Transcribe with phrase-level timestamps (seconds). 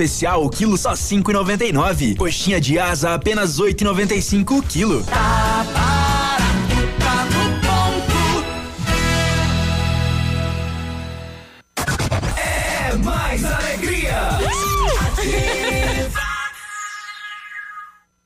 [0.00, 2.16] especial, quilo só 5,99.
[2.16, 5.04] Coxinha de asa apenas 8,95 o quilo.
[5.04, 5.49] Tá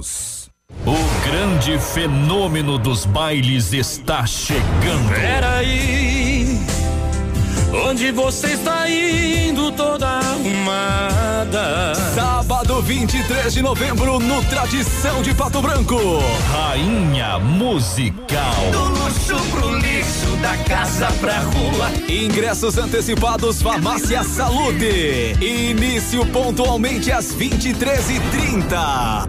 [0.00, 0.94] O
[1.24, 5.08] grande fenômeno dos bailes está chegando.
[5.10, 6.60] Peraí,
[7.84, 11.96] onde você está indo toda arrumada?
[12.14, 15.98] Sábado 23 de novembro no Tradição de Pato Branco.
[16.52, 18.70] Rainha Musical.
[18.70, 21.90] Do luxo pro lixo, da casa pra rua.
[22.08, 25.34] Ingressos antecipados Farmácia Saúde.
[25.40, 29.28] Início pontualmente às 23h30.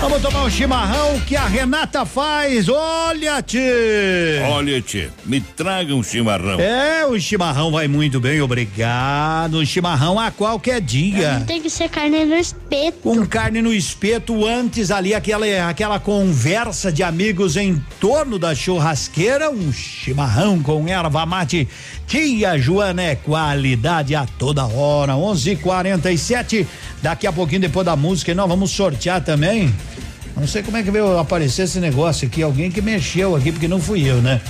[0.00, 2.68] Vamos tomar um chimarrão que a Renata faz.
[2.68, 4.42] Olha, tchê.
[4.48, 6.58] Olha, tchê, me traga um chimarrão.
[6.58, 9.58] É, o chimarrão vai muito bem, obrigado.
[9.58, 11.44] Um chimarrão a qualquer dia.
[11.46, 12.98] Tem que ser carne no espeto.
[12.98, 19.50] Com carne no espeto, antes ali aquela, aquela conversa de amigos em torno da churrasqueira,
[19.50, 21.68] um chimarrão com erva mate.
[22.08, 25.14] Tia Joana é qualidade a toda hora.
[25.14, 26.66] 11:47.
[27.02, 29.74] Daqui a pouquinho depois da música nós vamos sortear também.
[30.36, 33.68] Não sei como é que veio aparecer esse negócio aqui, alguém que mexeu aqui porque
[33.68, 34.40] não fui eu, né?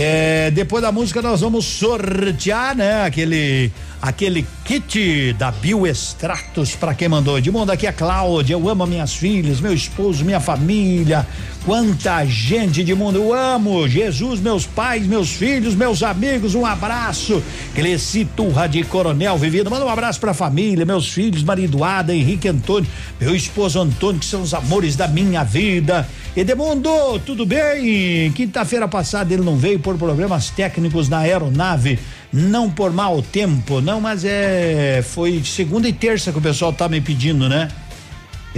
[0.00, 3.02] É, depois da música nós vamos sortear, né?
[3.04, 7.36] Aquele aquele kit da Bioextratos para quem mandou.
[7.36, 11.26] Edmundo, aqui é Cláudia, eu amo minhas filhas, meu esposo, minha família.
[11.64, 13.88] Quanta gente de mundo eu amo.
[13.88, 17.42] Jesus, meus pais, meus filhos, meus amigos, um abraço.
[17.74, 19.70] Cresci Turra de Coronel Vivido.
[19.70, 22.88] Manda um abraço pra família, meus filhos, marido Ada, Henrique Antônio,
[23.20, 26.08] meu esposo Antônio, que são os amores da minha vida.
[26.36, 28.30] Edmundo, tudo bem?
[28.30, 31.98] Quinta-feira passada ele não veio por problemas técnicos na aeronave
[32.30, 36.86] não por mau tempo, não, mas é foi segunda e terça que o pessoal tá
[36.86, 37.68] me pedindo, né?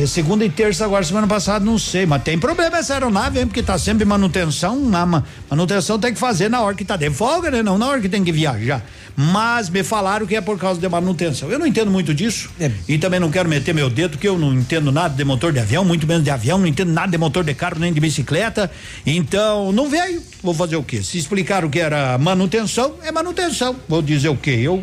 [0.01, 3.47] É segunda e terça agora, semana passada, não sei, mas tem problema essa aeronave, hein?
[3.47, 4.81] Porque tá sempre manutenção,
[5.51, 7.63] manutenção tem que fazer na hora que tá de folga, né?
[7.63, 8.83] Não na hora que tem que viajar.
[9.15, 11.51] Mas me falaram que é por causa de manutenção.
[11.51, 12.71] Eu não entendo muito disso é.
[12.89, 15.59] e também não quero meter meu dedo, porque eu não entendo nada de motor de
[15.59, 18.71] avião, muito menos de avião, não entendo nada de motor de carro nem de bicicleta.
[19.05, 20.23] Então, não veio.
[20.43, 21.03] Vou fazer o quê?
[21.03, 23.77] Se explicaram que era manutenção, é manutenção.
[23.87, 24.61] Vou dizer o quê?
[24.63, 24.83] Eu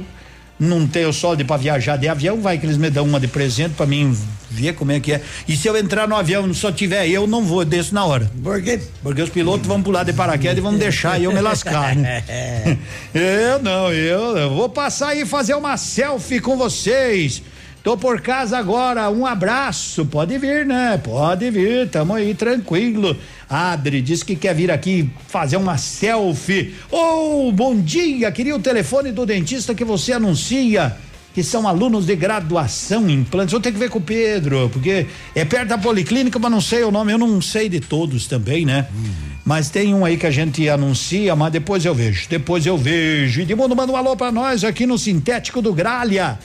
[0.60, 3.76] não tenho solde para viajar de avião, vai que eles me dão uma de presente
[3.76, 4.18] para mim
[4.50, 5.22] ver como é que é.
[5.48, 8.30] E se eu entrar no avião só tiver eu, não vou desço na hora.
[8.44, 8.80] Por quê?
[9.04, 12.24] Porque os pilotos vão pular de paraquedas e vão deixar eu me lascar, né?
[13.14, 17.42] eu não, eu, eu vou passar aí e fazer uma selfie com vocês.
[17.88, 20.06] Tô por casa agora, um abraço.
[20.06, 21.00] Pode vir, né?
[21.02, 23.16] Pode vir, tamo aí tranquilo.
[23.50, 26.76] Adri diz que quer vir aqui fazer uma selfie.
[26.92, 30.98] Oh, bom dia, queria o telefone do dentista que você anuncia
[31.34, 33.54] que são alunos de graduação em implantes.
[33.54, 36.84] Vou ter que ver com o Pedro, porque é perto da policlínica, mas não sei
[36.84, 38.86] o nome, eu não sei de todos também, né?
[38.94, 39.14] Uhum.
[39.46, 42.28] Mas tem um aí que a gente anuncia, mas depois eu vejo.
[42.28, 43.40] Depois eu vejo.
[43.40, 46.38] Edmundo manda um alô pra nós aqui no Sintético do Gralha.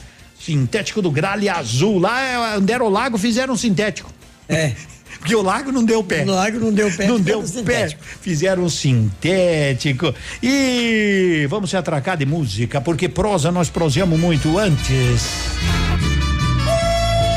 [0.43, 1.99] Sintético do Gralha Azul.
[1.99, 2.19] Lá
[2.67, 4.11] era o lago, fizeram um sintético.
[4.49, 4.73] É.
[5.19, 6.23] Porque o lago não deu pé.
[6.23, 7.07] O lago não deu pé.
[7.07, 7.47] Não deu pé.
[7.47, 8.03] Sintético.
[8.19, 10.13] Fizeram um sintético.
[10.41, 15.23] E vamos se atracar de música, porque prosa nós prosemos muito antes.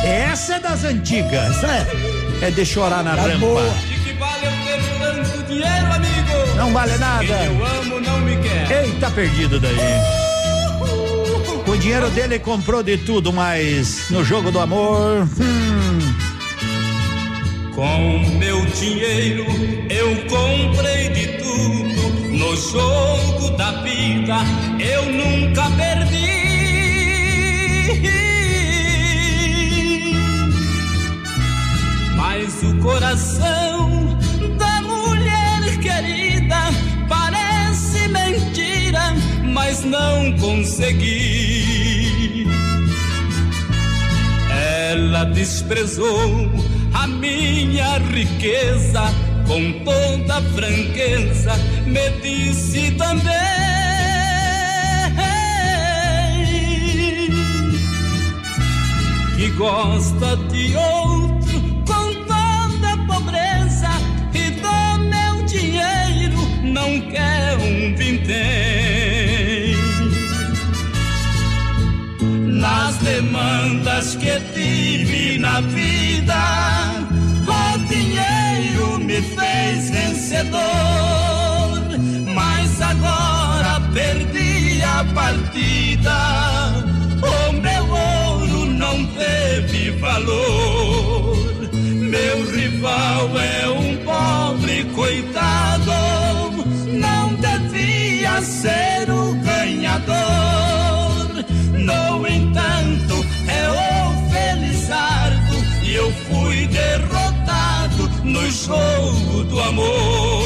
[0.05, 1.63] Essa é das antigas.
[1.63, 3.39] É, é de chorar na tá rampa.
[3.39, 3.71] Boa.
[3.71, 6.57] De que vale eu ter tanto dinheiro, amigo?
[6.57, 7.25] Não vale nada.
[7.25, 8.85] Quem eu amo não me quer.
[8.85, 10.26] Eita, perdido daí
[11.87, 15.23] dinheiro dele comprou de tudo, mas no jogo do amor.
[15.41, 16.01] Hum.
[17.77, 19.47] Com meu dinheiro
[19.89, 22.37] eu comprei de tudo.
[22.37, 24.39] No jogo da vida
[24.81, 26.27] eu nunca perdi.
[32.17, 33.96] Mas o coração
[39.67, 42.47] mas não consegui.
[44.91, 46.49] Ela desprezou
[46.95, 49.13] a minha riqueza
[49.45, 53.35] com toda franqueza, me disse também.
[59.37, 63.91] Que gosta de outro com toda pobreza
[64.33, 68.76] e do meu dinheiro não quer um vintém.
[72.67, 76.35] Nas demandas que tive na vida,
[77.47, 80.59] o dinheiro me fez vencedor,
[82.35, 86.19] mas agora perdi a partida.
[87.23, 91.37] O meu ouro não teve valor.
[91.73, 95.93] Meu rival é um pobre coitado,
[96.93, 98.96] não devia ser
[108.47, 110.45] no jogo do amor.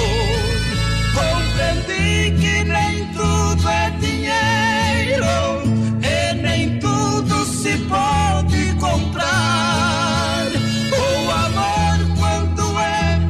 [1.14, 5.26] Compreendi que nem tudo é dinheiro
[6.02, 10.46] e nem tudo se pode comprar.
[10.92, 13.20] O amor, quando é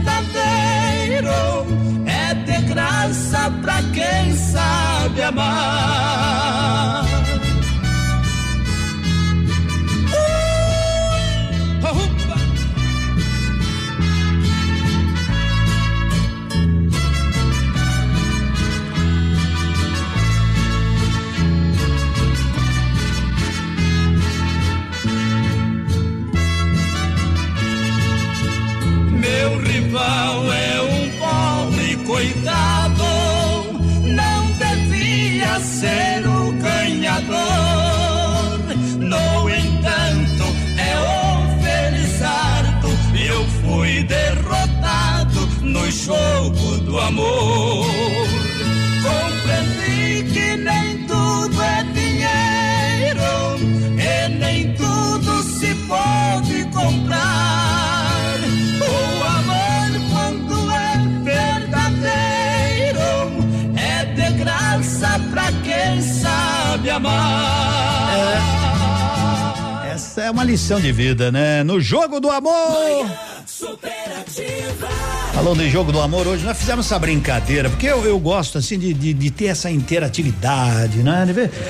[0.00, 1.40] verdadeiro,
[2.06, 6.23] é de graça pra quem sabe amar.
[70.24, 71.62] É uma lição de vida, né?
[71.62, 73.06] No jogo do amor.
[75.34, 78.78] Falando em jogo do amor, hoje nós fizemos essa brincadeira, porque eu, eu gosto assim
[78.78, 81.26] de, de, de ter essa interatividade, né?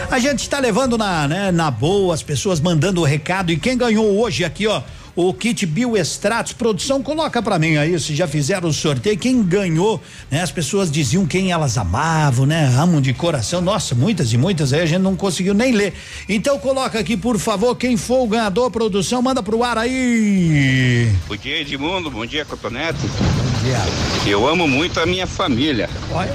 [0.08, 3.76] A gente está levando na, né, na boa, as pessoas mandando o recado e quem
[3.76, 4.82] ganhou hoje aqui, ó,
[5.16, 10.00] o kit Bioextratos, produção, coloca pra mim aí, se já fizeram o sorteio, quem ganhou,
[10.30, 10.42] né?
[10.42, 12.66] As pessoas diziam quem elas amavam, né?
[12.76, 15.94] Amam de coração, nossa, muitas e muitas aí a gente não conseguiu nem ler.
[16.28, 21.12] Então coloca aqui, por favor, quem for o ganhador, produção, manda pro ar aí.
[21.28, 22.10] Bom dia, Edmundo.
[22.10, 22.98] Bom dia, Cotonete.
[23.00, 23.78] Bom dia.
[24.26, 25.88] Eu amo muito a minha família.
[26.10, 26.34] Olha.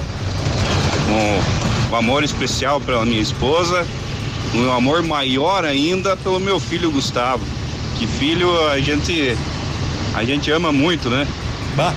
[1.09, 3.85] Um, um amor especial pela minha esposa.
[4.53, 7.58] Um amor maior ainda pelo meu filho Gustavo.
[7.99, 9.37] Que filho a gente
[10.15, 11.27] a gente ama muito, né?
[11.75, 11.93] Bah.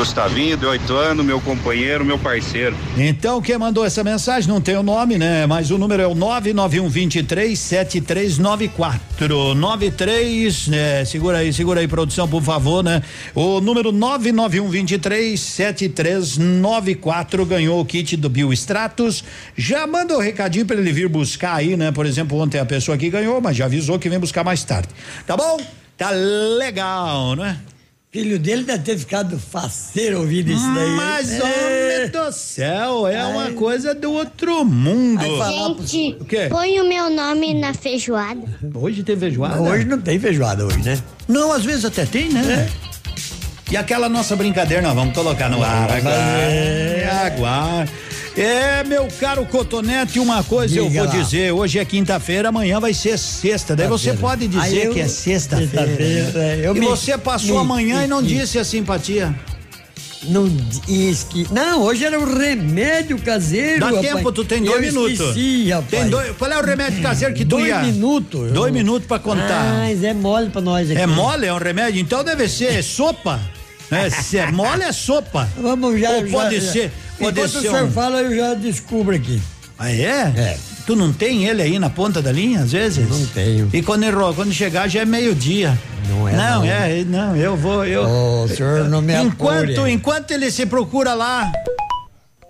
[0.00, 2.74] Gustavinho, de 8 anos, meu companheiro, meu parceiro.
[2.96, 5.46] Então, quem mandou essa mensagem não tem o nome, né?
[5.46, 9.54] Mas o número é o 99123 7394.
[9.54, 11.04] 93, né?
[11.04, 13.02] Segura aí, segura aí, produção, por favor, né?
[13.34, 19.22] O número 99123 7394 ganhou o kit do Biostratos.
[19.54, 21.92] Já manda o recadinho para ele vir buscar aí, né?
[21.92, 24.88] Por exemplo, ontem a pessoa que ganhou, mas já avisou que vem buscar mais tarde.
[25.26, 25.60] Tá bom?
[25.98, 27.58] Tá legal, né?
[28.12, 30.90] Filho dele deve ter ficado faceiro ouvindo isso daí.
[30.96, 31.42] Mas, É.
[31.44, 35.22] homem do céu, é uma coisa do outro mundo.
[35.86, 36.48] Gente, O quê?
[36.50, 38.40] põe o meu nome na feijoada.
[38.74, 39.60] Hoje tem feijoada?
[39.62, 40.98] Hoje não tem feijoada hoje, né?
[41.28, 42.68] Não, às vezes até tem, né?
[43.70, 46.16] E aquela nossa brincadeira nós vamos colocar no ar agora.
[46.16, 47.92] É, aguarde.
[48.36, 51.18] É, meu caro Cotonete, uma coisa eu Diga vou lá.
[51.22, 55.00] dizer, hoje é quinta-feira, amanhã vai ser sexta, daí você pode dizer Aí eu- que
[55.00, 55.96] é sexta-feira.
[55.96, 59.34] sexta-feira, é, eu e me- você passou me- amanhã e não me- disse a simpatia.
[60.24, 60.46] Não
[60.86, 61.46] disse que.
[61.50, 63.80] Não, hoje era um remédio caseiro.
[63.80, 64.06] Dá rapaz.
[64.06, 65.18] tempo, tu tem dois Eu minutos.
[65.18, 65.88] Esqueci, rapaz.
[65.90, 67.78] Tem dois, qual é o remédio caseiro que tu Dois ia?
[67.78, 68.52] minutos.
[68.52, 69.78] Dois minutos pra contar.
[69.78, 71.00] Mas é mole pra nós aqui.
[71.00, 72.02] É mole, é um remédio?
[72.02, 73.40] Então deve ser sopa.
[73.90, 75.48] É, se é mole, é sopa.
[75.56, 76.10] Vamos já.
[76.10, 76.92] Ou pode já- ser.
[77.18, 79.40] Pode Enquanto ser o senhor um- fala, eu já descubro aqui.
[79.78, 80.32] Ah, é?
[80.36, 80.56] É.
[80.86, 83.08] Tu não tem ele aí na ponta da linha, às vezes?
[83.08, 83.68] Não tenho.
[83.72, 85.78] E quando, ele- quando chegar já é meio-dia.
[86.08, 86.64] Não é, Não, não.
[86.64, 88.02] é, não, eu vou, eu.
[88.04, 89.92] Ô, senhor não me enquanto, apure.
[89.92, 91.50] enquanto ele se procura lá.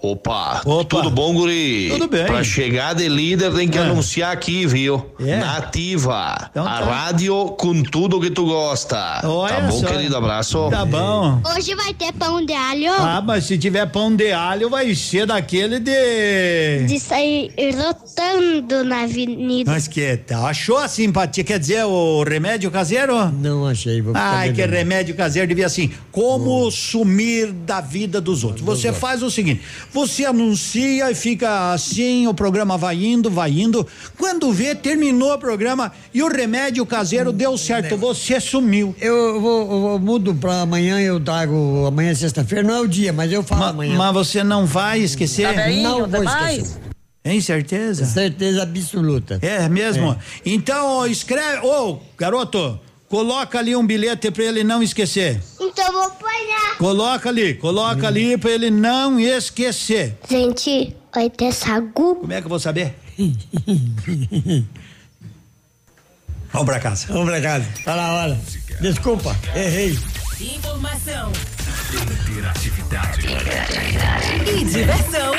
[0.02, 0.84] Opa, Opa.
[0.84, 1.88] tudo bom, guri?
[1.90, 2.24] Tudo bem.
[2.24, 3.82] Pra chegar de líder tem que É.
[3.82, 5.04] anunciar aqui, viu?
[5.20, 5.36] É.
[5.36, 6.84] Nativa, Então a tá.
[6.84, 9.20] rádio com tudo que tu gosta.
[9.24, 9.86] Olha tá bom, só.
[9.88, 10.16] querido?
[10.16, 10.68] Abraço.
[10.70, 11.40] Tá bom.
[11.54, 12.92] Hoje vai ter pão de alho.
[12.94, 16.86] Ah, mas se tiver pão de alho, vai ser daquele de.
[16.86, 19.70] De sair rotando na avenida.
[19.70, 20.46] Mas que tal?
[20.46, 21.44] Achou a simpatia?
[21.44, 23.30] Quer dizer, o remédio caseiro?
[23.32, 24.00] Não achei.
[24.00, 25.90] Vou Ai, que remédio caseiro devia assim.
[26.10, 28.64] Como sumir da vida dos outros?
[28.64, 29.60] Você faz o seguinte:
[29.92, 33.86] você anuncia e fica assim, o programa vai indo, vai indo.
[34.18, 37.96] Quando vê, terminou o programa e o remédio caseiro deu certo.
[37.96, 38.94] Você sumiu.
[39.00, 41.84] Eu vou, eu vou- mudo pra amanhã, eu trago.
[41.86, 43.96] Amanhã é sexta-feira, não é o dia, mas eu falo Ma- amanhã.
[43.96, 45.46] Mas você não vai esquecer?
[45.46, 46.58] Tá velhinho não vou demais?
[46.58, 46.80] esquecer.
[47.22, 48.06] Tem certeza?
[48.06, 49.38] Certeza absoluta.
[49.42, 50.16] É mesmo?
[50.44, 51.66] Então, ó, escreve.
[51.66, 52.80] Ô, garoto,
[53.10, 55.38] coloca ali um bilhete pra ele não esquecer.
[55.70, 56.76] Então eu vou apanhar.
[56.78, 60.18] Coloca ali, coloca ali pra ele não esquecer.
[60.28, 62.16] Gente, vai ter sagu.
[62.16, 62.96] Como é que eu vou saber?
[66.52, 67.06] Vamos pra casa.
[67.08, 67.64] Vamos pra casa.
[67.84, 68.40] Tá na hora.
[68.80, 69.96] Desculpa, errei.
[70.40, 71.30] Informação.
[71.92, 73.20] Interatividade.
[74.48, 75.32] E diversão.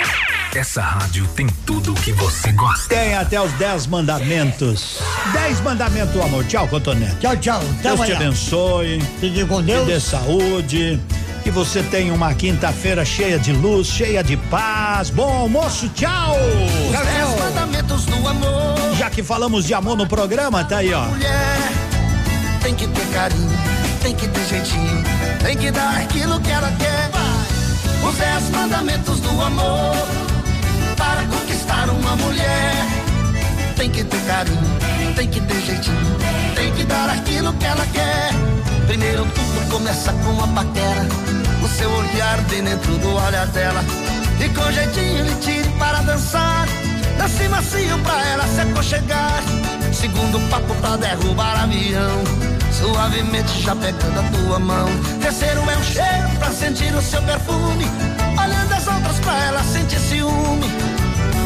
[0.54, 2.90] Essa rádio tem tudo o que você gosta.
[2.94, 5.00] Tem até os dez mandamentos.
[5.32, 6.44] Dez mandamentos do amor.
[6.46, 7.16] Tchau, Cotonete.
[7.22, 7.62] Tchau, tchau.
[7.80, 8.16] Até Deus te amanhã.
[8.18, 9.02] abençoe.
[9.20, 9.88] Fique com Te Deus.
[9.88, 11.00] dê saúde.
[11.44, 15.10] Que você tenha uma quinta-feira cheia de luz, cheia de paz.
[15.10, 16.36] Bom almoço, tchau!
[16.36, 18.96] Os dez mandamentos do amor.
[18.98, 21.06] Já que falamos de amor no programa, tá aí, ó.
[21.06, 21.58] Mulher
[22.62, 23.58] tem que ter carinho,
[24.04, 25.04] tem que ter jeitinho,
[25.44, 27.10] tem que dar aquilo que ela quer.
[28.08, 29.96] Os dez mandamentos do amor.
[31.02, 32.76] Para conquistar uma mulher,
[33.76, 36.18] tem que ter carinho, tem que ter jeitinho,
[36.54, 38.30] tem que dar aquilo que ela quer.
[38.86, 41.08] Primeiro tudo começa com a paquera,
[41.64, 43.84] o seu olhar bem dentro do olhar dela.
[44.40, 46.68] E com jeitinho lhe tire para dançar,
[47.18, 49.44] dance macio pra ela se aconchegar.
[49.92, 52.24] Segundo papo pra derrubar avião,
[52.72, 54.88] suavemente já pegando a tua mão.
[55.20, 57.86] Terceiro é um cheiro pra sentir o seu perfume,
[58.40, 60.91] olhando as outras pra ela sentir ciúme.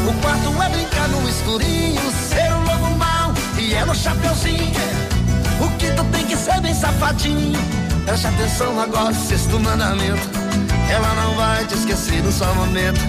[0.06, 4.72] O quarto é brincar no escurinho, ser um lobo mau e ela o chapeuzinho.
[5.60, 7.58] O quinto tem que ser bem safadinho.
[8.04, 10.30] Preste atenção agora, sexto mandamento.
[10.88, 13.00] Ela não vai te esquecer no só momento.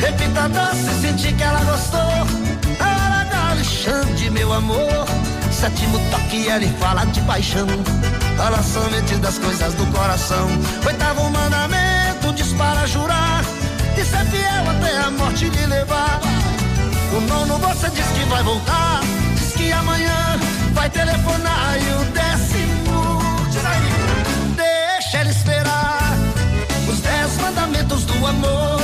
[0.00, 2.00] Repita a dança e sentir que ela gostou.
[2.00, 5.06] Hora da Alexandre, meu amor.
[5.52, 7.68] Sétimo toque, ela fala de paixão.
[8.36, 10.48] Fala somente das coisas do coração.
[10.84, 13.44] Oitavo mandamento, diz para jurar.
[13.96, 16.31] E ser fiel até a morte lhe levar.
[17.14, 19.00] O nono você diz que vai voltar.
[19.36, 20.40] Diz que amanhã
[20.72, 21.76] vai telefonar.
[21.76, 26.16] E o décimo, diz aí, deixa ela esperar.
[26.88, 28.80] Os dez mandamentos do amor.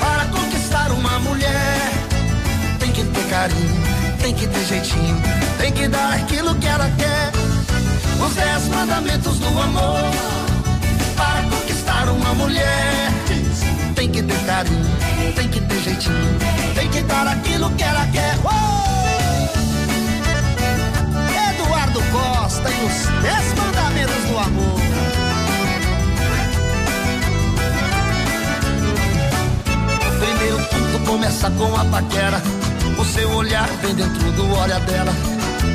[0.00, 1.92] Para conquistar uma mulher,
[2.80, 3.82] tem que ter carinho,
[4.20, 5.22] tem que ter jeitinho,
[5.58, 7.30] tem que dar aquilo que ela quer.
[8.26, 10.10] Os dez mandamentos do amor.
[11.16, 13.12] Para conquistar uma mulher,
[14.00, 14.96] tem que ter carinho,
[15.36, 16.38] tem que ter jeitinho,
[16.74, 18.34] tem que dar aquilo que ela quer.
[18.42, 18.80] Oh!
[21.50, 24.80] Eduardo Costa e os dez mandamentos do amor.
[30.18, 32.42] Primeiro tudo começa com a paquera.
[32.98, 35.12] O seu olhar vem dentro do olhar dela.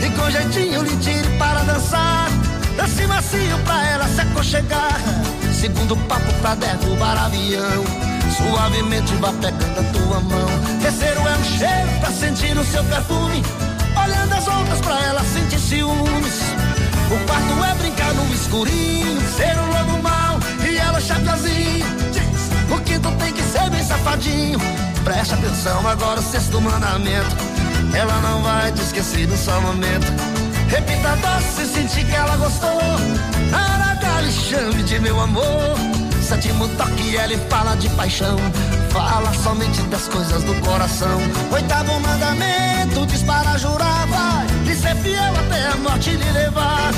[0.03, 2.27] E com jeitinho lhe tire para dançar.
[2.75, 4.99] Dance macio pra ela se aconchegar.
[5.53, 8.14] Segundo papo pra derrubar avião.
[8.37, 10.47] Suavemente vá pegando a tua mão.
[10.81, 13.43] Terceiro é um cheiro pra sentir o seu perfume.
[14.03, 16.41] Olhando as outras pra ela sentir ciúmes.
[17.11, 19.21] O quarto é brincar no escurinho.
[19.35, 20.39] Ser um lobo mau
[20.69, 21.85] e ela chapeazinho.
[22.69, 24.59] O quinto tem que ser bem safadinho.
[25.03, 27.35] Preste atenção agora, o sexto mandamento.
[27.93, 30.11] Ela não vai te esquecer no só momento.
[30.67, 32.81] Repita doce sentir que ela gostou.
[34.25, 35.94] Lhe chame de meu amor.
[36.25, 38.35] Sétimo toque, ela fala de paixão.
[38.89, 41.19] Fala somente das coisas do coração.
[41.51, 44.47] Oitavo mandamento, diz para jurar, vai.
[44.67, 46.91] E ser fiel até a morte lhe levar.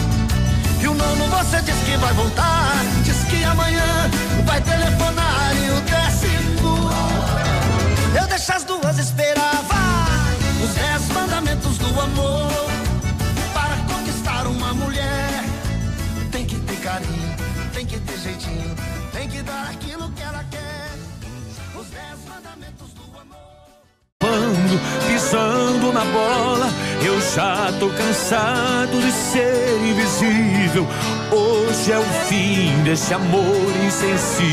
[0.80, 2.72] E o nono você diz que vai voltar.
[3.04, 4.10] Diz que amanhã
[4.46, 5.52] vai telefonar.
[5.58, 6.90] E o décimo,
[8.18, 10.64] eu deixo as duas esperar, vai.
[10.64, 12.50] Os dez mandamentos do amor.
[13.54, 15.44] Para conquistar uma mulher,
[16.32, 17.36] tem que ter carinho,
[17.74, 18.17] tem que ter
[25.08, 26.70] pisando na bola.
[27.04, 30.88] Eu já tô cansado de ser invisível.
[31.32, 34.48] Hoje é o fim desse amor insensível.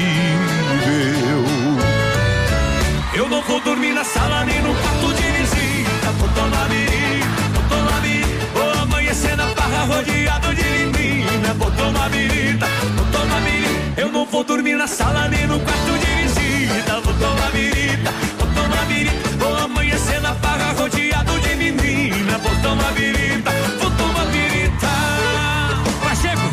[3.14, 6.10] Eu não vou dormir na sala nem no quarto de visita.
[6.18, 8.28] Vou tomar birita, vou tomar birita.
[8.54, 11.54] Vou amanhecer na barra rodeado de menina.
[11.58, 12.66] Vou tomar birita,
[12.96, 14.00] vou tomar birita.
[14.00, 17.00] Eu não vou dormir na sala nem no quarto de visita.
[17.00, 17.73] Vou tomar birita,
[20.24, 22.38] na barra rodeado de menina.
[22.38, 24.88] Vou tomar birita, vou tomar birita.
[26.02, 26.48] Pacheco,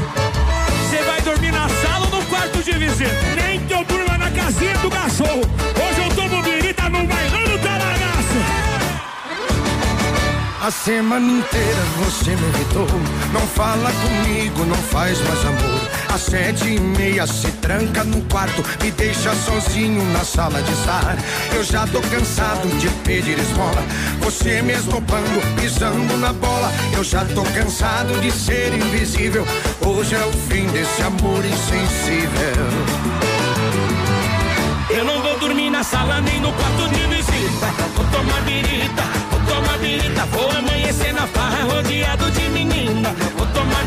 [0.82, 3.16] você vai dormir na sala ou no quarto de visita?
[3.38, 5.44] Nem que eu durma na casinha do cachorro.
[5.84, 8.40] Hoje eu tomo birita no bailão do talagaço.
[10.68, 12.88] A semana inteira você me irritou.
[13.32, 15.90] Não fala comigo, não faz mais amor.
[16.13, 21.18] Às sete e meia se tranca no quarto, me deixa sozinho na sala de estar.
[21.56, 23.82] Eu já tô cansado de pedir esmola.
[24.20, 26.70] Você mesmo pando, pisando na bola.
[26.94, 29.48] Eu já tô cansado de ser invisível.
[29.86, 32.62] Hoje é o fim desse amor insensível.
[34.89, 37.68] Eu não vou dormir na sala nem no quarto de visita.
[37.96, 40.25] Vou tomar birita, vou tomar birita.
[40.25, 43.15] Vou amanhecer na farra rodeado de menina.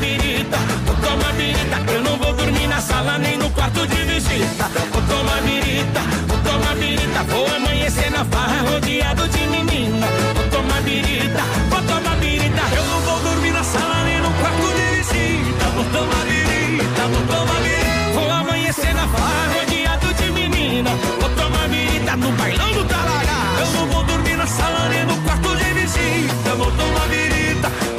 [0.04, 1.76] Birita, vou tomar birita.
[1.90, 4.64] Eu não vou dormir na sala nem no quarto de visita.
[4.92, 7.22] Vou tomar birita, vou tomar birita.
[7.30, 10.06] Vou amanhecer na farra rodeado de menina.
[10.34, 12.62] Vou tomar birita, vou tomar birita.
[12.76, 15.64] Eu não vou dormir na sala nem no quarto de visita.
[15.74, 18.12] Vou tomar birita, vou tomar birita.
[18.12, 20.90] Vou amanhecer na farra rodeado de menina.
[21.18, 23.58] Vou tomar birita no bailão do talagaço.
[23.58, 26.54] Eu não vou dormir na sala nem no quarto de visita.
[26.58, 27.93] Vou tomar birita.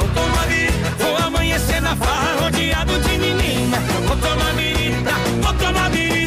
[1.56, 3.78] Amanhecer na farra rodeado de menina.
[4.06, 6.25] Vou tomar birita, vou tomar birita.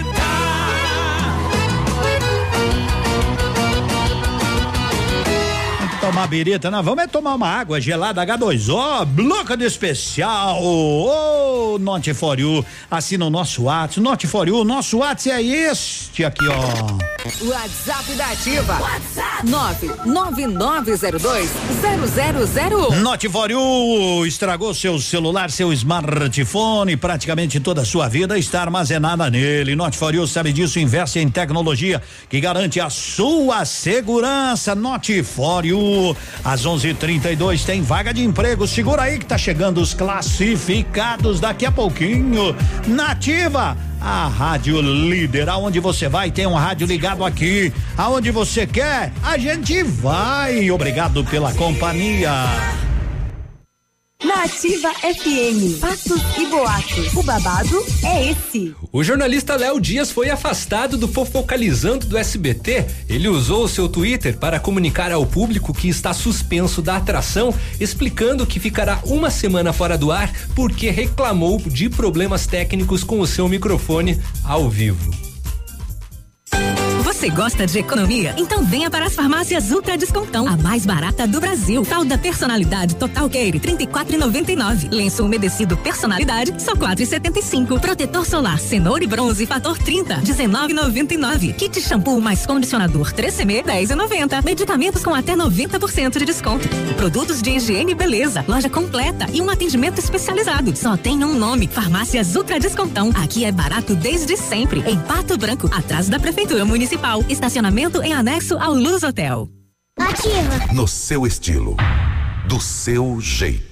[6.10, 11.78] Tomar birita, não, vamos é tomar uma água gelada H2O, bloco de especial, ô, oh,
[11.78, 16.48] Note for you, assina o nosso WhatsApp, Note for you, nosso WhatsApp é este aqui,
[16.48, 16.98] ó.
[17.46, 18.80] WhatsApp da Ativa.
[18.80, 19.46] WhatsApp
[20.06, 23.02] 999020001.
[23.02, 29.30] Note for you, estragou seu celular, seu smartphone, praticamente toda a sua vida está armazenada
[29.30, 29.76] nele.
[29.76, 34.74] Note for you sabe disso, investe em tecnologia que garante a sua segurança.
[34.74, 35.99] Note for you.
[36.44, 38.68] Às 11:32 tem vaga de emprego.
[38.68, 42.56] Segura aí que tá chegando os classificados daqui a pouquinho.
[42.88, 47.74] Nativa a rádio líder, aonde você vai, tem um rádio ligado aqui.
[47.98, 50.72] Aonde você quer, a gente vai.
[50.72, 52.32] Obrigado pela companhia.
[54.22, 57.14] Na Ativa FM, fatos e boatos.
[57.14, 58.76] O babado é esse.
[58.92, 62.86] O jornalista Léo Dias foi afastado do Fofocalizando do SBT.
[63.08, 68.46] Ele usou o seu Twitter para comunicar ao público que está suspenso da atração, explicando
[68.46, 73.48] que ficará uma semana fora do ar porque reclamou de problemas técnicos com o seu
[73.48, 75.30] microfone ao vivo.
[77.10, 78.36] Você gosta de economia?
[78.38, 81.84] Então venha para as farmácias Ultra Descontão, a mais barata do Brasil.
[81.84, 84.92] Fralda personalidade Total Care 34,99.
[84.92, 87.80] Lenço umedecido personalidade só 4,75.
[87.80, 91.56] Protetor solar cenoura e bronze fator 30 19,99.
[91.56, 94.46] Kit shampoo mais condicionador 3CM 10,90.
[94.46, 96.70] Medicamentos com até 90% de desconto.
[96.96, 100.76] Produtos de higiene e beleza, loja completa e um atendimento especializado.
[100.76, 103.10] Só tem um nome: Farmácias Ultra Descontão.
[103.16, 104.84] Aqui é barato desde sempre.
[104.86, 106.99] Em Pato Branco, atrás da Prefeitura Municipal.
[107.30, 109.50] Estacionamento em anexo ao Luz Hotel.
[109.98, 110.74] Ativa.
[110.74, 111.78] No seu estilo,
[112.48, 113.69] do seu jeito.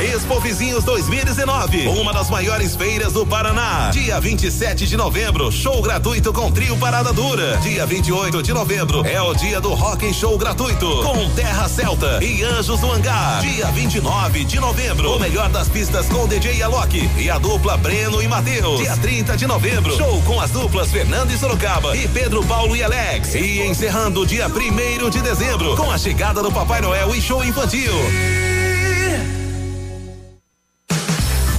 [0.00, 3.88] Expo Vizinhos 2019, uma das maiores feiras do Paraná.
[3.90, 7.56] Dia 27 de novembro, show gratuito com trio Parada Dura.
[7.62, 12.22] Dia 28 de novembro é o dia do Rock and Show gratuito com Terra Celta
[12.22, 13.40] e Anjos do Hangar.
[13.40, 18.22] Dia 29 de novembro, o melhor das pistas com DJ Alok e a dupla Breno
[18.22, 18.80] e Matheus.
[18.80, 22.82] Dia 30 de novembro, show com as duplas Fernando e Sorocaba e Pedro Paulo e
[22.82, 23.34] Alex.
[23.34, 27.94] E encerrando dia 1 de dezembro com a chegada do Papai Noel e show infantil.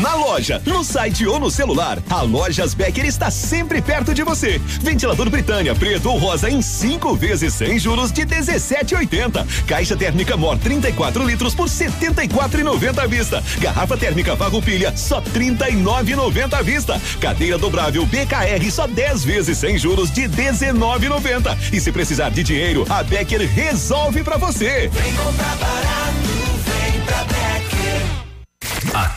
[0.00, 4.58] Na loja, no site ou no celular, a Lojas Becker está sempre perto de você.
[4.80, 9.46] Ventilador Britânia preto ou rosa em cinco vezes sem juros de 17,80.
[9.66, 13.44] Caixa térmica Mor 34 litros por 74,90 à vista.
[13.58, 16.98] Garrafa térmica Farroupilha só 39,90 à vista.
[17.20, 21.74] Cadeira dobrável BKR só 10 vezes sem juros de 19,90.
[21.74, 24.88] E se precisar de dinheiro, a Becker resolve para você.
[24.90, 26.28] Vem comprar barato,
[26.64, 27.39] vem pra Becker.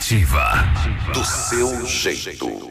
[0.04, 0.52] Ativa.
[1.14, 2.70] Do seu jeito.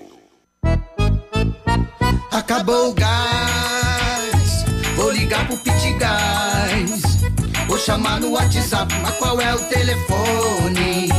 [2.31, 4.63] Acabou o gás,
[4.95, 7.01] vou ligar pro Pitgás.
[7.67, 11.09] Vou chamar no WhatsApp, mas qual é o telefone?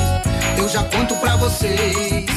[0.57, 2.31] Eu já conto pra vocês.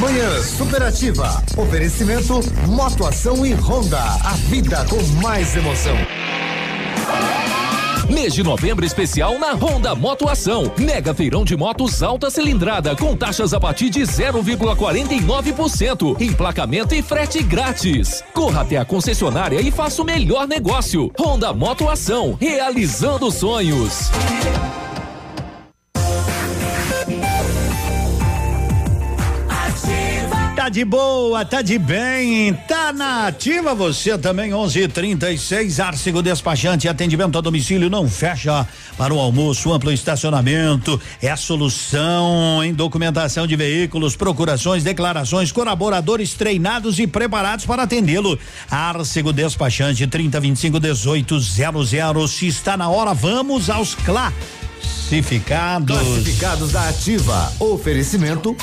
[0.00, 1.40] Manhã Superativa.
[1.56, 4.00] Oferecimento Motoação e Honda.
[4.00, 5.96] A vida com mais emoção.
[8.08, 10.72] Mês de novembro especial na Honda Motoação.
[10.78, 16.20] Mega feirão de motos alta cilindrada com taxas a partir de 0,49%.
[16.20, 18.22] Emplacamento e frete grátis.
[18.32, 21.10] Corra até a concessionária e faça o melhor negócio.
[21.18, 24.12] Honda Motoação, realizando sonhos.
[30.66, 37.38] Tá de boa, tá de bem, tá na ativa você também, 11:36 Arcego Despachante, atendimento
[37.38, 38.66] a domicílio não fecha
[38.98, 46.34] para o almoço, amplo estacionamento, é a solução em documentação de veículos, procurações, declarações, colaboradores
[46.34, 48.36] treinados e preparados para atendê-lo.
[48.68, 52.28] Arcego Despachante 3025 1800.
[52.28, 53.94] Se está na hora, vamos aos
[54.86, 55.98] classificados.
[55.98, 57.52] Classificados da Ativa.
[57.58, 58.56] Oferecimento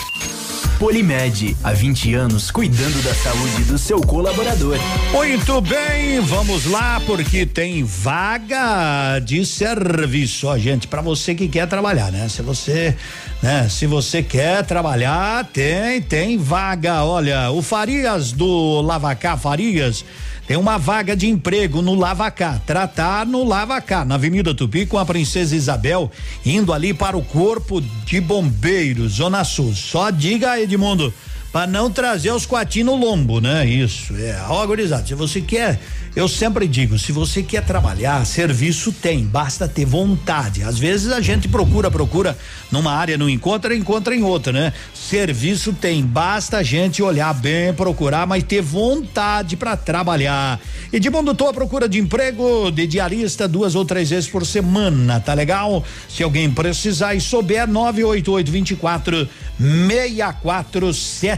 [0.80, 4.78] Polimed, há 20 anos cuidando da saúde do seu colaborador.
[5.12, 11.68] Muito bem, vamos lá porque tem vaga de serviço, ó, gente, para você que quer
[11.68, 12.28] trabalhar, né?
[12.28, 12.98] Se você,
[13.42, 17.04] né, se você quer trabalhar, tem, tem vaga.
[17.04, 20.04] Olha, o Farias do Lavacá Farias
[20.48, 25.06] tem uma vaga de emprego no Lavacá, tratar no Lavacá, na Avenida Tupi com a
[25.06, 26.12] Princesa Isabel,
[26.46, 29.74] indo ali para o Corpo de Bombeiros, Zona Sul.
[29.74, 31.14] Só diga, Edmundo,
[31.54, 33.64] para não trazer os quatinhos no lombo, né?
[33.64, 34.44] Isso, é.
[34.50, 35.80] Ó, gurizada, se você quer,
[36.16, 40.64] eu sempre digo, se você quer trabalhar, serviço tem, basta ter vontade.
[40.64, 42.36] Às vezes a gente procura, procura
[42.72, 44.74] numa área, não encontra, encontra em outra, né?
[44.96, 50.60] Serviço tem, basta a gente olhar bem, procurar, mas ter vontade para trabalhar.
[50.92, 55.36] Edmundo, tô à procura de emprego de diarista duas ou três vezes por semana, tá
[55.36, 55.86] legal?
[56.10, 59.30] Se alguém precisar e souber, 988 24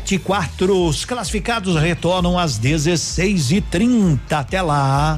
[0.05, 0.87] 6474.
[0.87, 5.17] Os classificados retornam às 16 e 30 Até lá.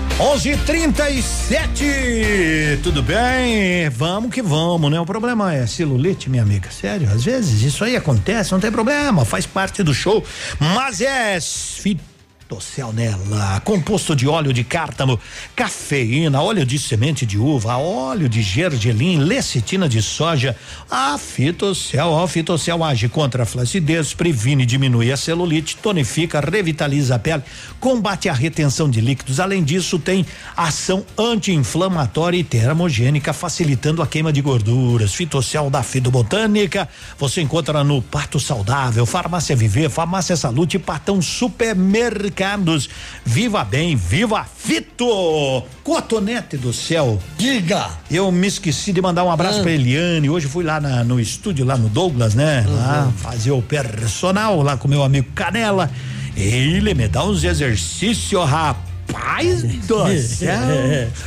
[0.21, 2.79] 11:37.
[2.83, 3.89] Tudo bem?
[3.89, 4.99] Vamos que vamos, né?
[4.99, 6.69] O problema é celulite, minha amiga.
[6.69, 10.23] Sério, às vezes isso aí acontece, não tem problema, faz parte do show.
[10.59, 11.39] Mas é
[12.51, 15.17] fitocel nela, composto de óleo de cártamo,
[15.55, 20.53] cafeína, óleo de semente de uva, óleo de gergelim, lecitina de soja.
[20.89, 27.15] A fitocel, ó, fitocel age contra a flacidez, previne e diminui a celulite, tonifica, revitaliza
[27.15, 27.41] a pele,
[27.79, 29.39] combate a retenção de líquidos.
[29.39, 30.25] Além disso, tem
[30.57, 35.13] ação anti-inflamatória e termogênica, facilitando a queima de gorduras.
[35.13, 41.21] Fitocel da Fitobotânica, você encontra no Pato Saudável, Farmácia Viver, Farmácia Saúde e Patão
[42.41, 42.89] Supermercados.
[43.23, 45.63] Viva bem, viva Fito!
[45.83, 47.19] Cotonete do céu.
[47.37, 47.89] Diga!
[48.09, 49.63] Eu me esqueci de mandar um abraço Ah.
[49.63, 50.29] pra Eliane.
[50.29, 52.65] Hoje fui lá na- no estúdio, lá no Douglas, né?
[52.67, 52.75] Uhum.
[52.75, 55.89] Lá fazer o personal lá com meu amigo Canela.
[56.35, 58.90] Ele me dá uns exercícios, rapaz
[59.87, 60.51] do céu.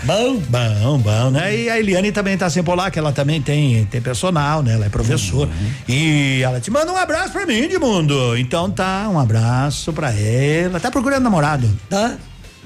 [0.04, 0.36] bom.
[0.48, 1.56] Bom, bom, né?
[1.56, 4.74] E a Eliane também tá sempre lá, que ela também tem, tem personal, né?
[4.74, 5.48] Ela é professora.
[5.48, 5.70] Uhum.
[5.88, 8.36] E ela te manda um abraço pra mim, Edmundo.
[8.36, 10.80] Então tá, um abraço pra ela.
[10.80, 11.68] Tá procurando namorado?
[11.88, 12.16] Tá?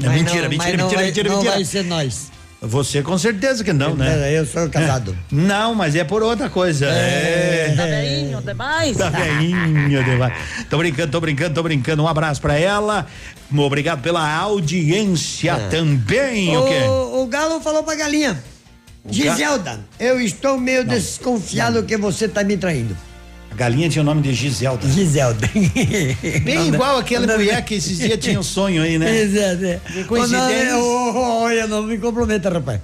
[0.02, 1.54] É mentira, não- mentira, não mentira, vai- mentira, não mentira.
[1.54, 2.30] vai ser nós.
[2.60, 4.36] Você com certeza que não, né?
[4.36, 5.16] Eu sou casado.
[5.30, 5.34] É.
[5.34, 6.86] Não, mas é por outra coisa.
[6.86, 7.72] É.
[7.76, 8.96] Tá veinho demais?
[8.96, 10.32] Tá veinho demais.
[10.68, 12.02] Tô brincando, tô brincando, tô brincando.
[12.02, 13.06] Um abraço pra ela.
[13.56, 16.56] Obrigado pela audiência também.
[16.56, 16.80] O quê?
[16.88, 18.42] O, o Galo falou pra galinha.
[19.04, 22.96] O Giselda, eu estou meio desconfiado que você tá me traindo.
[23.50, 24.86] A galinha tinha o nome de Giselda.
[24.88, 25.48] Giselda.
[26.44, 29.20] Bem igual aquela mulher que esses dias tinha um sonho aí, né?
[29.20, 29.64] Exato.
[29.64, 29.80] é.
[30.04, 30.76] Coincidência.
[30.76, 32.80] Olha, não me comprometa, rapaz.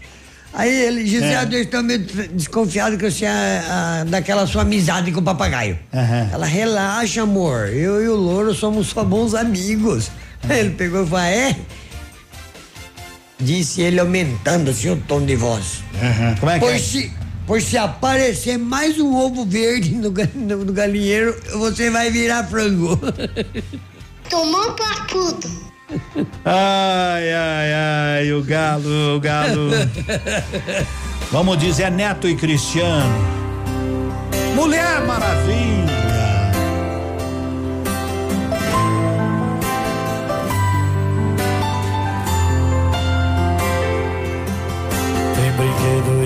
[0.53, 1.59] Aí ele, Gisele, É.
[1.59, 1.99] eu estou meio
[2.33, 5.77] desconfiado que você é daquela sua amizade com o papagaio.
[6.33, 7.69] Ela, relaxa, amor.
[7.69, 10.11] Eu e o Louro somos só bons amigos.
[10.49, 11.57] Aí ele pegou e falou, "Ah, é?
[13.41, 15.83] Disse ele aumentando assim o tom de voz.
[16.39, 16.79] Como é que pois é?
[16.79, 17.13] Se,
[17.47, 22.99] pois se aparecer mais um ovo verde no, no- no galinheiro, você vai virar frango.
[24.31, 25.49] Tomou pra puta.
[26.45, 27.73] Ai, ai,
[28.19, 29.71] ai, o galo, o galo.
[31.31, 33.13] Vamos dizer Neto e Cristiano.
[34.55, 36.14] Mulher Maravilha.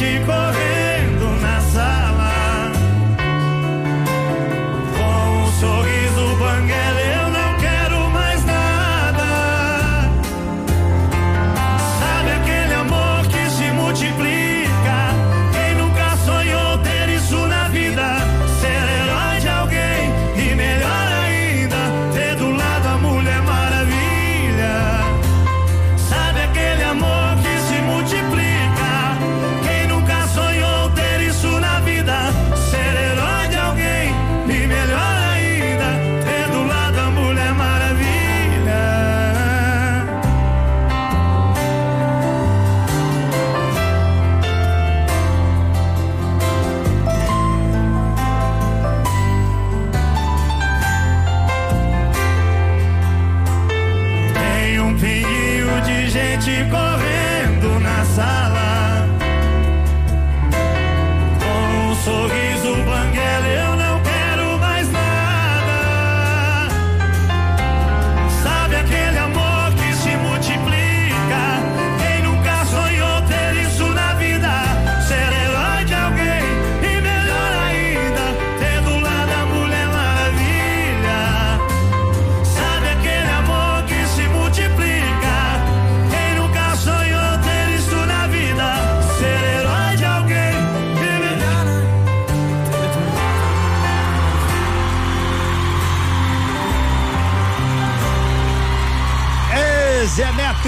[0.00, 0.89] gente correndo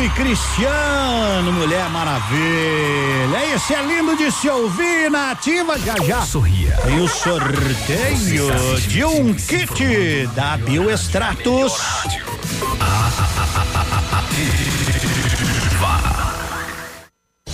[0.04, 3.54] e Cristiano, Mulher Maravilha.
[3.54, 6.22] Esse é lindo de se ouvir na ativa já já.
[6.22, 6.76] Sorria.
[6.82, 11.74] Tem o sorteio de um kit da Bioextratos.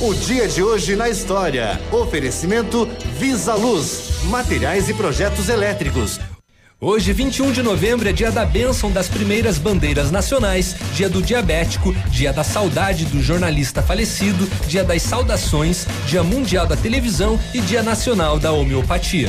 [0.00, 1.78] O dia de hoje na história.
[1.92, 6.18] Oferecimento Visa Luz, materiais e projetos elétricos.
[6.80, 11.92] Hoje, 21 de novembro, é dia da bênção das primeiras bandeiras nacionais, dia do diabético,
[12.08, 17.82] dia da saudade do jornalista falecido, dia das saudações, dia mundial da televisão e dia
[17.82, 19.28] nacional da homeopatia.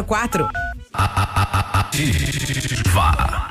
[0.03, 0.49] 04.
[1.91, 3.50] Ativa.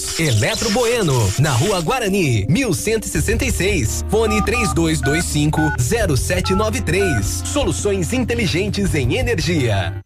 [0.19, 4.03] Eletro Bueno, na Rua Guarani, 1166.
[4.09, 7.43] Fone 3225 0793.
[7.45, 10.03] Soluções inteligentes em energia.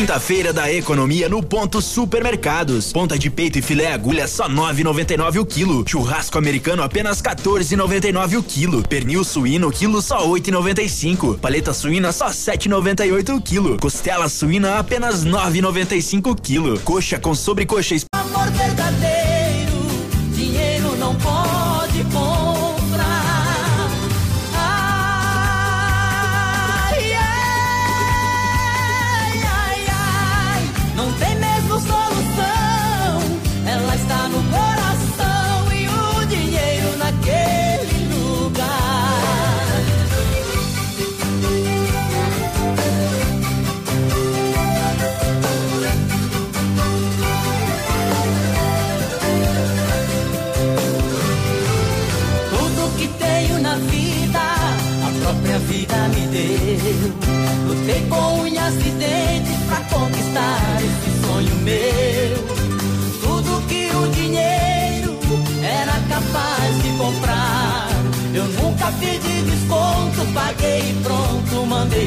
[0.00, 2.90] Quinta-feira da economia no ponto supermercados.
[2.90, 5.84] Ponta de peito e filé agulha só 9,99 o quilo.
[5.86, 8.82] Churrasco americano apenas 14,99 o quilo.
[8.82, 11.38] Pernil suíno quilo só 8,95.
[11.38, 13.76] Paleta suína só 7,98 o quilo.
[13.78, 16.80] Costela suína apenas 9,95 o quilo.
[16.80, 19.19] Coxa com sobrecoxa Amor verdadeiro,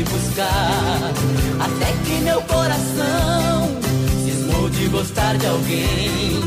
[0.01, 1.11] buscar.
[1.59, 3.77] Até que meu coração
[4.23, 6.39] cismou de gostar de alguém.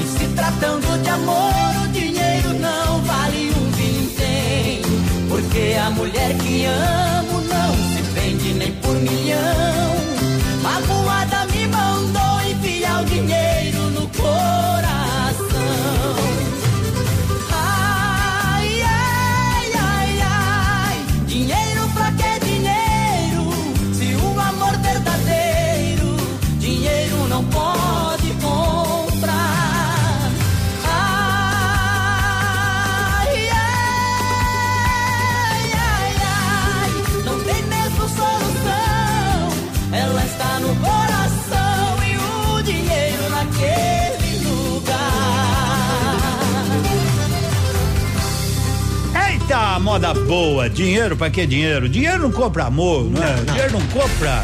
[0.00, 4.82] E se tratando de amor, o dinheiro não vale um vintém.
[5.28, 9.96] Porque a mulher que amo não se vende nem por milhão.
[10.62, 11.41] Magoada
[49.92, 50.70] moda boa.
[50.70, 51.86] Dinheiro pra que dinheiro?
[51.86, 53.34] Dinheiro não compra amor, não, é?
[53.44, 54.42] Dinheiro não compra.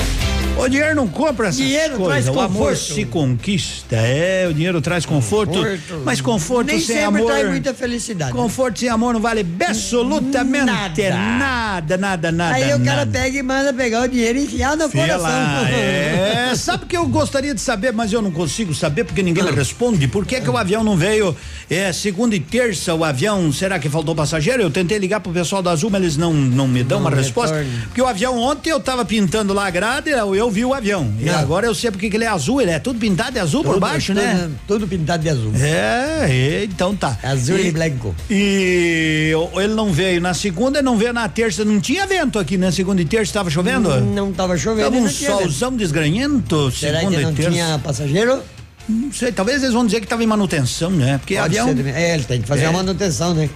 [0.58, 2.24] O dinheiro não compra essas Dinheiro coisas.
[2.24, 3.96] traz O amor se conquista.
[3.96, 5.52] É, o dinheiro traz conforto.
[5.54, 6.02] Conforto.
[6.04, 7.26] Mas conforto Nem sem amor.
[7.26, 8.32] traz muita felicidade.
[8.32, 11.10] Conforto sem amor não vale absolutamente Nada.
[11.38, 12.54] nada, nada, nada.
[12.54, 13.10] Aí o cara nada.
[13.10, 15.22] pega e manda pegar o dinheiro e enfiar no Fia coração.
[15.28, 19.44] lá, é, sabe que eu gostaria de saber, mas eu não consigo saber porque ninguém
[19.44, 19.50] Ah.
[19.50, 20.08] me responde.
[20.08, 21.36] Por que, que o avião não veio
[21.70, 22.94] é, segunda e terça?
[22.94, 24.62] O avião, será que faltou passageiro?
[24.62, 27.14] Eu tentei ligar pro pessoal da Azul, mas eles não, não me dão Não uma
[27.16, 27.64] resposta.
[27.84, 31.12] Porque o avião, ontem eu tava pintando lá a grade, eu, eu vi o avião.
[31.20, 31.38] E Não.
[31.38, 33.74] agora eu sei porque que ele é azul, ele é tudo pintado de azul por
[33.74, 34.50] Tudo- baixo, tudo- né?
[34.66, 35.52] Tudo pintado de azul.
[35.54, 37.18] É, é, então tá.
[37.22, 38.14] Azul e branco.
[38.30, 41.64] E ele não veio na segunda, não veio na terça.
[41.64, 44.00] Não tinha vento aqui na segunda e terça, tava chovendo?
[44.00, 44.84] Não tava chovendo.
[44.84, 47.50] Tava e um não solzão desgranhento, Será segunda que não e terça.
[47.50, 48.40] tinha passageiro?
[48.88, 51.18] Não sei, talvez eles vão dizer que tava em manutenção, né?
[51.18, 51.76] Porque Pode avião.
[51.76, 51.86] ser.
[51.94, 52.66] É, ele tem que fazer É.
[52.66, 53.50] a manutenção, né?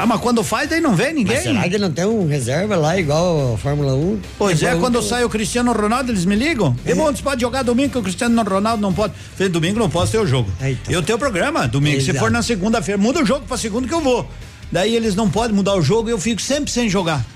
[0.00, 1.34] Ah, mas quando faz, daí não vem ninguém.
[1.34, 4.20] Mas será que não tem um reserva lá igual a Fórmula 1?
[4.38, 6.76] Pois é, quando 1, sai o Cristiano Ronaldo, eles me ligam.
[6.86, 6.94] É.
[6.94, 9.14] Bom, você pode jogar domingo que o Cristiano Ronaldo não pode.
[9.34, 10.48] Falei, domingo não posso ter o jogo.
[10.88, 12.00] Eu tenho o programa, domingo.
[12.00, 12.20] Se Exato.
[12.20, 14.30] for na segunda-feira, muda o jogo pra segunda que eu vou.
[14.70, 17.26] Daí eles não podem mudar o jogo e eu fico sempre sem jogar.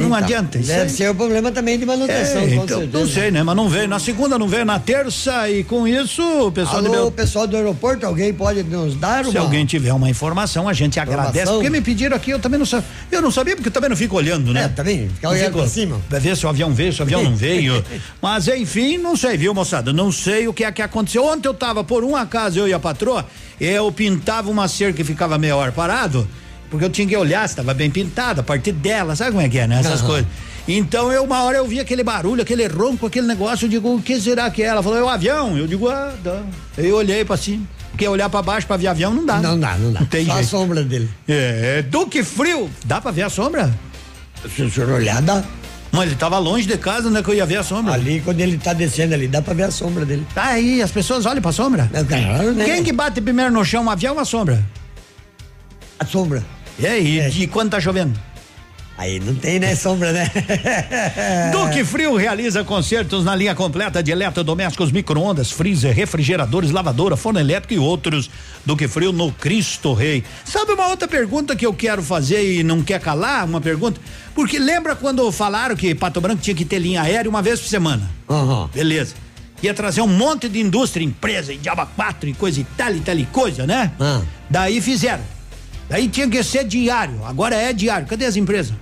[0.00, 0.58] Não Então, adianta.
[0.58, 0.88] isso Deve aí.
[0.90, 2.98] ser o problema também de manutenção, É, com então, certeza.
[2.98, 3.42] não sei, né?
[3.42, 7.10] Mas não veio na segunda, não veio na terça e com isso o pessoal Alô,
[7.10, 9.40] pessoal do aeroporto, alguém pode nos dar Se uma...
[9.40, 11.30] alguém tiver uma informação, a gente agradece.
[11.38, 11.54] Informação?
[11.56, 12.86] Porque me pediram aqui, eu também não sabia.
[13.10, 14.64] Eu não sabia porque eu também não fico olhando, né?
[14.64, 16.00] É, também, fica olhando fico- pra cima.
[16.08, 17.84] Pra ver se o avião veio, se o avião não veio.
[18.22, 19.92] Mas enfim, não sei, viu, moçada?
[19.92, 21.24] Não sei o que é que aconteceu.
[21.24, 23.26] Ontem eu tava, por um acaso, eu e a patroa,
[23.60, 26.26] eu pintava uma cerca e ficava meia hora parado,
[26.70, 29.48] porque eu tinha que olhar se estava bem pintado, a partir dela, sabe como é
[29.48, 29.80] que é, né?
[29.80, 30.06] Essas Aham.
[30.06, 30.28] coisas.
[30.68, 34.00] Então eu, uma hora eu vi aquele barulho, aquele ronco, aquele negócio, eu digo, o
[34.00, 34.66] que será que é?
[34.66, 35.58] Ela falou, é o avião.
[35.58, 36.42] Eu digo, ah, dá.
[36.78, 37.66] Eu olhei pra cima.
[37.90, 39.40] Porque olhar pra baixo pra ver avião não dá.
[39.40, 40.00] Não dá, não dá.
[40.00, 41.10] Não tem Só a sombra dele.
[41.28, 42.70] É, Duque Frio.
[42.84, 43.70] Dá pra ver a sombra?
[44.54, 45.42] Se o senhor olhar, dá.
[45.92, 47.20] Mas ele tava longe de casa, né?
[47.20, 47.94] Que eu ia ver a sombra.
[47.94, 50.24] Ali, quando ele tá descendo ali, dá pra ver a sombra dele.
[50.32, 51.90] Tá aí, as pessoas olham pra sombra?
[51.92, 52.64] É claro, né?
[52.64, 54.64] Quem que bate primeiro no chão, um avião ou a sombra?
[55.98, 56.44] A sombra.
[56.80, 58.18] E aí, e quando tá chovendo?
[58.96, 60.30] Aí não tem, né, sombra, né?
[61.52, 67.74] Duque Frio realiza concertos na linha completa de eletrodomésticos, micro-ondas, freezer, refrigeradores, lavadora, forno elétrico
[67.74, 68.30] e outros.
[68.64, 70.24] Duque Frio no Cristo Rei.
[70.44, 73.44] Sabe uma outra pergunta que eu quero fazer e não quer calar?
[73.44, 74.00] Uma pergunta?
[74.34, 77.68] Porque lembra quando falaram que Pato Branco tinha que ter linha aérea uma vez por
[77.68, 78.10] semana?
[78.72, 79.14] Beleza.
[79.62, 83.00] Ia trazer um monte de indústria, empresa, e diaba quatro e coisa e tal e
[83.00, 83.92] tal e coisa, né?
[84.00, 84.22] Ah.
[84.48, 85.39] Daí fizeram.
[85.90, 87.26] Daí tinha que ser diário.
[87.26, 88.06] Agora é diário.
[88.06, 88.72] Cadê as empresas?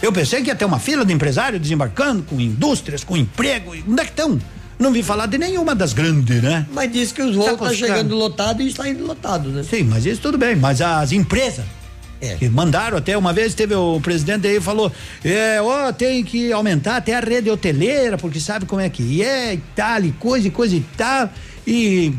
[0.00, 3.72] Eu pensei que ia ter uma fila de empresários desembarcando com indústrias, com emprego.
[3.72, 4.40] Onde é que estão?
[4.78, 6.66] Não vi falar de nenhuma das grandes, né?
[6.72, 9.62] Mas disse que os voos estão tá chegando lotado e está indo lotado, né?
[9.62, 10.56] Sim, mas isso tudo bem.
[10.56, 11.64] Mas as empresas.
[12.20, 12.36] É.
[12.36, 14.92] Que mandaram até uma vez, teve o presidente aí falou,
[15.24, 19.54] é, ó, tem que aumentar até a rede hoteleira, porque sabe como é que é
[19.54, 21.28] e tal, e coisa e coisa e tal.
[21.66, 22.14] E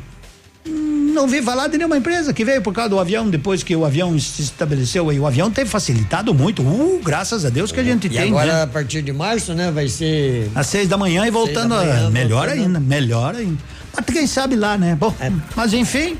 [0.65, 3.85] não vi falar de nenhuma empresa que veio por causa do avião, depois que o
[3.85, 5.19] avião se estabeleceu aí.
[5.19, 6.61] O avião tem facilitado muito.
[6.61, 8.29] Uh, graças a Deus que a gente e tem.
[8.29, 8.61] Agora, né?
[8.63, 9.71] a partir de março, né?
[9.71, 10.49] Vai ser.
[10.55, 11.75] Às seis da manhã e voltando.
[11.75, 12.65] Manhã, a, melhor voltando.
[12.65, 13.57] ainda, melhor ainda.
[13.95, 14.95] Mas quem sabe lá, né?
[14.95, 15.31] Bom, é.
[15.55, 16.17] mas enfim,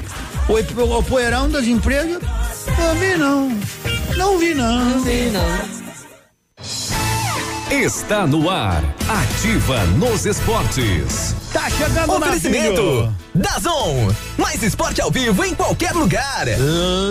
[0.48, 2.22] o, o, o poeirão das empresas,
[2.78, 3.50] não vi não.
[4.16, 4.86] Não vi não.
[4.86, 5.84] Não vi não.
[7.72, 8.84] Está no ar.
[9.10, 11.36] Ativa nos esportes.
[11.52, 13.12] Tá chegando Oferecimento.
[13.34, 14.10] Dazon.
[14.38, 16.46] Mais esporte ao vivo em qualquer lugar.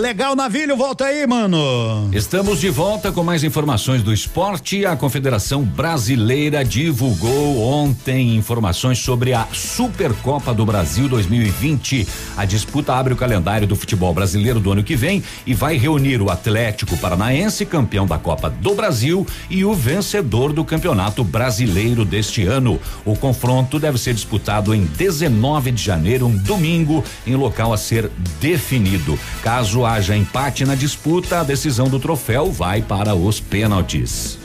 [0.01, 2.09] Legal, Navilho, volta aí, mano.
[2.13, 4.85] Estamos de volta com mais informações do esporte.
[4.85, 12.07] A Confederação Brasileira divulgou ontem informações sobre a Supercopa do Brasil 2020.
[12.37, 16.21] A disputa abre o calendário do futebol brasileiro do ano que vem e vai reunir
[16.21, 22.45] o Atlético Paranaense, campeão da Copa do Brasil, e o vencedor do Campeonato Brasileiro deste
[22.45, 22.81] ano.
[23.05, 27.79] O confronto deve ser disputado disputado em 19 de janeiro, um domingo, em local a
[27.79, 28.11] ser
[28.41, 29.17] definido.
[29.41, 34.42] Caso haja empate na disputa, a decisão do troféu vai para os pênaltis.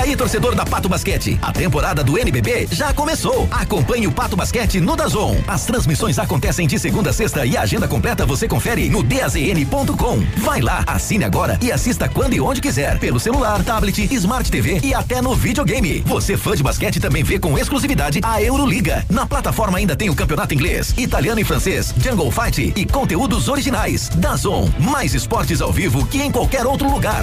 [0.00, 3.46] Aí, torcedor da Pato Basquete, a temporada do NBB já começou.
[3.50, 5.36] Acompanhe o Pato Basquete no Dazon.
[5.46, 10.20] As transmissões acontecem de segunda a sexta e a agenda completa você confere no dazn.com.
[10.38, 14.80] Vai lá, assine agora e assista quando e onde quiser, pelo celular, tablet, Smart TV
[14.82, 16.00] e até no videogame.
[16.06, 19.04] Você fã de basquete também vê com exclusividade a Euroliga.
[19.10, 24.08] Na plataforma ainda tem o campeonato inglês, italiano e francês, Jungle Fight e conteúdos originais.
[24.14, 27.22] Dazon, mais esportes ao vivo que em qualquer outro lugar.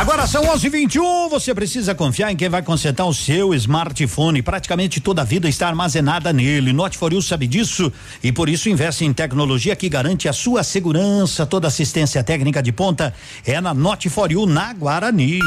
[0.00, 1.28] Agora são 11:21.
[1.28, 4.40] Você precisa confiar em quem vai consertar o seu smartphone.
[4.40, 6.72] Praticamente toda a vida está armazenada nele.
[6.72, 7.92] Note for you sabe disso
[8.24, 11.44] e por isso investe em tecnologia que garante a sua segurança.
[11.44, 13.12] Toda assistência técnica de ponta
[13.44, 15.38] é na Note for you na Guarani.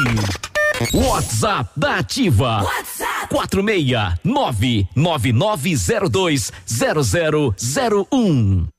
[0.92, 2.62] WhatsApp da Ativa.
[2.62, 8.73] WhatsApp 469 9902 0001.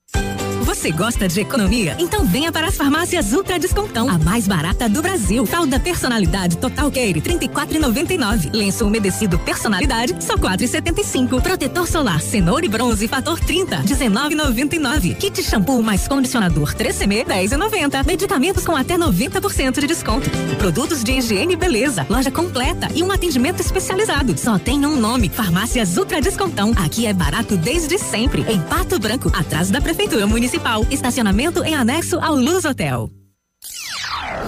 [0.66, 1.96] Você gosta de economia?
[2.00, 5.46] Então venha para as farmácias Ultra Descontão, a mais barata do Brasil.
[5.46, 8.52] Fralda personalidade Total Care, 34,99.
[8.52, 11.40] Lenço umedecido personalidade, só 4,75.
[11.40, 15.16] Protetor solar cenoura e bronze fator 30, 19,99.
[15.18, 18.04] Kit shampoo mais condicionador 3CM, 10,90.
[18.04, 20.32] Medicamentos com até 90% de desconto.
[20.58, 24.36] Produtos de higiene e beleza, loja completa e um atendimento especializado.
[24.36, 26.72] Só tem um nome, Farmácias Ultra Descontão.
[26.84, 30.56] Aqui é barato desde sempre, em Pato Branco, atrás da Prefeitura Municipal.
[30.90, 33.10] Estacionamento em anexo ao Luz Hotel.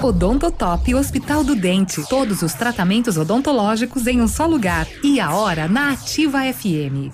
[0.02, 2.04] Odontotop Hospital do Dente.
[2.10, 4.88] Todos os tratamentos odontológicos em um só lugar.
[5.04, 7.14] E a hora na Ativa FM.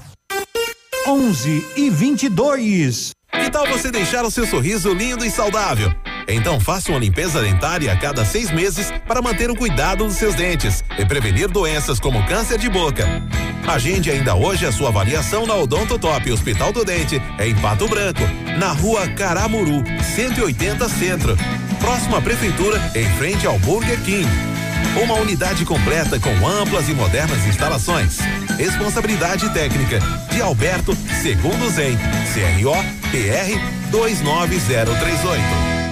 [1.05, 3.11] 11 e 22.
[3.29, 5.93] Que tal você deixar o seu sorriso lindo e saudável?
[6.27, 10.35] Então faça uma limpeza dentária a cada seis meses para manter o cuidado dos seus
[10.35, 13.07] dentes e prevenir doenças como câncer de boca.
[13.67, 18.21] Agende ainda hoje a sua avaliação na Odonto Top Hospital do Dente, em Pato Branco,
[18.59, 19.83] na rua Caramuru,
[20.15, 21.37] 180 Centro.
[21.79, 24.27] Próxima Prefeitura, em frente ao Burger King.
[25.01, 28.19] Uma unidade completa com amplas e modernas instalações.
[28.57, 29.99] Responsabilidade técnica
[30.31, 31.97] de Alberto Segundo Zen,
[32.33, 32.75] CRO
[33.11, 33.59] PR
[33.91, 35.82] 29038.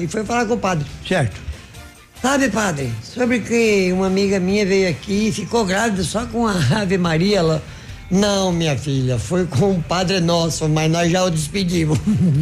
[0.00, 0.86] e foi falar com o padre.
[1.06, 1.40] Certo.
[2.22, 6.54] Sabe, padre, sobre que uma amiga minha veio aqui e ficou grávida só com a
[6.80, 7.62] Ave Maria, ela.
[8.10, 11.98] Não, minha filha, foi com o Padre Nosso, mas nós já o despedimos.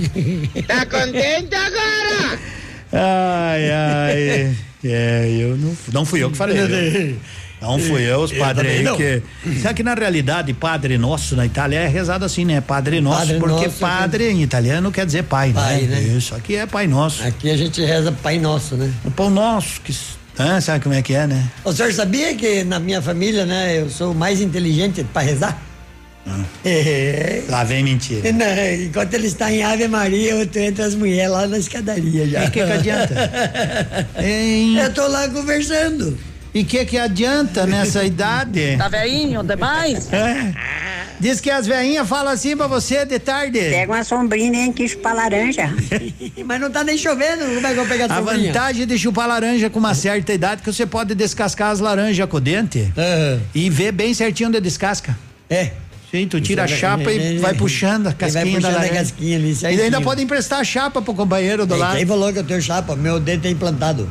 [0.66, 2.38] Tá contente agora?
[2.92, 4.56] Ai, ai.
[4.84, 6.58] É, eu não, não fui eu que falei.
[6.58, 7.16] eu-
[7.62, 9.22] Não fui eu, os padres aí que.
[9.62, 12.60] Sabe que na realidade, Padre Nosso na Itália é rezado assim, né?
[12.60, 16.00] Padre Nosso, Padre porque Nosso, padre em italiano quer dizer pai, Pai, né?
[16.00, 16.02] né?
[16.16, 17.24] Isso aqui é Pai Nosso.
[17.24, 18.92] Aqui a gente reza Pai Nosso, né?
[19.02, 19.96] O pão nosso, que.
[20.38, 21.48] Ah, sabe como é que é, né?
[21.64, 25.62] O senhor sabia que na minha família, né, eu sou o mais inteligente para rezar?
[26.64, 27.42] É.
[27.48, 28.32] Lá vem mentira.
[28.32, 32.26] Não, enquanto ele está em Ave Maria, eu tô entre as mulheres lá na escadaria
[32.26, 32.44] já.
[32.44, 33.30] E que que adianta?
[34.82, 36.18] Eu tô lá conversando.
[36.54, 38.76] E que que adianta nessa idade?
[38.78, 40.12] Tá veinho demais?
[40.12, 40.52] É.
[41.18, 43.58] Diz que as veinhas falam assim pra você de tarde.
[43.58, 45.72] Pega uma sombrinha nem que chupa laranja.
[46.44, 48.52] Mas não tá nem chovendo, como é que eu vou pegar A sombrinha?
[48.52, 52.28] vantagem de chupar laranja com uma certa idade é que você pode descascar as laranjas
[52.28, 52.92] com o dente
[53.54, 55.16] e ver bem certinho onde descasca.
[55.50, 55.70] É.
[56.10, 58.52] Sim, tu tira a é- chapa é- e é- vai puxando a vai casquinha da
[58.52, 58.94] puxando a laranja.
[58.94, 61.96] casquinha ali, e ainda pode emprestar a chapa pro companheiro do lado.
[61.96, 62.94] Quem falou que eu tenho chapa?
[62.94, 64.08] Meu dente é implantado.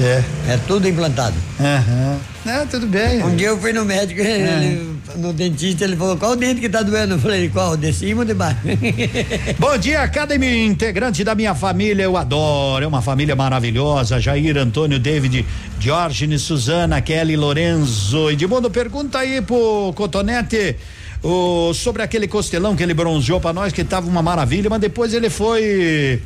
[0.00, 0.22] É.
[0.48, 1.34] É tudo implantado.
[1.60, 2.18] Aham.
[2.44, 3.22] É, tudo bem.
[3.22, 6.68] Um dia eu fui no médico, ele- no dentista, ele falou, qual o dente que
[6.68, 7.14] tá doendo?
[7.14, 7.76] Eu falei, qual?
[7.76, 8.58] De cima ou de baixo?
[9.60, 12.84] Bom dia, cada integrante da minha família eu adoro.
[12.84, 14.18] É uma família maravilhosa.
[14.18, 15.44] Jair, Antônio, David,
[15.78, 18.30] Diógenes, Suzana, Kelly, Lorenzo.
[18.30, 20.74] Edmundo, pergunta aí pro Cotonete
[21.22, 25.14] o, sobre aquele costelão que ele bronzeou pra nós, que tava uma maravilha, mas depois
[25.14, 26.20] ele foi.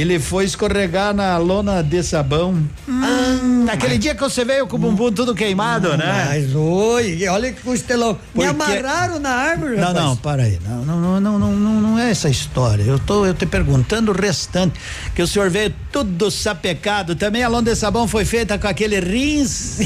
[0.00, 2.54] Ele foi escorregar na lona de sabão.
[2.88, 6.26] Hum, naquele dia que você veio com o bumbum tudo queimado, né?
[6.28, 8.12] Mas oi, olha que costelão.
[8.32, 10.04] Me Porque- amarraram na árvore, Não, rapaz.
[10.04, 10.58] não, para aí.
[10.64, 12.84] Não, não, não, não, não, não, não é essa história.
[12.84, 14.78] Eu tô eu te perguntando o restante.
[15.16, 17.16] Que o senhor veio tudo sapecado.
[17.16, 19.82] Também a lona de sabão foi feita com aquele rinço.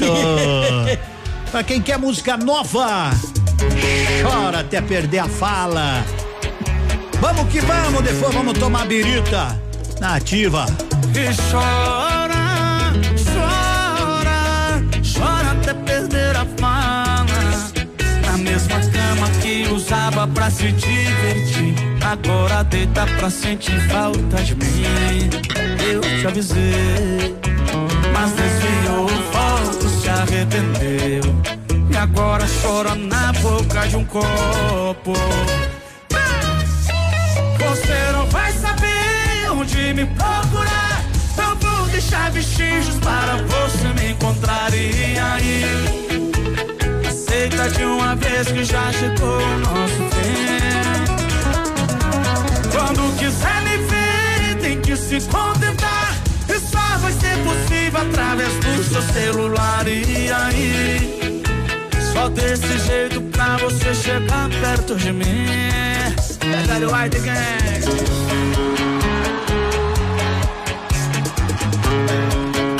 [1.50, 3.10] pra quem quer música nova,
[4.22, 6.02] chora até perder a fala.
[7.20, 9.60] Vamos que vamos, depois vamos tomar birita
[10.00, 10.64] na ativa.
[11.14, 12.92] E chora,
[13.34, 17.26] chora, chora até perder a fala.
[18.24, 21.74] Na mesma cama que usava pra se divertir.
[22.02, 25.28] Agora deita pra sentir falta de mim.
[25.92, 27.36] Eu te avisei,
[28.14, 31.22] mas desviou o foco, se arrependeu.
[31.92, 35.12] E agora chora na boca de um copo.
[37.80, 41.02] Você não vai saber onde me procurar.
[41.38, 44.72] Eu vou deixar vestígios para você me encontrar.
[44.74, 45.64] E aí?
[47.08, 50.60] Aceita de uma vez que já chegou o nosso fim.
[52.70, 56.16] Quando quiser me ver, tem que se contentar.
[56.48, 59.88] E só vai ser possível através do seu celular.
[59.88, 61.42] E aí?
[62.12, 65.89] Só desse jeito pra você chegar perto de mim.
[66.42, 67.82] It right again.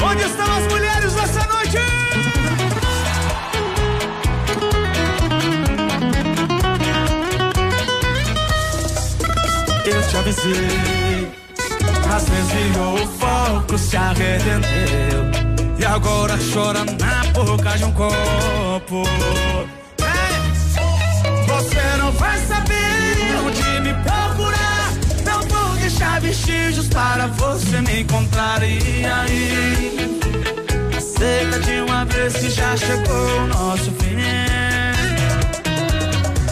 [0.02, 1.78] Onde estão as mulheres nessa noite?
[9.84, 11.30] Eu te avisei,
[12.08, 15.30] mas desviou o foco, se arrependeu.
[15.78, 19.02] E agora chora na boca de um copo.
[21.46, 22.79] Você não vai saber
[23.50, 24.92] onde me procurar.
[25.24, 28.62] Não vou deixar vestígios para você me encontrar.
[28.62, 30.20] E aí?
[30.96, 34.10] Aceita de uma vez que já chegou o nosso fim.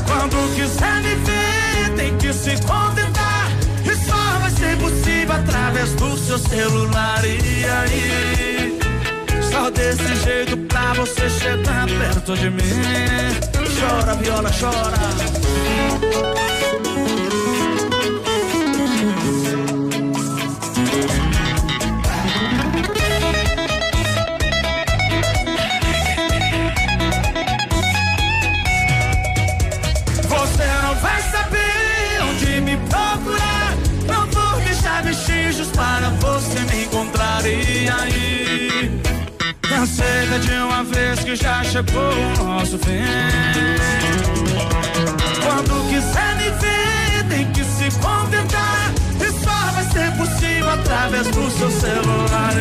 [0.07, 3.49] Quando quiser me ver, tem que se contentar.
[3.85, 7.25] E só vai ser possível através do seu celular.
[7.25, 8.79] E aí?
[9.51, 13.49] Só desse jeito pra você chegar perto de mim.
[13.79, 16.48] Chora, viola, chora.
[40.41, 43.05] De uma vez que já chegou o nosso fim.
[45.43, 48.93] Quando quiser me ver, tem que se contentar.
[49.21, 52.53] E só vai ser possível através do seu celular.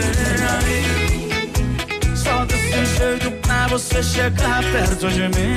[2.15, 5.55] Só desse jeito pra você chegar perto de mim.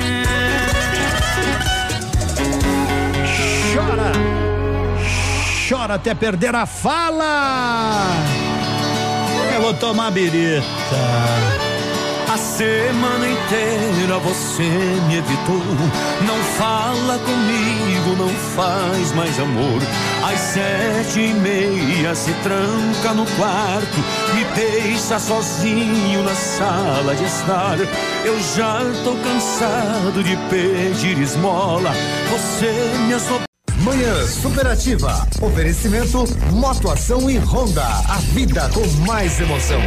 [3.73, 4.11] Chora.
[5.67, 8.07] Chora até perder a fala.
[9.61, 11.50] vou tomar birita.
[12.61, 14.61] Semana inteira você
[15.07, 15.63] me evitou.
[16.27, 19.81] Não fala comigo, não faz mais amor.
[20.23, 23.97] Às sete e meia se tranca no quarto,
[24.35, 27.79] me deixa sozinho na sala de estar.
[28.23, 31.91] Eu já tô cansado de pedir esmola.
[32.29, 32.71] Você
[33.07, 33.41] me assobrou.
[33.79, 35.27] Manhã Superativa.
[35.41, 37.87] Oferecimento Motoação e Honda.
[38.07, 39.81] A vida com mais emoção.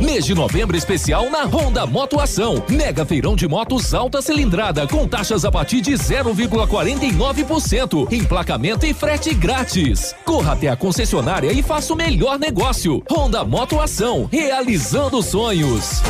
[0.00, 2.62] Mês de novembro especial na Honda Motoação.
[2.68, 8.12] Mega feirão de motos alta cilindrada com taxas a partir de 0,49%.
[8.12, 10.14] Emplacamento e frete grátis.
[10.24, 13.02] Corra até a concessionária e faça o melhor negócio.
[13.10, 16.00] Honda Motoação, realizando sonhos.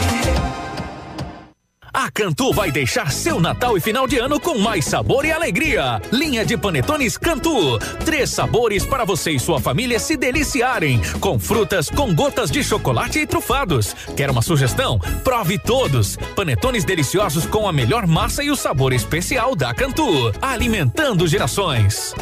[1.98, 6.00] A Cantu vai deixar seu Natal e final de ano com mais sabor e alegria.
[6.12, 7.76] Linha de panetones Cantu.
[8.04, 11.00] Três sabores para você e sua família se deliciarem.
[11.18, 13.96] Com frutas, com gotas de chocolate e trufados.
[14.16, 15.00] Quer uma sugestão?
[15.24, 16.16] Prove todos.
[16.36, 20.32] Panetones deliciosos com a melhor massa e o sabor especial da Cantu.
[20.40, 22.14] Alimentando gerações.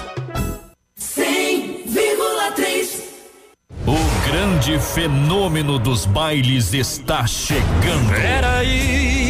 [0.99, 3.03] 100,3
[3.87, 8.15] O grande fenômeno dos bailes está chegando.
[8.15, 9.26] Peraí,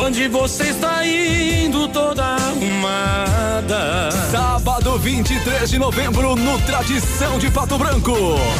[0.00, 4.10] onde você está indo toda arrumada?
[4.30, 8.14] Sábado 23 de novembro no Tradição de Pato Branco.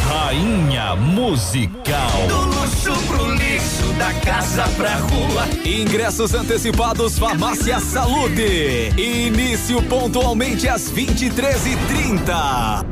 [0.09, 2.26] Rainha musical.
[2.28, 5.49] Do luxo pro lixo, da casa pra rua.
[5.64, 8.91] Ingressos antecipados Farmácia Saúde.
[8.99, 12.91] Início pontualmente às 23h30.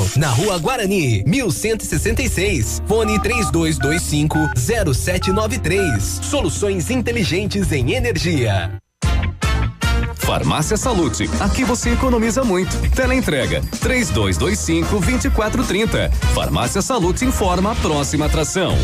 [0.17, 2.81] na Rua Guarani, 1166.
[2.87, 4.37] Fone 3225
[4.91, 6.03] 0793.
[6.23, 8.81] Soluções inteligentes em energia.
[10.15, 12.77] Farmácia Salute, aqui você economiza muito.
[12.91, 16.09] Teleentrega 3225 2430.
[16.33, 18.77] Farmácia Salute informa a próxima atração.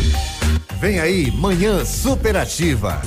[0.80, 3.00] Vem aí, Manhã Superativa.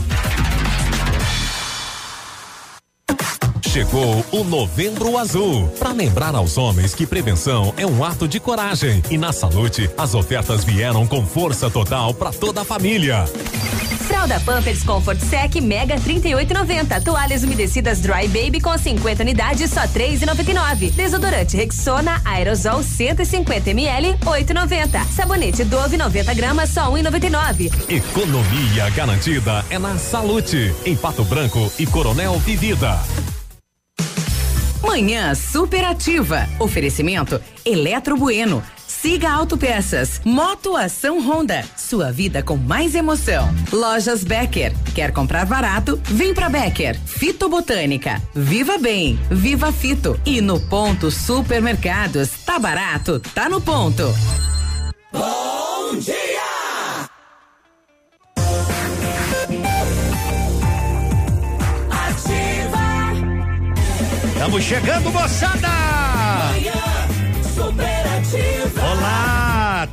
[3.72, 5.66] Chegou o Novembro Azul.
[5.80, 9.02] Para lembrar aos homens que prevenção é um ato de coragem.
[9.10, 13.24] E na Salute, as ofertas vieram com força total para toda a família.
[14.10, 17.02] Fralda Pampers Comfort Sec Mega 38,90.
[17.02, 20.92] Toalhas umedecidas Dry Baby com 50 unidades só 3,99.
[20.92, 25.06] Desodorante Rexona Aerosol 150 ml 8,90.
[25.16, 27.72] Sabonete Dove 90 gramas só 1,99.
[27.90, 33.00] Economia garantida é na Salute, em Pato Branco e Coronel Vivida.
[34.92, 36.50] Manhã superativa.
[36.60, 38.62] Oferecimento Eletro Bueno.
[38.86, 40.20] Siga Autopeças.
[40.26, 41.64] Moto Ação Honda.
[41.78, 43.48] Sua vida com mais emoção.
[43.72, 44.74] Lojas Becker.
[44.94, 45.98] Quer comprar barato?
[46.04, 47.00] Vem pra Becker.
[47.06, 48.22] Fitobotânica.
[48.36, 49.18] Viva Bem.
[49.32, 50.20] Viva Fito.
[50.26, 52.30] E no ponto Supermercados.
[52.46, 53.22] Tá barato?
[53.34, 54.14] Tá no ponto.
[55.14, 56.21] Bom dia!
[64.52, 65.70] Estamos chegando, moçada!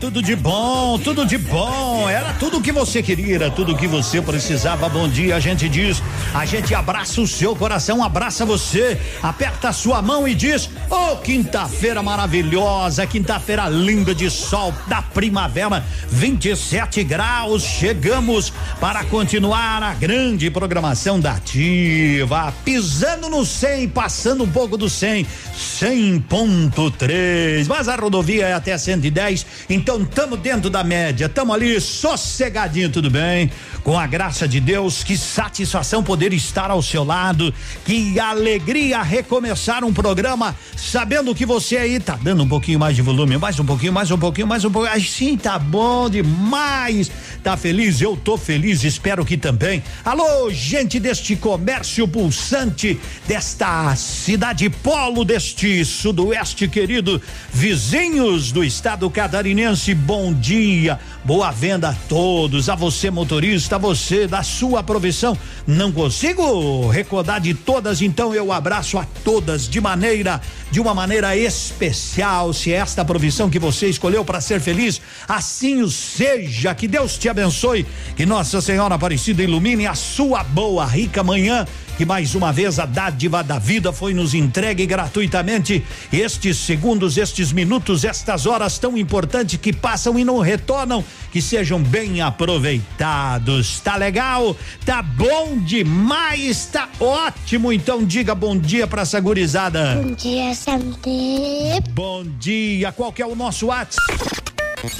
[0.09, 2.09] Tudo de bom, tudo de bom.
[2.09, 4.89] Era tudo o que você queria, era tudo o que você precisava.
[4.89, 6.03] Bom dia, a gente diz.
[6.33, 11.13] A gente abraça o seu coração, abraça você, aperta a sua mão e diz: Ô,
[11.13, 17.63] oh, quinta-feira maravilhosa, quinta-feira linda de sol da primavera, 27 graus.
[17.63, 18.51] Chegamos
[18.81, 25.27] para continuar a grande programação da Ativa, pisando no 100, passando um pouco do 100,
[25.55, 27.67] 100.3.
[27.69, 32.89] Mas a rodovia é até 110, então então tamo dentro da média, tamo ali sossegadinho,
[32.89, 33.51] tudo bem?
[33.83, 37.53] Com a graça de Deus, que satisfação poder estar ao seu lado,
[37.85, 43.03] que alegria recomeçar um programa sabendo que você aí tá dando um pouquinho mais de
[43.03, 44.95] volume, mais um pouquinho, mais um pouquinho, mais um pouquinho.
[44.95, 47.11] Assim tá bom demais.
[47.43, 48.01] Tá feliz?
[48.01, 49.83] Eu tô feliz, espero que também.
[50.05, 57.23] Alô, gente deste comércio pulsante, desta cidade polo deste sudoeste querido,
[57.53, 64.27] vizinhos do estado catarinense, bom dia, boa venda a todos, a você motorista, a você
[64.27, 65.37] da sua profissão.
[65.67, 71.37] Não consigo recordar de todas, então eu abraço a todas de maneira, de uma maneira
[71.37, 72.53] especial.
[72.53, 76.75] Se é esta profissão que você escolheu para ser feliz, assim o seja.
[76.75, 77.87] Que Deus te abençoe,
[78.17, 81.67] que Nossa Senhora Aparecida ilumine a sua boa, rica manhã
[81.99, 85.85] que mais uma vez a dádiva da vida foi nos entregue gratuitamente.
[86.13, 91.83] Estes segundos, estes minutos, estas horas tão importantes que passam e não retornam, que sejam
[91.83, 93.81] bem aproveitados.
[93.81, 94.57] Tá legal?
[94.87, 97.73] Tá bom demais, tá ótimo.
[97.73, 99.97] Então diga bom dia pra essa gurizada.
[100.01, 101.83] Bom dia, Santé.
[101.91, 102.93] Bom dia.
[102.93, 104.48] Qual que é o nosso WhatsApp?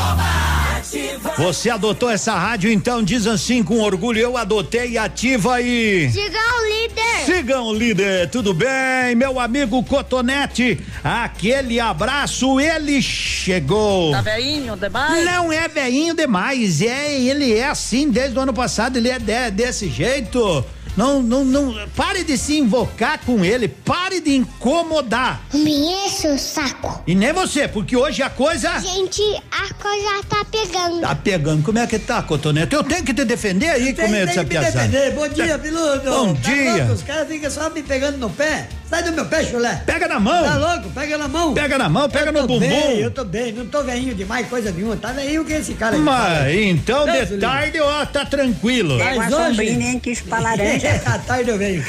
[1.37, 6.09] Você adotou essa rádio, então diz assim com orgulho: eu adotei ativa aí.
[6.11, 7.25] Siga o líder.
[7.25, 9.13] Sigam o líder, tudo bem?
[9.15, 14.11] Meu amigo Cotonete, aquele abraço, ele chegou.
[14.11, 15.23] Tá veinho demais?
[15.25, 19.51] Não é veinho demais, é, ele é assim desde o ano passado, ele é de-
[19.51, 20.65] desse jeito.
[20.99, 25.41] Não, não, não, pare de se invocar com ele, pare de incomodar.
[25.53, 27.01] Me enche o saco.
[27.07, 30.99] E nem você, porque hoje a coisa Gente, a coisa tá pegando.
[30.99, 31.63] tá pegando.
[31.63, 32.75] Como é que tá, Cotonete?
[32.75, 34.73] Eu tenho que te defender aí, como é essa piazada.
[34.87, 35.11] defender.
[35.13, 36.03] Bom dia, piloto.
[36.09, 36.75] Bom Tá dia.
[36.79, 36.91] louco?
[36.95, 38.67] Os caras ficam só me pegando no pé.
[38.89, 39.83] Sai do meu pé, chulé.
[39.85, 40.43] Pega na mão.
[40.43, 40.89] Tá louco?
[40.89, 41.53] Pega na mão.
[41.53, 42.59] Pega na mão, pega Eu no tô bumbum.
[42.67, 44.97] Bem, eu tô bem, não tô veinho demais, coisa nenhuma.
[44.97, 46.29] Tá veinho que esse cara aí fala.
[46.29, 48.97] Mas então Deus de tarde, ó, tá tranquilo.
[48.97, 49.99] Mas hoje...
[50.01, 51.01] que espalha laranja.
[51.05, 51.85] à tarde eu venho.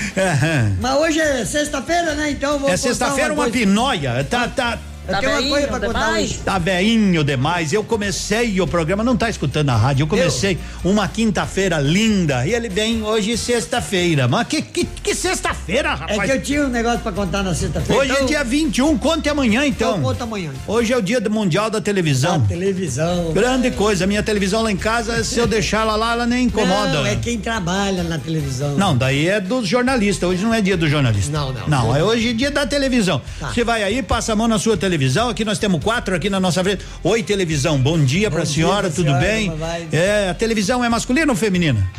[0.79, 2.31] Mas hoje é sexta-feira, né?
[2.33, 3.59] Então eu vou É sexta-feira uma coisa.
[3.59, 4.27] pinóia.
[4.29, 4.79] Tá, tá.
[5.17, 6.41] Eu tenho uma coisa pra contar hoje.
[6.45, 7.73] Tá veinho demais.
[7.73, 10.03] Eu comecei o programa, não tá escutando a rádio.
[10.05, 12.47] Eu comecei uma quinta-feira linda.
[12.47, 14.29] E ele vem hoje sexta-feira.
[14.29, 16.19] Mas que, que, que sexta-feira, rapaz?
[16.19, 18.01] É que eu tinha um negócio pra contar na sexta-feira.
[18.03, 19.91] Hoje é então- dia 21, conte amanhã então.
[19.93, 20.51] Então conta amanhã.
[20.67, 22.41] Hoje é o dia do Mundial da Televisão.
[22.47, 23.33] televisão.
[23.33, 24.07] Grande coisa.
[24.07, 26.93] Minha televisão lá em casa, se eu deixar ela lá, ela nem incomoda.
[26.93, 28.77] Não, é quem trabalha na televisão.
[28.77, 30.29] Não, daí é dos jornalistas.
[30.29, 31.31] Hoje não é dia do jornalista.
[31.33, 31.69] Não, não.
[31.69, 33.21] Não, é hoje dia da televisão.
[33.39, 33.49] Tá.
[33.53, 35.00] Você vai aí, passa a mão na sua televisão.
[35.31, 36.85] Aqui nós temos quatro aqui na nossa frente.
[37.03, 37.79] Oi, televisão.
[37.79, 39.53] Bom dia pra dia senhora, tudo senhora, bem?
[39.93, 41.91] É, a televisão é masculina ou feminina?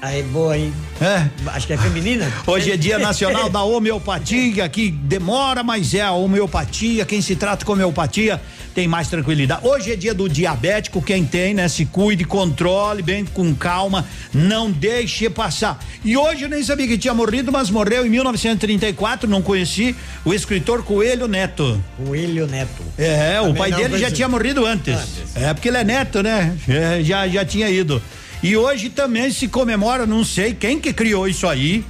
[0.00, 0.72] Aí, boa, hein?
[1.00, 1.28] É.
[1.50, 2.32] Acho que é feminina.
[2.46, 7.04] Hoje é dia nacional da homeopatia, que demora, mas é a homeopatia.
[7.04, 8.40] Quem se trata com homeopatia
[8.72, 9.66] tem mais tranquilidade.
[9.66, 11.66] Hoje é dia do diabético, quem tem, né?
[11.66, 15.84] Se cuide, controle bem com calma, não deixe passar.
[16.04, 20.32] E hoje eu nem sabia que tinha morrido, mas morreu em 1934, não conheci, o
[20.32, 21.82] escritor Coelho Neto.
[21.96, 22.84] Coelho Neto.
[22.96, 24.96] É, o Também pai não dele já tinha morrido antes.
[25.34, 26.56] É, porque ele é neto, né?
[26.68, 28.00] É, já, já tinha ido.
[28.42, 31.84] E hoje também se comemora, não sei quem que criou isso aí.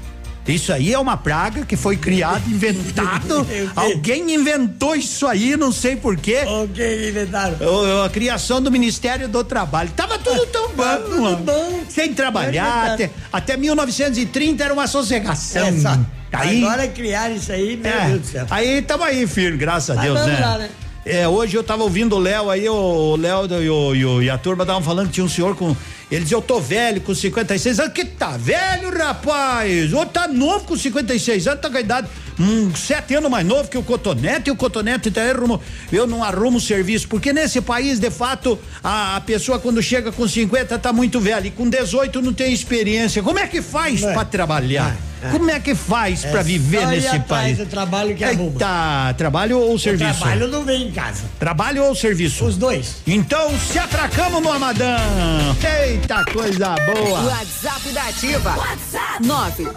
[0.47, 3.47] Isso aí é uma praga que foi criado, inventado.
[3.77, 6.39] Alguém inventou isso aí, não sei porquê.
[6.47, 7.57] Alguém inventaram.
[8.03, 9.91] A criação do Ministério do Trabalho.
[9.95, 10.97] Tava tudo tão bom.
[11.05, 11.81] tudo bom.
[11.91, 12.89] Sem trabalhar.
[12.89, 15.67] É até, até 1930 era uma sossegação.
[15.67, 15.99] É, só-
[16.33, 18.47] Aí, Agora criaram isso aí, meu é, Deus do céu.
[18.51, 20.39] Aí tamo aí, filho, graças a Deus, né?
[20.41, 20.69] lá, né?
[21.07, 23.47] É, hoje eu tava ouvindo o Léo aí, o Léo
[23.95, 25.75] e, e a turma estavam falando que tinha um senhor com.
[26.11, 27.93] Ele dizia, eu tô velho com 56 anos.
[27.93, 29.93] Que tá velho, rapaz?
[29.93, 32.09] Ou tá novo com 56 anos, tá com a idade.
[32.41, 36.23] Um, sete anos mais novo que o Cotonete, e o Cotonete tá arrumo, eu não
[36.23, 40.93] arrumo serviço, porque nesse país, de fato, a, a pessoa quando chega com 50 tá
[40.93, 43.25] muito velha e com 18 não tem experiência.
[43.25, 44.97] Como é que faz pra trabalhar?
[45.33, 47.59] Como é que faz pra viver só ir nesse país?
[47.59, 48.53] do trabalho que arruma.
[48.53, 50.21] Eita, trabalho ou serviço?
[50.21, 51.25] trabalho não vem em casa.
[51.41, 52.45] Trabalho ou serviço?
[52.45, 52.99] Os dois.
[53.05, 54.97] Então se atracamos no Amadão.
[56.01, 57.25] Eita coisa boa.
[57.25, 58.55] WhatsApp da Ativa.
[58.57, 59.21] WhatsApp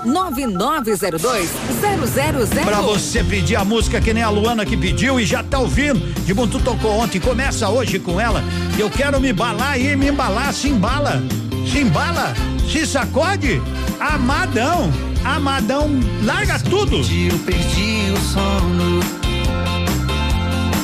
[0.06, 2.64] 999020001.
[2.64, 6.00] Pra você pedir a música que nem a Luana que pediu e já tá ouvindo.
[6.24, 8.44] De Buntu tocou ontem, começa hoje com ela.
[8.78, 11.24] Eu quero me embalar e me embalar, se embala.
[11.70, 12.36] Se embala,
[12.72, 13.60] se sacode.
[14.00, 14.94] Amadão,
[15.26, 15.90] amadão,
[16.24, 16.98] larga tudo.
[16.98, 19.00] Eu perdi o sono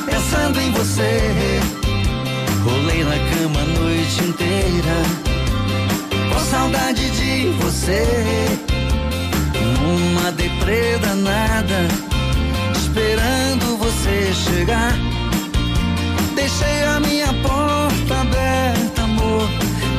[0.04, 1.60] pensando em você.
[2.68, 5.28] Rolei na cama a noite inteira
[6.38, 8.04] Tô saudade de você.
[9.82, 11.88] Uma deprê danada,
[12.76, 14.92] esperando você chegar.
[16.34, 19.48] Deixei a minha porta aberta, amor,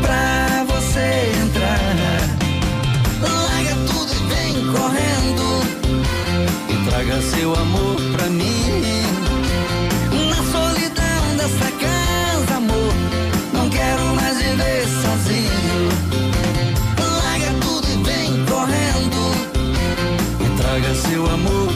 [0.01, 1.79] pra você entrar.
[3.21, 5.47] Larga tudo e vem correndo
[6.69, 9.18] e traga seu amor pra mim.
[15.01, 15.89] Sozinho.
[16.99, 19.21] Larga tudo e vem correndo
[20.45, 21.68] e traga seu amor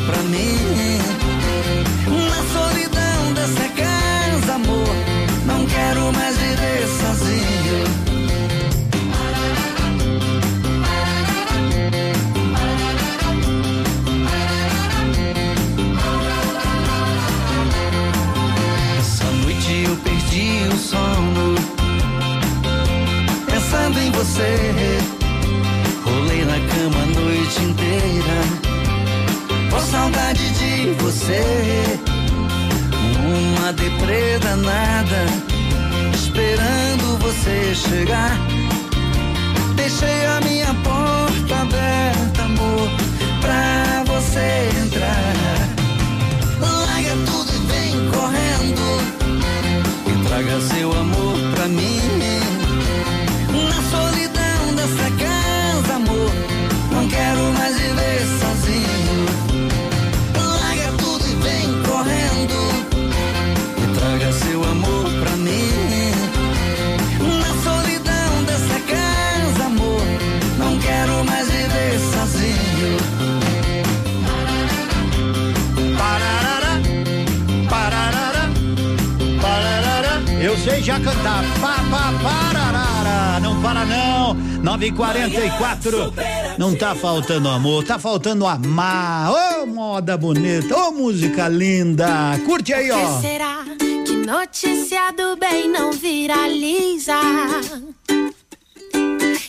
[86.93, 89.31] tá faltando amor, tá faltando amar.
[89.31, 92.39] Ô, moda bonita, ô, música linda.
[92.45, 93.15] Curte aí, ó.
[93.15, 93.65] que será
[94.05, 97.15] que notícia do bem não viraliza?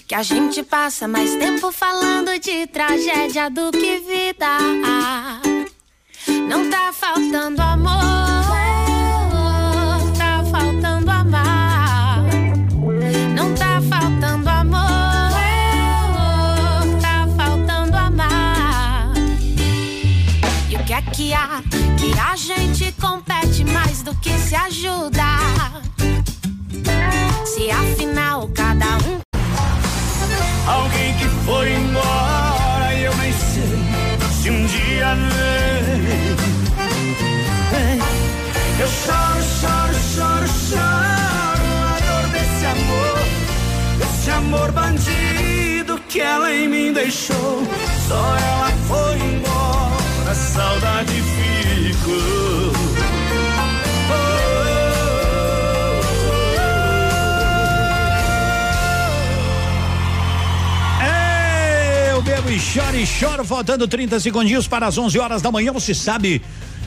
[0.09, 4.59] Que a gente passa mais tempo falando de tragédia do que vida.
[6.49, 7.64] Não tá faltando
[21.99, 25.25] que a gente compete mais do que se ajuda.
[27.45, 29.21] Se afinal cada um
[30.67, 33.79] Alguém que foi embora e eu nem sei
[34.41, 36.15] se um dia vem.
[38.81, 43.19] Eu choro, choro, choro, choro a dor desse amor,
[43.99, 47.63] desse amor bandido que ela em mim deixou.
[48.09, 49.04] Só ela foi
[50.95, 52.15] saudade ficou.
[62.11, 65.73] Eu bebo e choro e choro, faltando 30 segundinhos para as 11 horas da manhã.
[65.73, 66.41] Você sabe,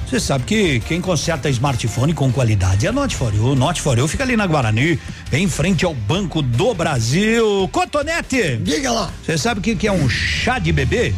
[0.08, 3.56] você sabe que quem conserta smartphone com qualidade é a Not For You.
[3.56, 4.98] Not For You fica ali na Guarani,
[5.34, 7.68] em frente ao Banco do Brasil.
[7.74, 8.58] Cotonete!
[8.58, 9.12] Diga lá.
[9.26, 11.14] Você sabe o que, que é um chá de bebê?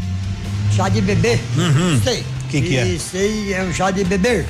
[0.75, 1.39] Chá de bebê?
[1.55, 2.01] Uhum.
[2.03, 2.23] Sei.
[2.49, 2.85] Que que é?
[2.87, 4.45] Isso aí é um chá de bebê.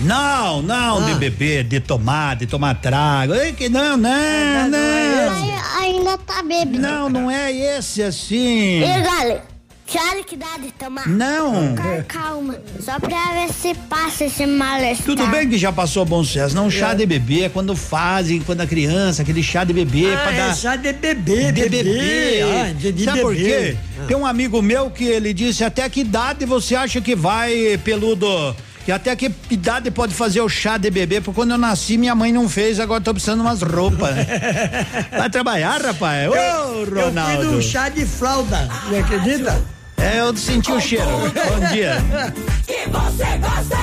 [0.00, 1.14] Não, não de Ah.
[1.14, 3.34] beber, de tomar, de tomar trago.
[3.34, 5.80] Ei, que não, não, não.
[5.80, 6.80] Ainda tá bebendo.
[6.80, 8.82] Não, não é esse assim.
[8.82, 9.44] E galera,
[9.92, 11.06] que hora que dá de tomar?
[11.06, 11.74] Não.
[11.74, 15.04] Calma, Calma, só pra ver se passa esse malestar.
[15.04, 16.54] Tudo bem que já passou bom sucesso.
[16.54, 20.18] Não, chá de bebê é quando fazem, quando a criança, aquele chá de bebê Ah,
[20.22, 20.56] pra é dar.
[20.56, 21.82] chá de bebê, de bebê.
[21.82, 22.42] bebê.
[22.42, 23.48] Ah, de- de Sabe por bebê.
[23.72, 23.76] quê?
[24.00, 24.04] Ah.
[24.06, 28.56] Tem um amigo meu que ele disse até que idade você acha que vai, peludo?
[28.84, 31.20] E até que idade pode fazer o chá de bebê?
[31.20, 34.10] Porque quando eu nasci, minha mãe não fez, agora tô precisando de umas roupas.
[35.16, 36.28] Vai trabalhar, rapaz?
[36.28, 37.44] Ô, Eu fui Ronaldo.
[37.52, 39.62] num chá de fralda, você acredita?
[40.02, 41.06] É, eu senti o cheiro.
[41.06, 42.02] Bom dia.
[42.68, 43.76] E você gosta?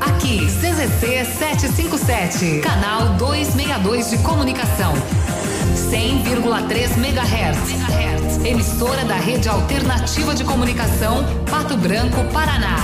[0.00, 4.92] Aqui, CZC 757, canal 262 de comunicação.
[5.92, 8.44] 100,3 MHz.
[8.44, 12.76] Emissora da Rede Alternativa de Comunicação, Pato Branco, Paraná.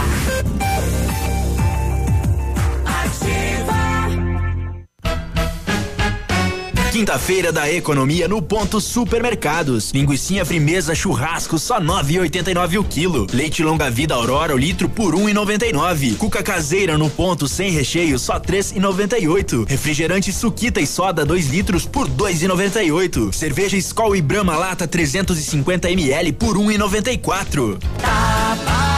[7.00, 9.90] Quinta-feira da economia no ponto supermercados.
[9.90, 13.26] Linguiça frimeza churrasco só 9,89 o quilo.
[13.32, 16.18] Leite longa vida Aurora o litro por 1,99.
[16.18, 19.66] Cuca caseira no ponto sem recheio só 3,98.
[19.66, 23.32] Refrigerante suquita e soda 2 litros por 2,98.
[23.32, 27.78] Cerveja Skol e Brahma lata 350 ml por 1,94.
[27.98, 28.89] Tá barato,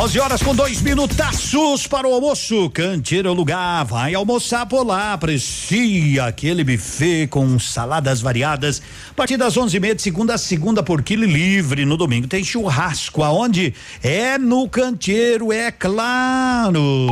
[0.00, 2.70] 11 horas com dois minutaços para o almoço.
[2.70, 5.12] Canteiro lugar, vai almoçar por lá.
[5.12, 8.80] Aprecia aquele buffet com saladas variadas.
[9.10, 11.84] A partir das onze e meia de segunda a segunda por quilo livre.
[11.84, 13.22] No domingo tem churrasco.
[13.22, 13.74] Aonde?
[14.02, 17.06] É no canteiro, é claro.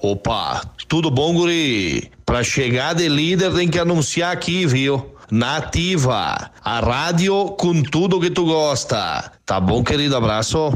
[0.00, 2.10] Opa, tudo bom, guri?
[2.24, 5.14] Pra chegar de líder tem que anunciar aqui, viu?
[5.30, 9.32] Nativa, a rádio com tudo que tu gosta.
[9.44, 10.16] Tá bom, querido?
[10.16, 10.72] Abraço.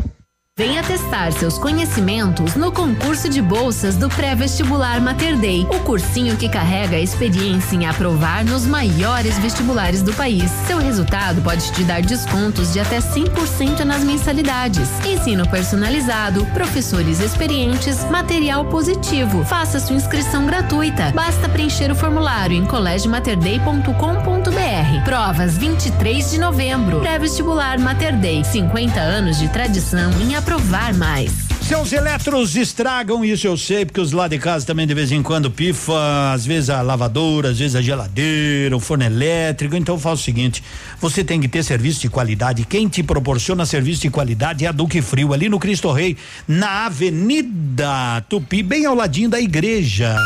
[0.59, 6.49] Venha testar seus conhecimentos no concurso de bolsas do pré-vestibular Mater Dei, o cursinho que
[6.49, 10.51] carrega a experiência em aprovar nos maiores vestibulares do país.
[10.67, 14.89] Seu resultado pode te dar descontos de até 100% nas mensalidades.
[15.07, 19.45] Ensino personalizado, professores experientes, material positivo.
[19.45, 21.13] Faça sua inscrição gratuita.
[21.13, 25.05] Basta preencher o formulário em colégiomaterdei.com.br.
[25.05, 26.99] Provas 23 de novembro.
[26.99, 31.31] Pré-vestibular Mater Dei, 50 anos de tradição em aprovar mais.
[31.61, 35.23] Seus eletros estragam, isso eu sei, porque os lá de casa também de vez em
[35.23, 39.77] quando pifa, às vezes a lavadora, às vezes a geladeira, o forno elétrico.
[39.77, 40.65] Então faz o seguinte:
[40.99, 42.65] você tem que ter serviço de qualidade.
[42.65, 46.87] Quem te proporciona serviço de qualidade é a Duque Frio, ali no Cristo Rei, na
[46.87, 50.17] Avenida Tupi, bem ao ladinho da igreja.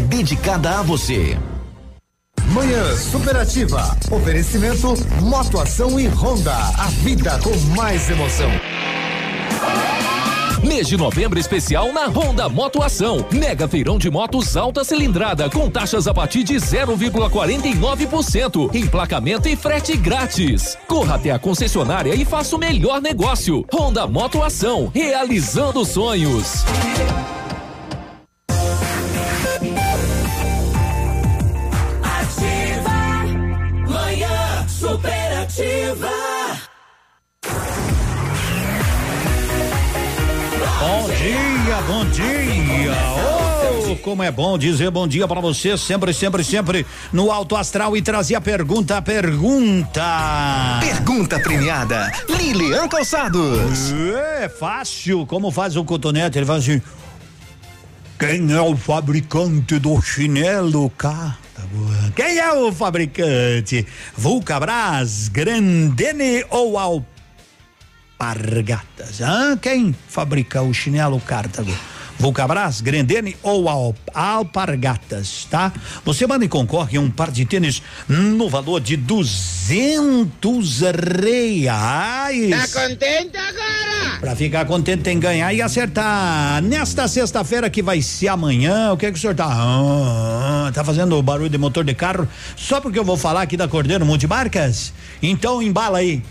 [0.00, 1.36] dedicada a você.
[2.52, 3.96] Manhã Superativa.
[4.10, 6.54] Oferecimento Motoação e Honda.
[6.54, 8.50] A vida com mais emoção.
[10.62, 13.24] Mês de novembro especial na Honda Motoação.
[13.32, 18.74] Mega feirão de motos alta cilindrada com taxas a partir de 0,49%.
[18.74, 20.76] Emplacamento e frete grátis.
[20.86, 23.64] Corra até a concessionária e faça o melhor negócio.
[23.72, 26.64] Honda Motoação, realizando sonhos.
[35.88, 36.08] Superativa.
[40.80, 42.92] Bom dia, bom dia.
[43.90, 47.96] Oh, como é bom dizer bom dia para você, sempre, sempre, sempre no Alto Astral
[47.96, 50.78] e trazer a pergunta, a pergunta.
[50.80, 52.12] Pergunta premiada.
[52.28, 53.92] Lilian Calçados.
[54.40, 56.82] É fácil, como faz o cotonete, ele faz assim.
[58.18, 61.38] Quem é o fabricante do chinelo cá?
[61.58, 62.12] Tá boa.
[62.14, 63.84] Quem é o fabricante?
[64.16, 66.78] Vulcabras, Grandene ou
[68.20, 69.20] Alpargatas?
[69.20, 69.56] Hã?
[69.56, 71.74] Quem fabrica o chinelo Cartago?
[72.18, 75.72] Vulcabras, Grandene ou Al Alpargatas, tá?
[76.04, 82.50] Você manda e concorre a um par de tênis no valor de duzentos reais.
[82.50, 84.18] Tá contente agora?
[84.20, 86.60] Pra ficar contente tem que ganhar e acertar.
[86.62, 89.46] Nesta sexta-feira que vai ser amanhã, o que é que o senhor tá?
[89.48, 93.68] Ah, tá fazendo barulho de motor de carro só porque eu vou falar aqui da
[93.68, 94.92] Cordeiro Multimarcas?
[95.22, 96.22] Então embala aí.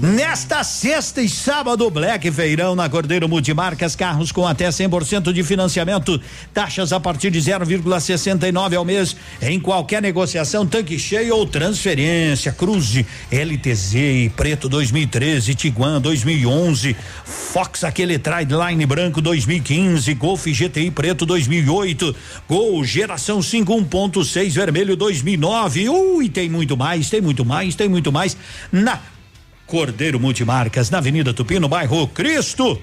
[0.00, 6.20] Nesta sexta e sábado, Black Feirão na Cordeiro Multimarcas, carros com até 100% de financiamento,
[6.52, 12.50] taxas a partir de 0,69 ao mês, em qualquer negociação, tanque cheio ou transferência.
[12.50, 21.24] Cruze, LTZ e Preto 2013, Tiguan 2011, Fox aquele Trideline branco 2015, Golf GTI Preto
[21.24, 22.16] 2008,
[22.48, 25.88] Gol geração 5 1.6 vermelho 2009.
[25.88, 28.36] Ui, tem muito mais, tem muito mais, tem muito mais
[28.72, 29.13] na
[29.66, 32.80] Cordeiro Multimarcas, na Avenida Tupi, no bairro Cristo.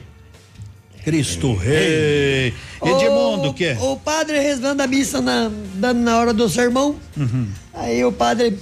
[1.04, 2.54] Cristo Rei.
[2.84, 3.76] Edmundo, o quê?
[3.80, 5.50] O padre rezando a missa na,
[5.94, 6.96] na, hora do sermão.
[7.18, 7.48] Uhum.
[7.74, 8.58] Aí o padre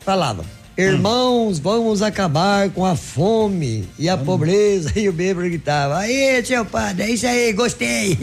[0.00, 0.44] falava:
[0.76, 4.92] Irmãos, vamos acabar com a fome e a pobreza.
[4.98, 8.16] E o bêbado gritava: Aí, tio padre, é isso aí, gostei.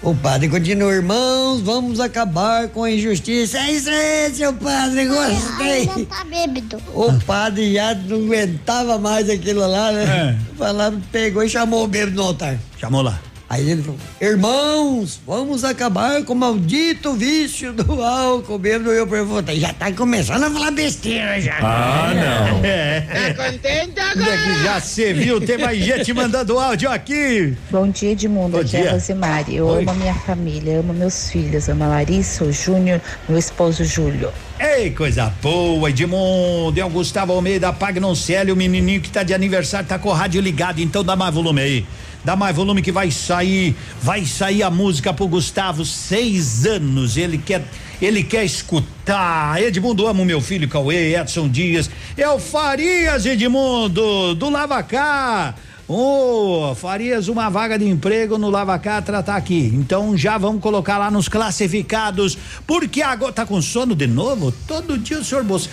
[0.00, 3.58] O padre continua, irmãos, vamos acabar com a injustiça.
[3.58, 5.86] É isso aí, seu padre, gostei.
[5.86, 6.78] Não tá bêbado.
[6.94, 10.38] O padre já não aguentava mais aquilo lá, né?
[10.56, 12.56] Falava, pegou e chamou o bêbado no altar.
[12.78, 13.20] Chamou lá.
[13.50, 18.56] Aí ele falou: Irmãos, vamos acabar com o maldito vício do álcool.
[18.56, 21.56] O bêbado eu perguntei: Já tá começando a falar besteira já.
[21.60, 22.58] Ah, não.
[22.68, 23.32] É.
[23.32, 25.40] Tá contente é que já se viu?
[25.40, 27.54] Tem mais gente mandando áudio aqui.
[27.70, 28.56] Bom dia, Edmundo.
[28.56, 28.90] Bom Aqui é dia.
[28.90, 29.56] a Rosemary.
[29.56, 29.82] Eu Oi.
[29.82, 34.30] amo a minha família, amo meus filhos, amo a Larissa, o Júnior, meu esposo Júlio.
[34.60, 36.78] Ei, coisa boa, Edmundo.
[36.78, 40.40] É o Gustavo Almeida, Pagnoncelli, o menininho que tá de aniversário, tá com o rádio
[40.40, 41.86] ligado, então dá mais volume aí.
[42.28, 47.38] Dá mais volume que vai sair, vai sair a música pro Gustavo, seis anos, ele
[47.38, 47.64] quer,
[48.02, 49.58] ele quer escutar.
[49.62, 55.54] Edmundo, amo meu filho Cauê, Edson Dias, é o Farias, Edmundo, do Lavacá.
[55.88, 59.72] Ô, Farias, uma vaga de emprego no Lavacatra tá aqui.
[59.72, 62.36] Então já vamos colocar lá nos classificados.
[62.66, 64.52] Porque agora tá com sono de novo?
[64.66, 65.70] Todo dia o senhor bolsa.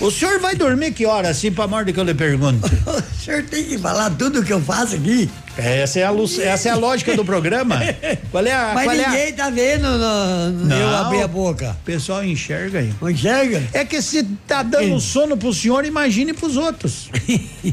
[0.00, 2.70] O senhor vai dormir que hora, assim, pra morte que eu lhe pergunto?
[2.86, 5.28] o senhor tem que falar tudo que eu faço aqui.
[5.56, 7.80] Essa é a, essa é a lógica do programa.
[8.30, 8.72] Qual é a.
[8.74, 11.70] Mas qual é a- ninguém tá vendo no, no- eu Não, abrir a boca.
[11.80, 12.92] O pessoal enxerga aí.
[13.10, 13.62] Enxerga?
[13.72, 17.08] É que se tá dando sono pro senhor, imagine pros outros.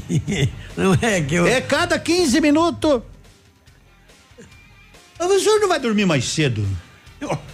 [0.77, 1.45] Não é que eu.
[1.45, 3.01] É cada 15 minutos.
[5.19, 6.67] O senhor não vai dormir mais cedo?
[7.21, 7.29] Eu,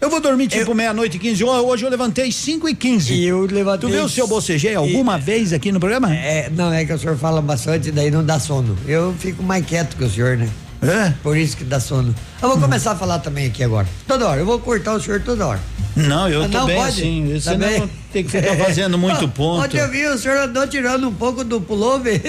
[0.00, 1.64] eu vou dormir tipo meia-noite e 15 horas.
[1.64, 3.12] Hoje eu levantei 5 e 15.
[3.14, 3.88] E eu levantei.
[3.88, 6.14] Tu viu se eu bocejei alguma vez aqui no programa?
[6.14, 8.76] É, não, é que o senhor fala bastante, daí não dá sono.
[8.86, 10.48] Eu fico mais quieto que o senhor, né?
[10.80, 11.12] É?
[11.24, 12.14] Por isso que dá sono.
[12.40, 13.88] Eu vou começar a falar também aqui agora.
[14.06, 15.60] Toda hora, eu vou cortar o senhor toda hora.
[15.96, 16.90] Não, eu Ah, tô não bem pode?
[17.00, 17.32] assim.
[17.34, 17.90] Tá Senão bem?
[18.12, 19.64] tem que ficar fazendo muito Ó, ponto.
[19.64, 22.20] Ontem eu vi o senhor andou tirando um pouco do pullover.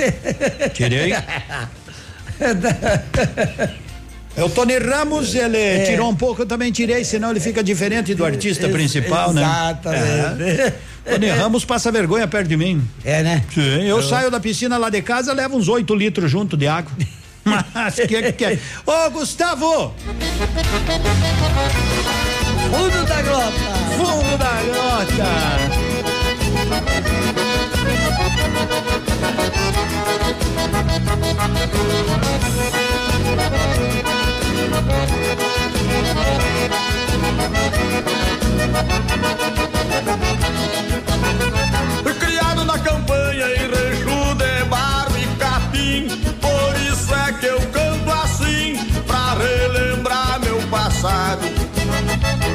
[0.73, 1.13] Tirei.
[4.37, 5.83] É o Tony Ramos, ele É.
[5.85, 9.41] tirou um pouco, eu também tirei, senão ele fica diferente do artista Ex- principal, né?
[9.41, 10.61] exatamente.
[10.61, 10.73] É.
[11.11, 12.81] Tony Ramos passa vergonha perto de mim.
[13.03, 13.43] É, né?
[13.53, 16.67] Sim, eu, Eu- saio da piscina lá de casa, levo uns 8 litros junto de
[16.67, 16.91] água.
[17.73, 18.59] Mas que que é?
[18.85, 19.93] Ô, Gustavo!
[22.71, 23.53] Fundo da grota!
[23.97, 26.29] Fundo da grota!
[42.19, 46.07] Criado na campanha em rancho de barro e capim
[46.39, 51.41] Por isso é que eu canto assim Pra relembrar meu passado.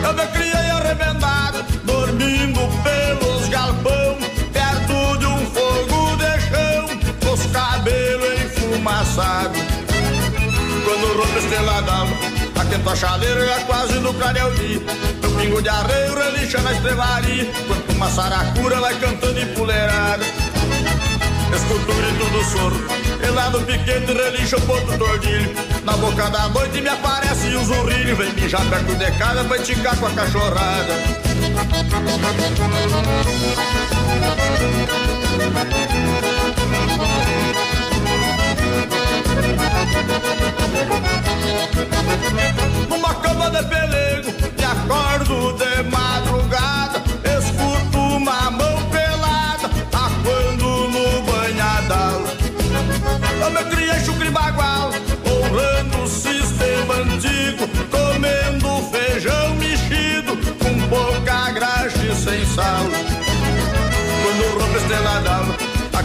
[0.04, 4.18] Eu me criei arrebentado Dormindo pelos galpão
[4.52, 6.86] Perto de um fogo de chão
[7.22, 9.60] Com os cabelos enfumaçados.
[10.84, 11.73] Quando rompe esteladão
[12.74, 14.82] Aquento a chaleira já quase no clareio dia
[15.22, 20.24] Meu pingo de arreio relincha na estrevaria Quanto uma saracura vai cantando em puleirada
[21.54, 22.84] Escuto o grito do soro
[23.22, 25.54] E lá no piquete relincha o ponto tordilho
[25.84, 29.96] Na boca da noite me aparece o zurrilho Vem mijar perto de casa pra esticar
[29.96, 30.94] com a cachorrada
[42.88, 46.33] Numa cama de pelego, me acordo de madrugada,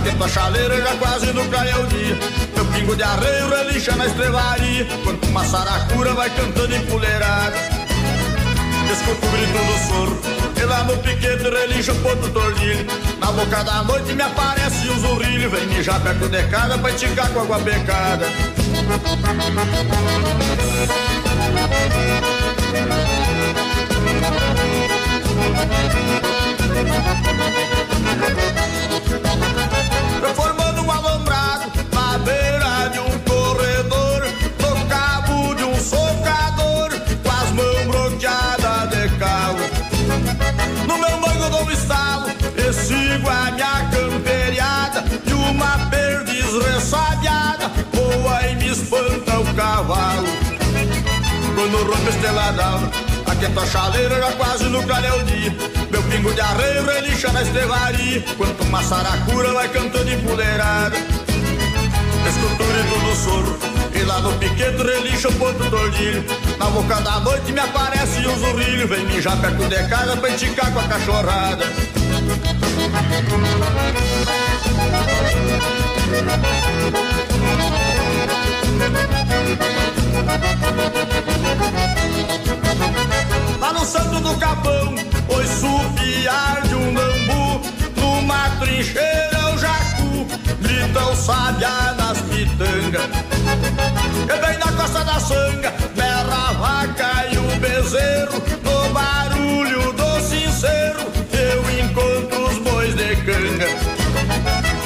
[0.09, 2.17] aquento a chaleira já quase no clareio dia.
[2.55, 7.55] Meu pingo de arreio relincha na estrevaria, quando uma saracura vai cantando em puleirada.
[8.91, 10.19] Escuto o grito do soro,
[10.59, 12.85] e lá no piquete relincha o ponto tordilho.
[13.19, 17.29] Na boca da noite me aparece o zurrilho, vem mijar perto de casa pra esticar
[17.29, 18.25] com água pecada.
[29.11, 29.48] Eu
[48.47, 50.27] e me espanta o cavalo.
[51.55, 52.89] Quando rompe esteladão,
[53.25, 55.55] aquenta a chaleira já quase no clareio dia.
[55.91, 60.95] Meu pingo de arreio relincha na estrevaria, quanto uma saracura vai cantando em puleirada.
[62.27, 63.59] Escultura e tudo soro,
[63.93, 66.23] e lá no piquete relincha o ponto tordilho.
[66.57, 68.87] Na boca da noite me aparece um zurrilho.
[68.87, 71.65] Vem mijar perto de casa pra enticar com a cachorrada.
[83.59, 84.95] Lá no santo do capão,
[85.27, 87.61] oi supiar de um bambu.
[87.97, 90.25] Numa trincheira o jacu,
[90.61, 93.09] grita o sabiá nas pitangas.
[94.23, 98.41] E bem na costa da sanga, berra a vaca e o bezerro.
[98.63, 100.99] No barulho do sincero,
[101.33, 103.67] eu encontro os bois de canga.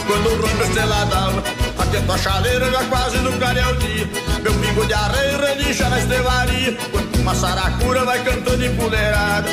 [0.08, 1.63] Quando rompe a estrela d'alva,
[1.98, 4.10] a chaleira, já quase no clarear o dia.
[4.42, 9.50] Meu pingo de areia relincha na estrevaria, quando uma saracura vai cantando empoleirada.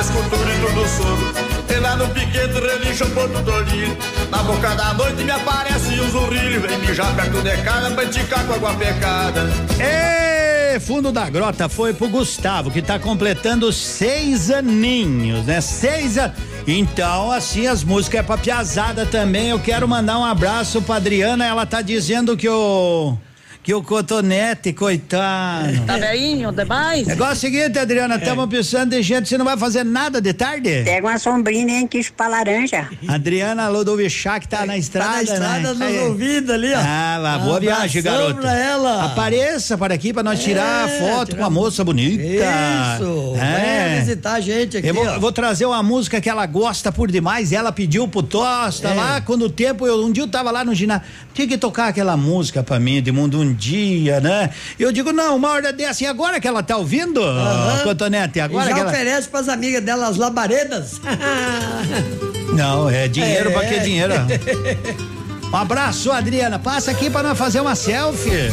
[0.00, 1.34] Escuto o grito do sogro,
[1.68, 3.96] e lá no piquete relincha o ponto tordilho.
[4.30, 8.44] Na boca da noite me aparece um zurrilho, vem mijar perto de casa pra enticar
[8.44, 9.48] com água pecada.
[9.78, 15.60] Ê, fundo da grota foi pro Gustavo, que tá completando seis aninhos, né?
[15.60, 16.53] Seis anos.
[16.66, 19.50] Então, assim, as músicas é pra piazada também.
[19.50, 21.44] Eu quero mandar um abraço pra Adriana.
[21.44, 23.16] Ela tá dizendo que o.
[23.64, 25.80] Que o cotonete, coitado.
[25.86, 27.06] Tá velhinho demais?
[27.06, 29.26] Negócio é o seguinte, Adriana, estamos precisando de gente.
[29.26, 30.82] Você não vai fazer nada de tarde?
[30.84, 32.90] Pega uma sombrinha nem quis pra laranja.
[33.08, 35.88] Adriana Lodovichak tá na estrada, estrada né?
[35.88, 36.78] nos ouvidos ali, ó.
[36.78, 38.34] Ah, lá, boa viagem, garoto.
[38.38, 39.04] pra ela.
[39.06, 42.22] Apareça para aqui para nós tirar É, foto tirar- com a moça bonita.
[42.22, 43.34] Isso.
[43.40, 43.86] É.
[43.88, 45.18] Venha visitar a gente aqui, Eu vou, ó.
[45.18, 47.50] vou trazer uma música que ela gosta por demais.
[47.50, 48.94] Ela pediu pro Tosta É.
[48.94, 49.86] lá quando o tempo.
[49.86, 51.06] Eu, um dia eu tava lá no ginásio.
[51.32, 54.50] Tinha que tocar aquela música pra mim, de mundo um dia, né?
[54.78, 56.04] Eu digo, não, uma hora dessa.
[56.04, 57.80] E agora que ela tá ouvindo, Aham.
[57.84, 58.40] Cotonete?
[58.40, 58.90] Agora e já que ela.
[58.90, 61.00] oferece pras amigas dela as labaredas.
[62.54, 63.52] Não, é dinheiro, É.
[63.52, 64.14] pra que dinheiro?
[65.52, 66.58] Um abraço, Adriana.
[66.58, 68.50] Passa aqui pra nós fazer uma selfie.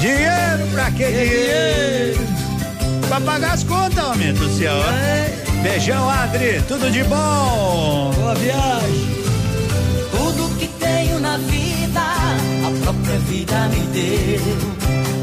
[0.00, 2.26] Dinheiro pra que dinheiro?
[3.08, 4.74] Pra pagar as contas, homem do céu.
[5.62, 6.62] Beijão, Adri.
[6.68, 8.12] Tudo de bom.
[8.14, 9.12] Boa viagem.
[10.12, 11.71] Tudo que tenho na vida,
[12.82, 14.42] própria vida me deu.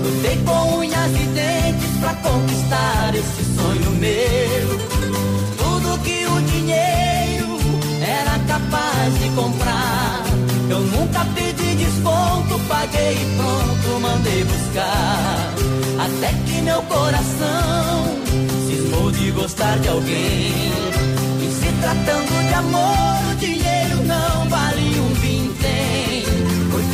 [0.04, 4.80] Lutei com unhas e dentes pra conquistar esse sonho meu.
[5.58, 7.60] Tudo que o dinheiro
[8.02, 10.24] era capaz de comprar.
[10.70, 15.54] Eu nunca pedi desconto, paguei e pronto, mandei buscar.
[16.00, 18.20] Até que meu coração
[18.68, 20.72] cismou de gostar de alguém.
[21.42, 24.89] E se tratando de amor, o dinheiro não vale.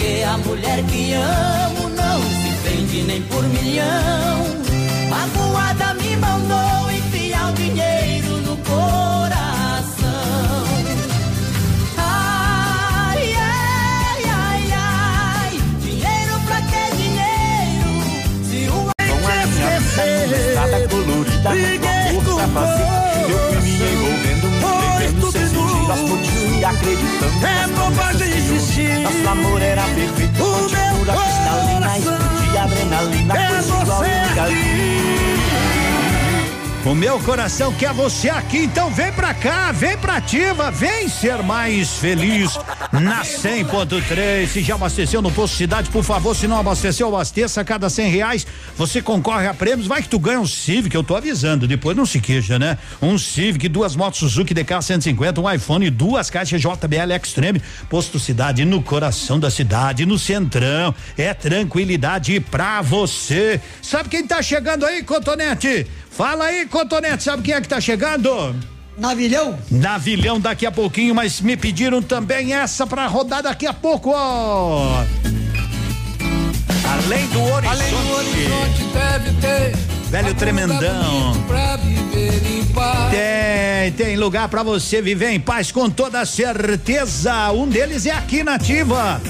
[0.05, 4.45] Porque a mulher que amo não se vende nem por milhão.
[5.09, 10.05] Magoada me mandou enfiar o dinheiro no coração.
[11.97, 15.59] Ai, ai, ai, ai.
[15.81, 17.89] Dinheiro pra que dinheiro?
[18.43, 22.94] Se o a minha vida estrada colorida Briguei com amor
[26.65, 28.99] acreditando É bobagem existir.
[28.99, 34.94] Nosso amor era perfeito, O de meu pura cristalina Explodia adrenalina, é você única
[36.85, 41.41] O meu coração quer você aqui, então vem pra cá, vem pra ativa, vem ser
[41.41, 42.59] mais feliz
[42.91, 44.47] na 100.3.
[44.47, 47.63] Se já abasteceu no posto cidade, por favor, se não abasteceu, abasteça.
[47.65, 48.47] Cada 100 reais
[48.77, 49.87] você concorre a prêmios.
[49.87, 51.67] Vai que tu ganha um Civic, eu tô avisando.
[51.67, 52.77] Depois não se queixa, né?
[53.01, 57.63] Um Civic, duas motos Suzuki DK 150, um iPhone e duas caixas JBL Extreme.
[57.89, 60.93] Posto cidade no coração da cidade, no centrão.
[61.17, 63.59] É tranquilidade pra você.
[63.81, 65.87] Sabe quem tá chegando aí, Cotonete?
[66.15, 68.55] Fala aí, Cotonete, sabe quem é que tá chegando?
[68.97, 69.59] Navilhão?
[69.69, 75.03] Navilhão daqui a pouquinho, mas me pediram também essa pra rodar daqui a pouco, ó.
[76.93, 77.67] Além do horizonte.
[77.67, 79.94] Além do horizonte deve ter.
[80.15, 81.43] Velho tremendão.
[81.45, 83.11] Pra viver em paz.
[83.11, 87.51] Tem, tem lugar pra você viver em paz com toda certeza.
[87.51, 89.21] Um deles é aqui na Ativa.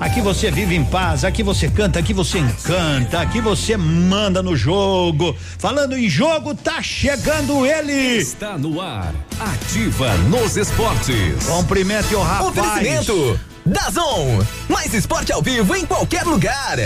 [0.00, 4.56] Aqui você vive em paz, aqui você canta, aqui você encanta, aqui você manda no
[4.56, 5.36] jogo.
[5.58, 8.16] Falando em jogo, tá chegando ele.
[8.16, 9.14] Está no ar.
[9.38, 11.44] Ativa nos esportes.
[11.46, 12.56] Cumprimente o rapaz.
[12.56, 14.42] Oferecimento Dazon.
[14.66, 16.78] Mais esporte ao vivo em qualquer lugar.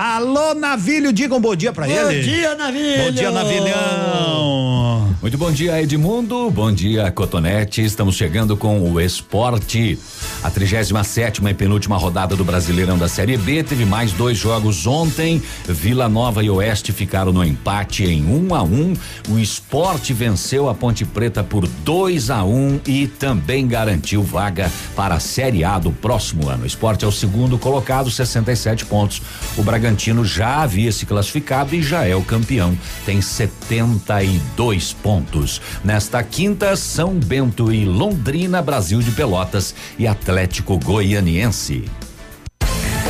[0.00, 2.22] Alô, Navilho, diga um bom dia pra Bom ele.
[2.22, 3.02] dia, Navilho.
[3.02, 5.07] Bom dia, Navilhão.
[5.20, 6.48] Muito bom dia, Edmundo.
[6.48, 7.82] Bom dia, Cotonete.
[7.82, 9.98] Estamos chegando com o esporte.
[10.44, 15.42] A 37 e penúltima rodada do Brasileirão da Série B teve mais dois jogos ontem.
[15.66, 18.66] Vila Nova e Oeste ficaram no empate em 1 um a 1.
[18.66, 18.94] Um.
[19.30, 24.70] O esporte venceu a Ponte Preta por 2 a 1 um e também garantiu vaga
[24.94, 26.62] para a Série A do próximo ano.
[26.62, 29.20] O esporte é o segundo colocado, 67 pontos.
[29.56, 32.78] O Bragantino já havia se classificado e já é o campeão.
[33.04, 35.07] Tem 72 pontos.
[35.82, 41.84] Nesta quinta, São Bento e Londrina, Brasil de Pelotas e Atlético Goianiense.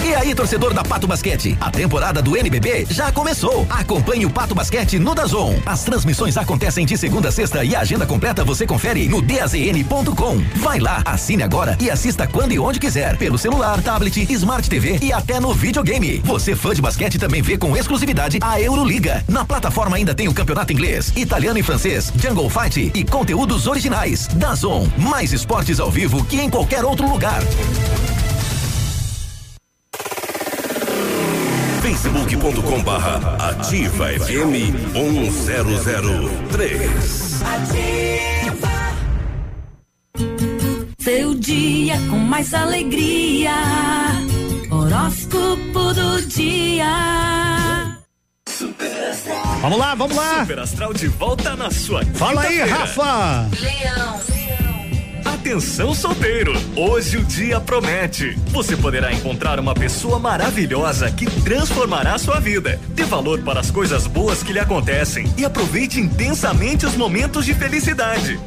[0.09, 3.67] E aí, torcedor da Pato Basquete, a temporada do NBB já começou.
[3.69, 5.57] Acompanhe o Pato Basquete no Dazon.
[5.67, 10.39] As transmissões acontecem de segunda a sexta e a agenda completa você confere no dazn.com.
[10.57, 14.99] Vai lá, assine agora e assista quando e onde quiser, pelo celular, tablet, Smart TV
[15.03, 16.23] e até no videogame.
[16.25, 19.23] Você fã de basquete também vê com exclusividade a Euroliga.
[19.29, 24.27] Na plataforma ainda tem o campeonato inglês, italiano e francês, Jungle Fight e conteúdos originais.
[24.29, 27.43] Dazon, mais esportes ao vivo que em qualquer outro lugar.
[31.99, 37.41] facebook.com barra ativa FM 1003.
[40.99, 43.53] Seu dia com mais alegria.
[44.71, 46.87] Horóscopo do dia.
[49.61, 50.41] Vamos lá, vamos lá.
[50.41, 52.61] Super Astral de volta na sua Fala aí.
[52.61, 53.49] Rafa.
[53.61, 54.38] Leão.
[55.39, 58.37] Atenção solteiro, hoje o dia promete.
[58.49, 62.79] Você poderá encontrar uma pessoa maravilhosa que transformará sua vida.
[62.89, 67.55] Dê valor para as coisas boas que lhe acontecem e aproveite intensamente os momentos de
[67.55, 68.39] felicidade.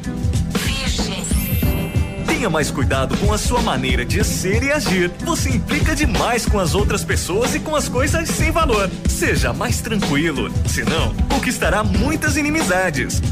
[2.26, 5.10] Tenha mais cuidado com a sua maneira de ser e agir.
[5.24, 8.90] Você implica demais com as outras pessoas e com as coisas sem valor.
[9.08, 13.22] Seja mais tranquilo, senão conquistará muitas inimizades.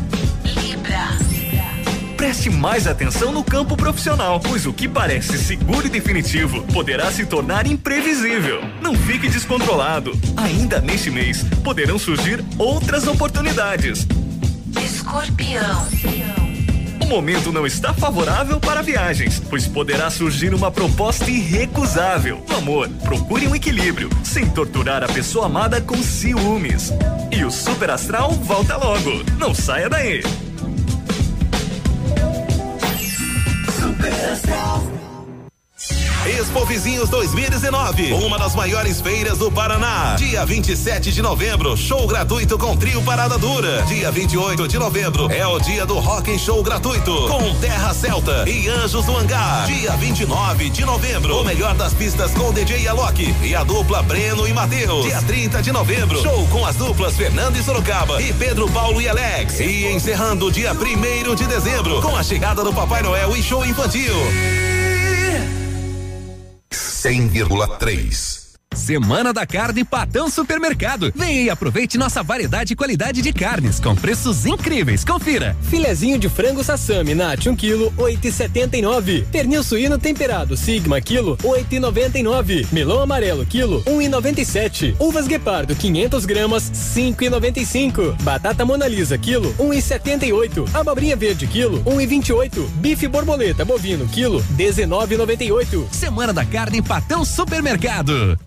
[2.20, 7.24] Preste mais atenção no campo profissional, pois o que parece seguro e definitivo poderá se
[7.24, 8.60] tornar imprevisível.
[8.82, 10.12] Não fique descontrolado.
[10.36, 14.06] Ainda neste mês poderão surgir outras oportunidades.
[14.84, 15.88] Escorpião.
[17.00, 22.44] O momento não está favorável para viagens, pois poderá surgir uma proposta irrecusável.
[22.50, 26.92] No amor, procure um equilíbrio, sem torturar a pessoa amada com ciúmes.
[27.32, 29.24] E o Super Astral volta logo.
[29.38, 30.22] Não saia daí.
[34.46, 34.99] yourself.
[36.40, 40.14] Expo Vizinhos 2019, uma das maiores feiras do Paraná.
[40.16, 43.82] Dia 27 de novembro, show gratuito com trio Parada Dura.
[43.82, 48.70] Dia 28 de novembro é o dia do Rock Show gratuito com Terra Celta e
[48.70, 49.66] Anjos do Hangar.
[49.66, 54.48] Dia 29 de novembro, o melhor das pistas com DJ Alok e a dupla Breno
[54.48, 55.04] e Matheus.
[55.04, 59.06] Dia 30 de novembro, show com as duplas Fernando e Sorocaba e Pedro Paulo e
[59.06, 59.60] Alex.
[59.60, 64.14] E encerrando dia 1 de dezembro com a chegada do Papai Noel e show infantil.
[66.70, 68.39] 100,3.
[68.90, 71.12] Semana da Carne Patão Supermercado.
[71.14, 75.04] Vem e aproveite nossa variedade e qualidade de carnes com preços incríveis.
[75.04, 75.56] Confira.
[75.62, 79.26] Filezinho de frango sassami Nat 1 kg 8,79.
[79.26, 82.66] Pernil suíno temperado Sigma quilo 8,99.
[82.72, 84.94] Melão amarelo quilo 1,97.
[84.98, 88.22] Uvas Guepardo 500 gramas 5,95.
[88.22, 90.68] Batata Mona Lisa quilo 1,78.
[90.74, 92.68] Abobrinha verde quilo 1,28.
[92.76, 95.92] Bife borboleta bovino quilo 19,98.
[95.92, 98.38] Semana da Carne Patão Supermercado.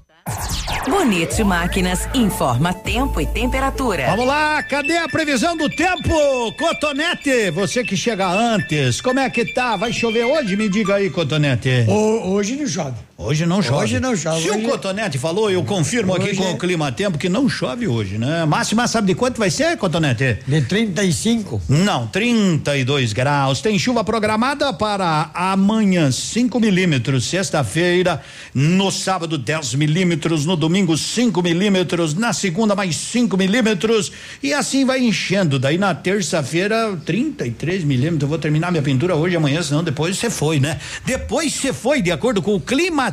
[0.87, 4.07] Bonito Máquinas informa tempo e temperatura.
[4.07, 6.51] Vamos lá, cadê a previsão do tempo?
[6.57, 9.75] Cotonete, você que chega antes, como é que tá?
[9.75, 10.55] Vai chover hoje?
[10.55, 11.85] Me diga aí, Cotonete.
[11.89, 12.95] hoje não chove.
[13.23, 13.83] Hoje não chove.
[13.83, 14.41] Hoje não chove.
[14.41, 17.29] Se Hoje- o Cotonete falou, eu confirmo aqui Hoje com é- o clima tempo que
[17.29, 18.43] não chove hoje, né?
[18.45, 20.39] Máxima sabe de quanto vai ser, Cotonete?
[20.45, 21.61] De 35?
[21.69, 23.61] Não, 32 graus.
[23.61, 27.23] Tem chuva programada para amanhã, 5 milímetros.
[27.25, 28.21] Sexta-feira,
[28.53, 30.45] no sábado, 10 milímetros.
[30.45, 32.13] No domingo, 5 milímetros.
[32.13, 34.11] Na segunda, mais 5 milímetros.
[34.41, 35.57] E assim vai enchendo.
[35.57, 38.23] Daí na terça-feira, 33 milímetros.
[38.23, 40.77] Eu vou terminar minha pintura hoje amanhã, senão depois você foi, né?
[41.05, 43.12] Depois você foi, de acordo com o clima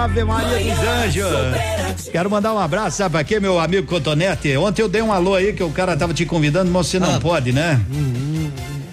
[0.00, 2.08] Ave Maria dos Anjos.
[2.10, 4.56] Quero mandar um abraço, sabe pra quê, meu amigo Cotonete?
[4.56, 7.16] Ontem eu dei um alô aí que o cara tava te convidando, mas você não
[7.16, 7.20] Ah.
[7.20, 7.80] pode, né?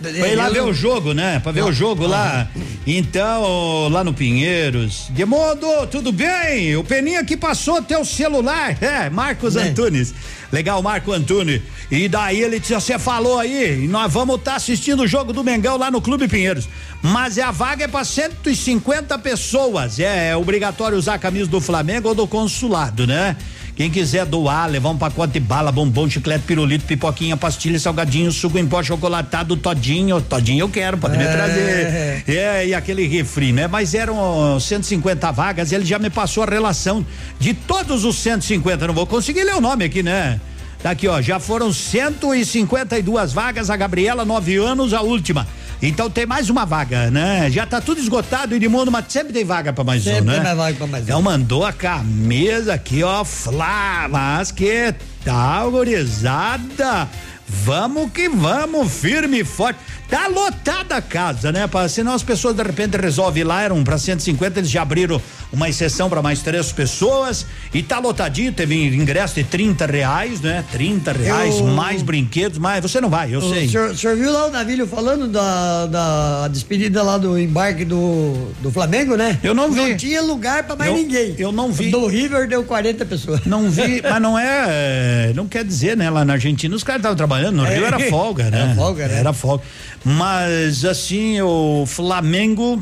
[0.01, 1.39] Pra ir lá ver o jogo, né?
[1.39, 2.47] Pra ver o jogo lá.
[2.89, 5.07] Então, lá no Pinheiros.
[5.09, 6.73] Demodo, tudo bem?
[6.77, 8.77] O Peninha que passou teu celular.
[8.87, 10.13] É, Marcos Antunes.
[10.49, 11.61] Legal, Marco Antunes.
[11.91, 15.75] E daí ele disse: você falou aí, nós vamos estar assistindo o jogo do Mengão
[15.75, 16.69] lá no Clube Pinheiros.
[17.01, 19.99] Mas a vaga é para 150 pessoas.
[19.99, 23.35] É, é obrigatório usar a camisa do Flamengo ou do consulado, né?
[23.77, 28.57] Quem quiser doar, levar um pacote de bala, bombom, chiclete, pirulito, pipoquinha, pastilha, salgadinho, suco
[28.57, 30.19] em pó, chocolatado, todinho.
[30.19, 31.31] Todinho eu quero, pode me É.
[31.31, 32.23] trazer.
[32.27, 33.67] É, e aquele refri, né?
[33.67, 37.05] Mas eram 150 vagas, ele já me passou a relação
[37.39, 38.87] de todos os 150.
[38.87, 40.41] Não vou conseguir ler o nome aqui, né?
[40.81, 45.47] Tá aqui, ó, já foram 152 vagas, a Gabriela, nove anos, a última.
[45.81, 47.49] Então tem mais uma vaga, né?
[47.51, 50.33] Já tá tudo esgotado, Edmundo, mas sempre tem vaga pra mais um, Sempre né?
[50.35, 51.07] tem mais vaga pra mais um.
[51.07, 54.93] Então mandou a camisa aqui, ó, Flá, mas que
[55.23, 57.07] tal, gurizada?
[57.47, 59.79] Vamos que vamos, firme e forte.
[60.09, 61.67] Tá lotada a casa, né?
[61.67, 65.21] Pra, senão as pessoas de repente resolvem ir lá, eram pra 150, eles já abriram
[65.51, 70.63] uma exceção pra mais três pessoas e tá lotadinho, teve ingresso de 30 reais, né?
[70.71, 72.81] 30 reais, Eu- mais brinquedos, mais.
[72.81, 73.67] Você não vai, eu O sei.
[73.67, 78.49] senhor, o senhor viu lá o Navilho falando da, da despedida lá do embarque do,
[78.61, 79.37] do Flamengo, né?
[79.43, 79.89] Eu não vi.
[79.89, 81.35] Não tinha lugar pra mais Eu- ninguém.
[81.37, 81.91] eu não vi.
[81.91, 83.41] Do River deu 40 pessoas.
[83.45, 86.09] Não vi, mas não é, não quer dizer, né?
[86.09, 87.75] Lá na Argentina os caras estavam trabalhando, no É.
[87.75, 88.61] Rio era folga, né?
[88.61, 89.19] Era folga, né?
[89.19, 89.63] Era folga.
[90.03, 92.81] Mas assim, o Flamengo,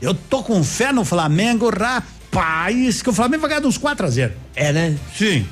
[0.00, 4.10] eu tô com fé no Flamengo, rapaz, que o Flamengo vai ganhar dos 4 a
[4.10, 4.96] 0 É, né?
[5.16, 5.46] Sim.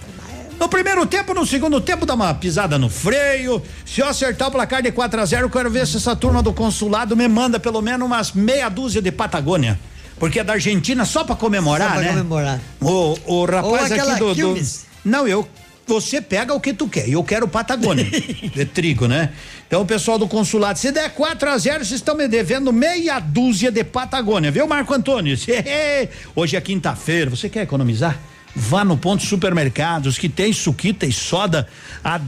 [0.59, 3.61] No primeiro tempo, no segundo tempo, dá uma pisada no freio.
[3.85, 6.41] Se eu acertar o placar de 4 a 0 eu quero ver se essa turma
[6.41, 9.79] do consulado me manda pelo menos umas meia dúzia de Patagônia.
[10.21, 12.09] Porque é da Argentina só pra comemorar, Só pra né?
[12.11, 12.61] comemorar.
[12.81, 14.63] O, o rapaz aqui do, do.
[15.05, 15.49] Não, eu.
[15.87, 17.09] Você pega o que tu quer.
[17.09, 18.05] Eu quero Patagônia.
[18.55, 19.31] de trigo, né?
[19.67, 23.19] Então, o pessoal do consulado, se der 4 a 0 vocês estão me devendo meia
[23.19, 25.37] dúzia de Patagônia, viu, Marco Antônio?
[26.37, 27.31] Hoje é quinta-feira.
[27.31, 28.19] Você quer economizar?
[28.55, 31.67] Vá no ponto supermercados que tem suquita e soda
[32.05, 32.21] a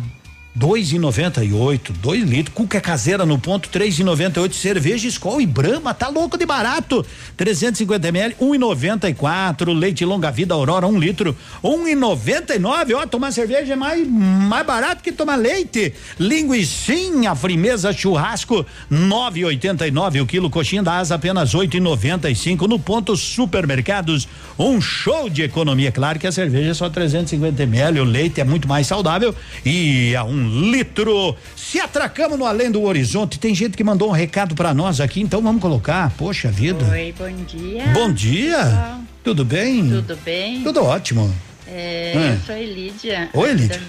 [0.55, 4.43] dois e noventa e oito, dois litros, cuca caseira no ponto, três e noventa e
[4.43, 7.05] oito, cerveja Skol e Brahma, tá louco de barato,
[7.37, 11.97] 350 ml, um e noventa e quatro, leite longa vida Aurora, um litro, um e
[11.97, 17.93] noventa e nove, ó, tomar cerveja é mais, mais barato que tomar leite, linguicinha, frimeza
[17.93, 22.31] churrasco, nove e oitenta e nove o quilo, coxinha da asa apenas oito e noventa
[22.31, 26.89] e cinco, no ponto supermercados, um show de economia, claro que a cerveja é só
[26.89, 29.35] 350 ml, o leite é muito mais saudável
[29.67, 31.37] e a um litro.
[31.57, 35.21] Se atracamos no Além do Horizonte, tem gente que mandou um recado pra nós aqui,
[35.21, 36.11] então vamos colocar.
[36.17, 36.85] Poxa vida.
[36.91, 37.85] Oi, bom dia.
[37.93, 38.99] Bom dia.
[39.23, 39.89] Tudo bem?
[39.89, 40.63] Tudo bem?
[40.63, 41.35] Tudo ótimo.
[41.67, 42.31] É, Hum.
[42.35, 43.29] Eu sou Elídia.
[43.33, 43.81] Oi, Elídia.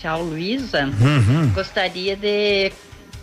[0.00, 0.84] Tchau Luísa.
[0.86, 1.48] Uhum.
[1.54, 2.72] Gostaria de,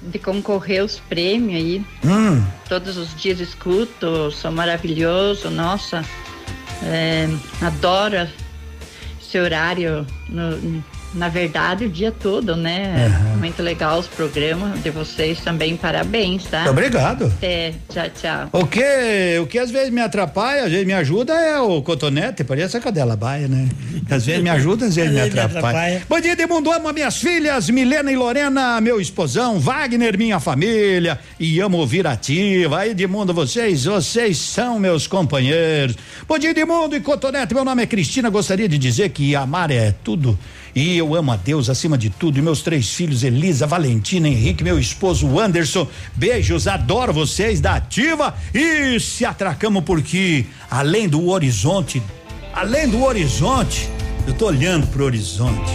[0.01, 1.85] de concorrer aos prêmios aí.
[2.05, 2.41] Hum.
[2.67, 6.03] Todos os dias escuto, sou maravilhoso, nossa.
[6.83, 7.27] É,
[7.61, 8.25] adoro
[9.21, 10.83] esse horário, no-
[11.13, 13.09] na verdade, o dia todo, né?
[13.37, 16.59] Muito legal os programas de vocês também, parabéns, tá?
[16.59, 17.25] Muito obrigado.
[17.25, 18.49] Até, tchau, tchau.
[18.51, 22.43] O que, o que às vezes me atrapalha, às vezes me ajuda é o cotonete,
[22.43, 23.69] parece a cadela baia, né?
[24.09, 26.03] Às vezes me ajuda, às vezes me atrapalha.
[26.07, 31.59] Bom dia, Edmundo, amo minhas filhas, Milena e Lorena, meu esposão, Wagner, minha família, e
[31.59, 32.85] amo ouvir ativa.
[32.87, 35.95] Edmundo, vocês, vocês são meus companheiros.
[36.27, 39.93] Bom dia, Edmundo e cotonete, meu nome é Cristina, gostaria de dizer que amar é
[40.03, 40.37] tudo.
[40.75, 42.39] E eu amo a Deus acima de tudo.
[42.39, 45.87] E meus três filhos, Elisa, Valentina, Henrique, meu esposo Anderson.
[46.15, 48.35] Beijos, adoro vocês da Ativa.
[48.53, 52.01] E se atracamos porque, além do horizonte,
[52.53, 53.89] além do horizonte,
[54.27, 55.71] eu tô olhando pro horizonte.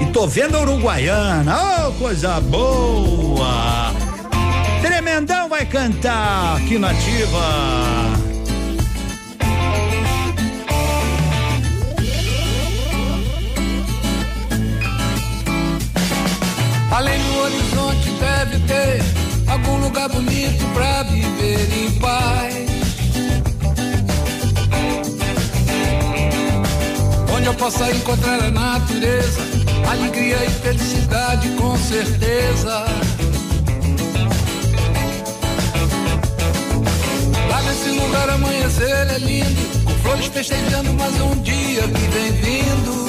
[0.00, 1.88] E tô vendo a Uruguaiana.
[1.88, 3.92] Oh, coisa boa!
[4.82, 8.33] Tremendão vai cantar aqui na Ativa.
[16.94, 19.02] Além do horizonte deve ter
[19.48, 22.54] algum lugar bonito pra viver em paz.
[27.36, 29.40] Onde eu possa encontrar a natureza,
[29.90, 32.84] alegria e felicidade com certeza.
[37.50, 43.03] Lá nesse lugar amanhecer é lindo, com flores festejando mais um dia que vem vindo.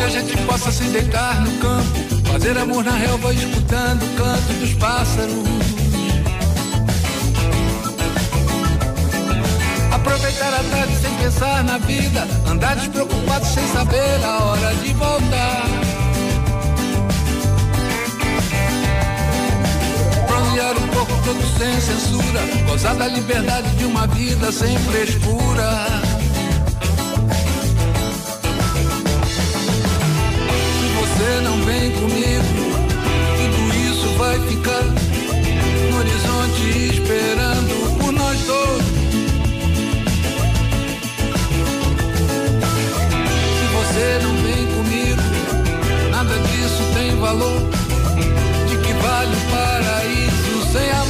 [0.00, 4.52] Que a gente possa se deitar no campo, fazer amor na relva escutando o canto
[4.58, 5.34] dos pássaros.
[9.92, 15.66] Aproveitar a tarde sem pensar na vida, andar despreocupado sem saber a hora de voltar.
[20.26, 25.99] Bronzear o corpo todo sem censura, gozar da liberdade de uma vida sem frescura.
[31.70, 32.52] Vem comigo,
[33.36, 34.82] tudo isso vai ficar
[35.90, 38.82] no horizonte esperando por nós dois.
[43.56, 45.22] Se você não vem comigo,
[46.10, 47.60] nada disso tem valor.
[48.68, 51.09] De que vale o paraíso sem amor?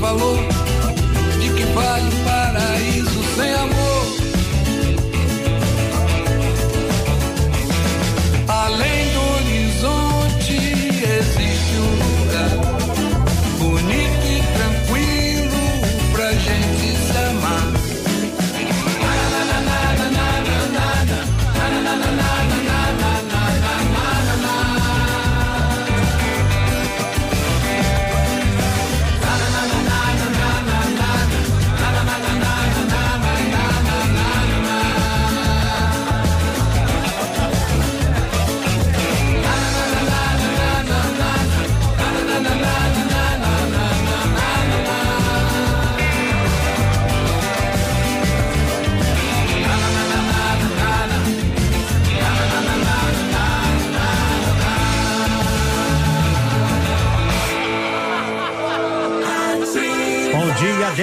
[0.00, 0.38] Valor.
[1.38, 3.79] De que vale o paraíso sem amor?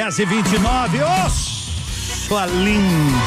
[0.08, 3.18] 10 e 29 Ô, sua linda.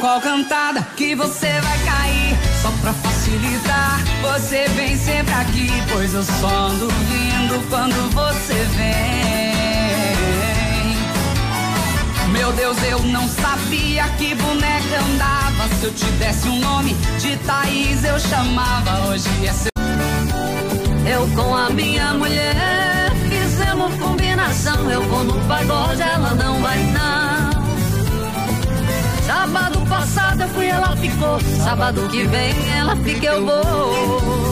[0.00, 2.36] Qual cantada que você vai cair.
[2.60, 5.68] Só pra facilitar, você vem sempre aqui.
[5.92, 9.21] Pois eu só ando vindo quando você vem.
[12.56, 15.68] Deus, eu não sabia que boneca andava.
[15.78, 19.08] Se eu te desse um nome de Thaís, eu chamava.
[19.08, 19.72] Hoje é seu.
[21.06, 24.90] Eu com a minha mulher fizemos combinação.
[24.90, 27.52] Eu vou no pagode, ela não vai não.
[29.26, 31.40] Sábado passado eu fui, ela ficou.
[31.64, 34.51] Sábado que vem ela fica, eu vou.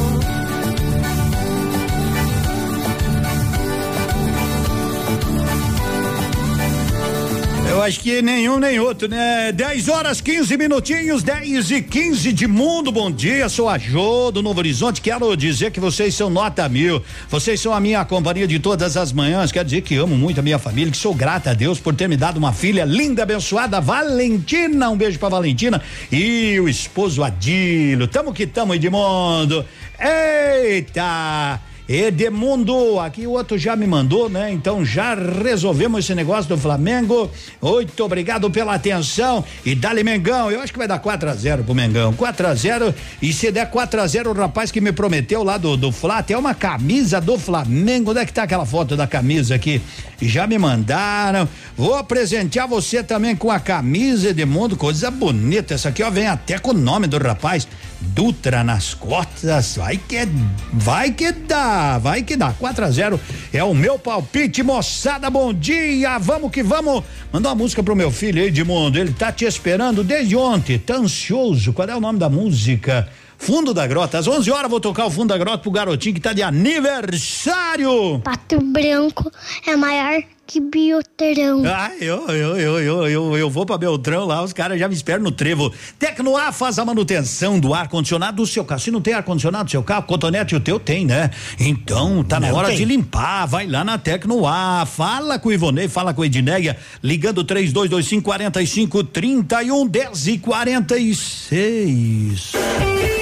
[7.81, 9.53] Eu acho que nenhum nem outro, né?
[9.53, 12.93] 10 horas 15 minutinhos, 10 e 15 de mundo.
[12.93, 15.01] Bom dia, sou a Jô do Novo Horizonte.
[15.01, 17.03] Quero dizer que vocês são nota mil.
[17.31, 19.51] Vocês são a minha companhia de todas as manhãs.
[19.51, 22.07] Quero dizer que amo muito a minha família, que sou grata a Deus por ter
[22.07, 24.91] me dado uma filha linda, abençoada, Valentina.
[24.91, 25.81] Um beijo pra Valentina
[26.13, 28.07] e o esposo Adílio.
[28.07, 29.65] Tamo que tamo, Edmundo.
[29.99, 31.70] Eita!
[31.93, 34.53] Edemundo, aqui o outro já me mandou, né?
[34.53, 37.29] Então já resolvemos esse negócio do Flamengo.
[37.61, 40.53] Muito obrigado pela atenção e dale Mengão.
[40.53, 42.13] Eu acho que vai dar 4 a 0 pro Mengão.
[42.13, 45.59] 4 a 0 e se der 4 a 0 o rapaz que me prometeu lá
[45.59, 48.13] do do Flat é uma camisa do Flamengo.
[48.13, 49.83] Onde é que tá aquela foto da camisa aqui?
[50.23, 51.49] Já me mandaram.
[51.77, 55.75] Vou presentear você também com a camisa Edemundo, coisa bonita.
[55.75, 57.67] Essa aqui ó vem até com o nome do rapaz.
[58.01, 60.27] Dutra nas costas, vai que
[60.73, 62.53] vai que dá, vai que dá.
[62.53, 63.21] 4 a 0
[63.53, 65.29] é o meu palpite, moçada.
[65.29, 67.05] Bom dia, vamos que vamos.
[67.31, 71.73] Mandar uma música pro meu filho Edmundo, ele tá te esperando desde ontem, tá ansioso.
[71.75, 73.07] Qual é o nome da música?
[73.41, 74.19] Fundo da Grota.
[74.19, 78.21] Às 11 horas vou tocar o Fundo da Grota pro garotinho que tá de aniversário.
[78.23, 79.31] Pato Branco
[79.67, 81.63] é maior que Bioterão.
[81.65, 84.95] Ah, eu, eu, eu, eu, eu, eu vou pra Beltrão lá, os caras já me
[84.95, 85.73] esperam no trevo.
[85.97, 88.81] Tecnoar faz a manutenção do ar-condicionado do seu carro.
[88.81, 91.31] Se não tem ar-condicionado do seu carro, cotonete o teu tem, né?
[91.61, 92.79] Então, tá na Não hora tem.
[92.79, 93.47] de limpar.
[93.47, 94.87] Vai lá na Tecnoar.
[94.87, 102.53] Fala com o Ivonei, fala com a Edneia, ligando 3225 4531 10 e 46.
[102.57, 103.20] A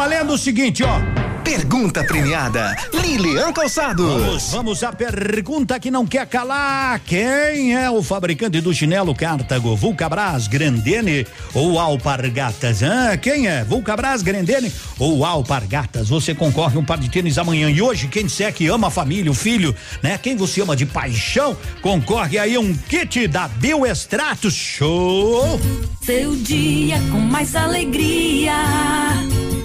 [0.00, 0.98] valendo o seguinte, ó.
[1.44, 2.74] Pergunta premiada.
[2.90, 4.06] Lilian Calçados.
[4.06, 6.98] Vamos, vamos à pergunta que não quer calar.
[7.00, 9.76] Quem é o fabricante do chinelo Cartago?
[9.76, 12.82] Vulcabras, Grandene ou Alpargatas?
[12.82, 13.62] Ah, quem é?
[13.62, 16.08] Vulcabras, Grandene ou Alpargatas?
[16.08, 17.70] Você concorre um par de tênis amanhã.
[17.70, 20.16] E hoje, quem disser que ama a família, o filho, né?
[20.16, 24.54] Quem você ama de paixão, concorre aí a um kit da Bioextratos.
[24.54, 25.60] Show!
[26.00, 28.54] Seu dia com mais alegria.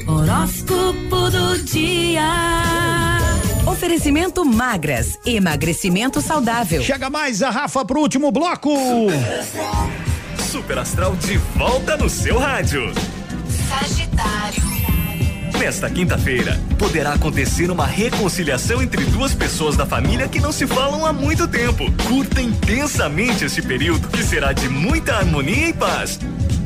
[0.07, 2.22] Horóscopo do dia.
[3.65, 6.84] Oferecimento magras, emagrecimento saudável.
[6.84, 8.69] Chega mais a Rafa pro último bloco.
[10.52, 12.94] Super Astral de volta no seu rádio.
[13.68, 14.64] Sagitário.
[15.60, 21.03] Nesta quinta-feira, poderá acontecer uma reconciliação entre duas pessoas da família que não se falam
[21.03, 21.91] há muito tempo.
[22.07, 26.19] Curta intensamente este período, que será de muita harmonia e paz.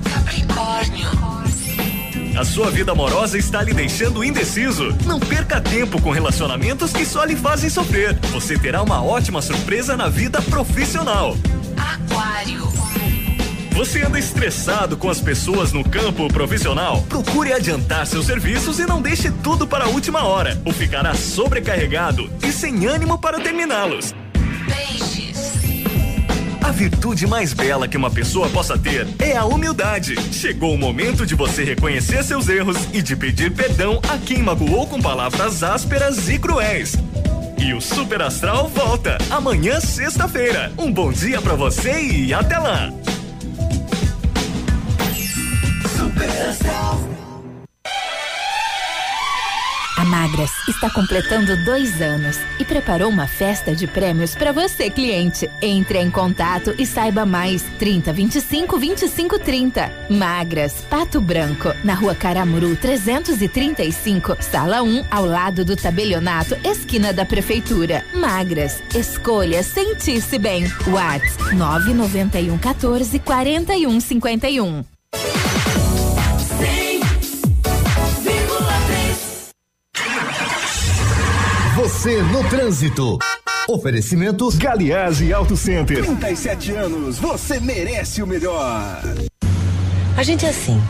[0.03, 1.48] Capricórnio.
[2.39, 4.95] A sua vida amorosa está lhe deixando indeciso.
[5.05, 8.17] Não perca tempo com relacionamentos que só lhe fazem sofrer.
[8.31, 11.35] Você terá uma ótima surpresa na vida profissional.
[11.75, 12.65] Aquário.
[13.73, 17.01] Você anda estressado com as pessoas no campo profissional?
[17.09, 22.31] Procure adiantar seus serviços e não deixe tudo para a última hora, ou ficará sobrecarregado
[22.41, 24.13] e sem ânimo para terminá-los.
[24.65, 25.38] Peixes.
[26.69, 30.15] A virtude mais bela que uma pessoa possa ter é a humildade.
[30.31, 34.85] Chegou o momento de você reconhecer seus erros e de pedir perdão a quem magoou
[34.85, 36.95] com palavras ásperas e cruéis.
[37.57, 40.71] E o Super Astral volta amanhã, sexta-feira.
[40.77, 42.93] Um bom dia pra você e até lá!
[46.79, 47.08] A
[50.09, 55.47] Magras está completando dois anos e preparou uma festa de prêmios para você, cliente.
[55.61, 57.61] Entre em contato e saiba mais.
[57.77, 59.91] 30 25 25 30.
[60.09, 67.23] Magras, Pato Branco, na rua Caramuru 335, sala 1, ao lado do tabelionato, esquina da
[67.23, 68.03] prefeitura.
[68.11, 70.63] Magras, escolha sentir-se bem.
[70.87, 74.83] Whats 991 14 41 51.
[81.99, 83.19] Você no trânsito.
[83.67, 86.01] Oferecimento Galiase Auto Center.
[86.01, 89.01] 37 anos, você merece o melhor.
[90.15, 90.81] A gente é assim.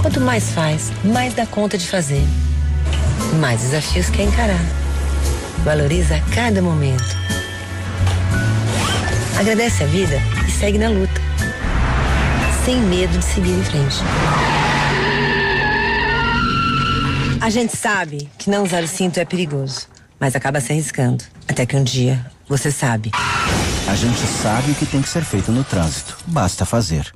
[0.00, 2.22] Quanto mais faz, mais dá conta de fazer.
[3.38, 4.64] Mais desafios quer encarar.
[5.64, 7.14] Valoriza cada momento.
[9.38, 10.16] Agradece a vida
[10.48, 11.20] e segue na luta.
[12.64, 13.98] Sem medo de seguir em frente.
[17.42, 21.24] A gente sabe que não usar o cinto é perigoso, mas acaba se arriscando.
[21.48, 23.10] Até que um dia você sabe.
[23.86, 26.16] A gente sabe o que tem que ser feito no trânsito.
[26.26, 27.12] Basta fazer.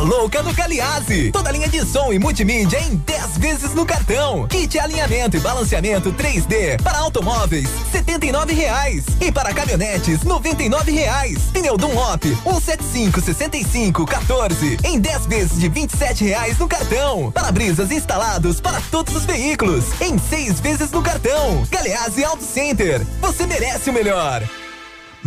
[0.00, 1.30] Louca no Caliase.
[1.32, 4.46] Toda linha de som e multimídia em 10 vezes no cartão.
[4.46, 9.04] Kit alinhamento e balanceamento 3D para automóveis, R$ reais.
[9.20, 11.38] E para caminhonetes, R$ reais.
[11.52, 15.88] Pneu Dunlop, 175 65 14 em 10 vezes de R$
[16.20, 17.32] reais no cartão.
[17.32, 21.66] Para-brisas instalados para todos os veículos em 6 vezes no cartão.
[21.70, 23.04] Galeazzi Auto Center.
[23.20, 24.42] Você merece o melhor.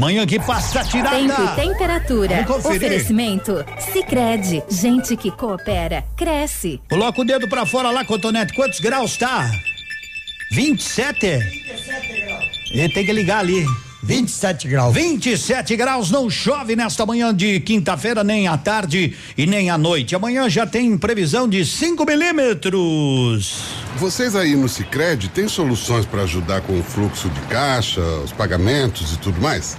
[0.01, 1.15] Manhã que passa tirada.
[1.15, 2.43] Tempo e temperatura.
[2.49, 4.63] Oferecimento Sicredi.
[4.67, 6.81] Gente que coopera, cresce.
[6.89, 8.51] Coloca o dedo pra fora lá, Cotonete.
[8.55, 9.51] Quantos graus tá?
[10.53, 11.27] 27?
[12.71, 13.63] Ele tem que ligar ali.
[14.03, 14.93] 27 graus.
[14.93, 20.15] 27 graus, não chove nesta manhã de quinta-feira, nem à tarde e nem à noite.
[20.15, 23.61] Amanhã já tem previsão de 5 milímetros.
[23.97, 29.13] Vocês aí no Sicredi têm soluções para ajudar com o fluxo de caixa, os pagamentos
[29.13, 29.77] e tudo mais?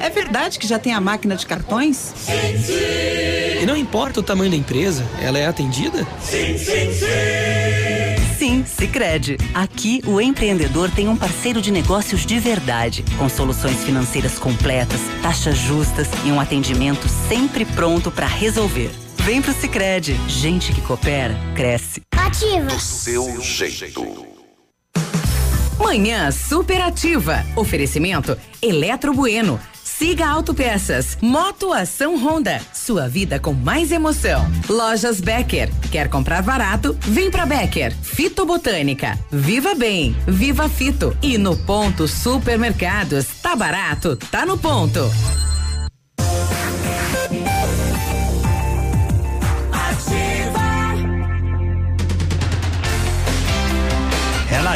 [0.00, 2.12] É verdade que já tem a máquina de cartões?
[2.16, 3.62] Sim, sim.
[3.62, 6.06] E não importa o tamanho da empresa, ela é atendida?
[6.20, 7.97] Sim, sim, sim.
[8.38, 9.36] Sim, Sicredi.
[9.52, 15.58] Aqui o empreendedor tem um parceiro de negócios de verdade, com soluções financeiras completas, taxas
[15.58, 18.92] justas e um atendimento sempre pronto para resolver.
[19.24, 20.14] Vem pro Sicredi.
[20.28, 22.00] Gente que coopera, cresce.
[22.16, 22.66] Ativa.
[22.66, 24.24] Do seu jeito.
[25.76, 27.44] Manhã superativa.
[27.56, 29.58] Oferecimento Eletro Bueno.
[29.98, 31.18] Siga Autopeças.
[31.20, 32.60] Moto Ação Honda.
[32.72, 34.48] Sua vida com mais emoção.
[34.68, 35.68] Lojas Becker.
[35.90, 36.96] Quer comprar barato?
[37.00, 37.92] Vem pra Becker.
[38.00, 39.18] Fito Botânica.
[39.28, 40.14] Viva Bem.
[40.24, 41.16] Viva Fito.
[41.20, 43.26] E no Ponto Supermercados.
[43.42, 44.14] Tá barato?
[44.30, 45.00] Tá no ponto.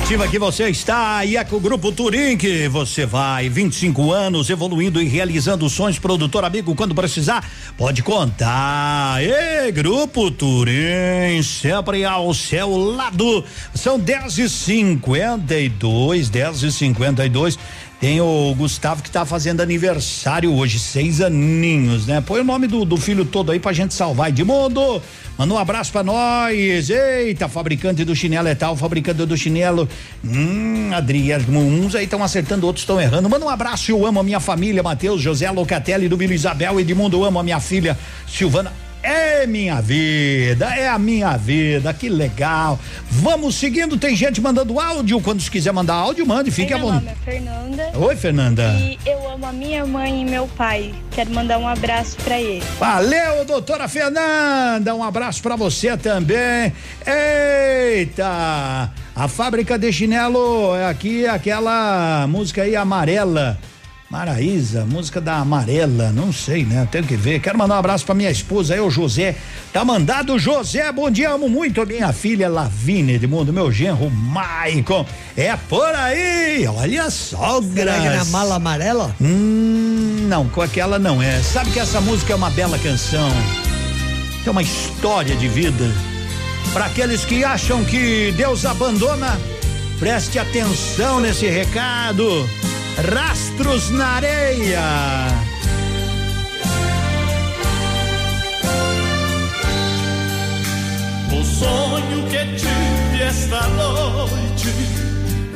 [0.02, 4.50] Relativa que você está e é com o Grupo Turim que você vai 25 anos
[4.50, 7.48] evoluindo e realizando sonhos, produtor amigo, quando precisar,
[7.78, 9.22] pode contar.
[9.22, 13.44] E Grupo Turim, sempre ao seu lado.
[13.74, 17.58] São 10 e 52 10 e 52
[18.02, 22.20] tem o Gustavo que tá fazendo aniversário hoje, seis aninhos, né?
[22.20, 24.28] Põe o nome do, do filho todo aí pra gente salvar.
[24.28, 25.00] Edmundo,
[25.38, 26.90] manda um abraço pra nós.
[26.90, 29.88] Eita, fabricante do chinelo é tal, fabricante do chinelo.
[30.24, 33.30] Hum, Adriano, uns aí estão acertando, outros estão errando.
[33.30, 37.18] Manda um abraço, eu amo a minha família, Matheus, José Locatelli do Vila Isabel, Edmundo,
[37.18, 37.96] eu amo a minha filha,
[38.26, 38.81] Silvana.
[39.02, 42.78] É minha vida, é a minha vida, que legal.
[43.10, 45.20] Vamos seguindo, tem gente mandando áudio.
[45.20, 47.04] Quando quiser mandar áudio, mande, fique à vontade.
[47.04, 47.98] Meu nome é Fernanda.
[47.98, 48.62] Oi, Fernanda.
[48.78, 50.94] E eu amo a minha mãe e meu pai.
[51.10, 52.62] Quero mandar um abraço pra ele.
[52.78, 54.94] Valeu, doutora Fernanda.
[54.94, 56.72] Um abraço pra você também.
[57.04, 58.92] Eita!
[59.14, 63.58] A fábrica de chinelo é aqui aquela música aí amarela.
[64.12, 66.86] Maraísa, música da Amarela, não sei, né?
[66.92, 67.40] Tenho que ver.
[67.40, 69.34] Quero mandar um abraço pra minha esposa o José.
[69.72, 70.92] Tá mandado, José.
[70.92, 75.06] Bom dia, amo muito a minha filha Lavínia Edmundo, meu genro Maicon.
[75.34, 79.16] É por aí, olha só, Será que na mala amarela?
[79.18, 81.40] Hum, não, com aquela não é.
[81.40, 83.30] Sabe que essa música é uma bela canção.
[84.44, 85.90] É uma história de vida.
[86.74, 89.40] Para aqueles que acham que Deus abandona,
[89.98, 92.46] preste atenção nesse recado.
[92.96, 94.80] Rastros na areia.
[101.32, 104.72] O sonho que tive esta noite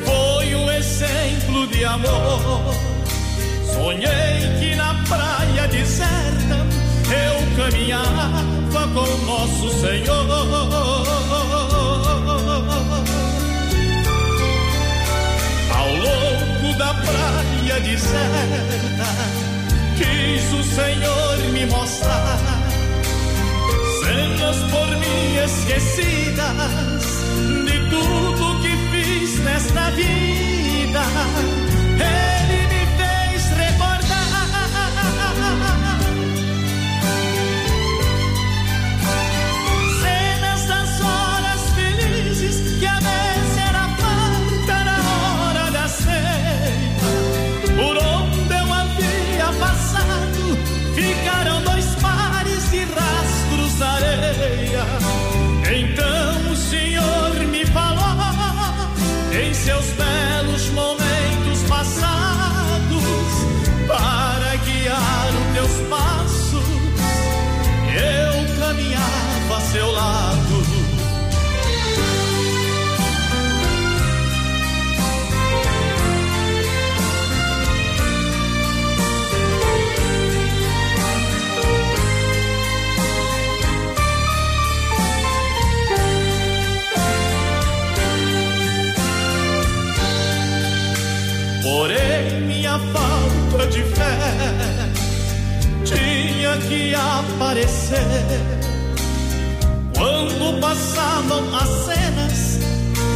[0.04, 2.74] foi um exemplo de amor.
[3.74, 6.66] Sonhei que na praia deserta
[7.12, 11.55] eu caminhava com nosso Senhor.
[16.77, 19.07] Da praia deserta,
[19.97, 22.39] quis o Senhor me mostrar
[24.03, 27.03] cenas por mim esquecidas
[27.65, 30.35] de tudo que fiz nesta vida.
[93.97, 94.12] Fé
[95.85, 98.06] tinha que aparecer
[99.97, 102.59] quando passavam as cenas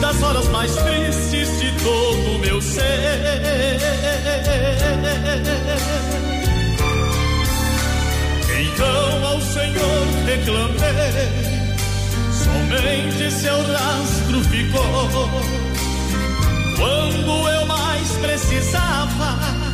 [0.00, 2.80] das horas mais tristes de todo o meu ser.
[8.62, 11.28] Então ao Senhor reclamei,
[12.32, 15.28] somente seu rastro ficou.
[16.76, 19.69] Quando eu mais precisava,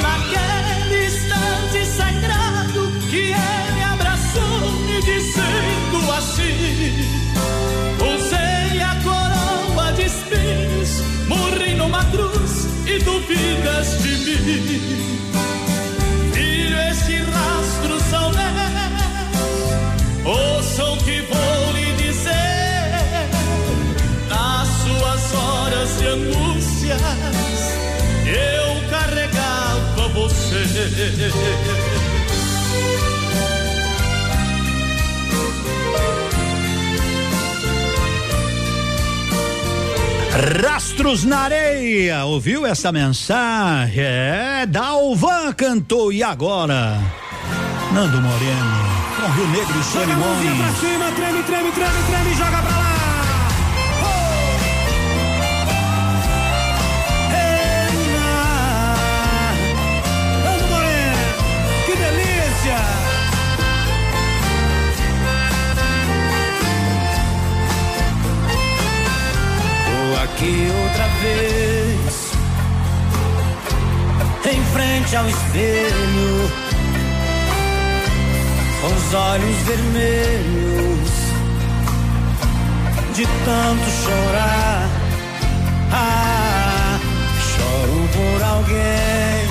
[0.00, 7.02] Naquele instante sagrado que ele abraçou, me dizendo assim:
[8.14, 15.19] Usei a coroa de espinhos, morri numa cruz e duvidas de mim.
[40.62, 44.02] Rastros na areia, ouviu essa mensagem?
[44.02, 46.98] É, Dalvan cantou e agora?
[47.92, 48.76] Nando Moreno,
[49.16, 50.78] com Rio Negro e Joga a mãozinha pra Solimões.
[50.78, 52.99] cima, treme, treme, treme, treme, joga pra lá.
[70.34, 72.32] Aqui outra vez,
[74.52, 76.50] em frente ao espelho,
[78.80, 81.10] com os olhos vermelhos,
[83.14, 84.88] de tanto chorar.
[85.92, 86.98] Ah,
[87.50, 89.48] choro por alguém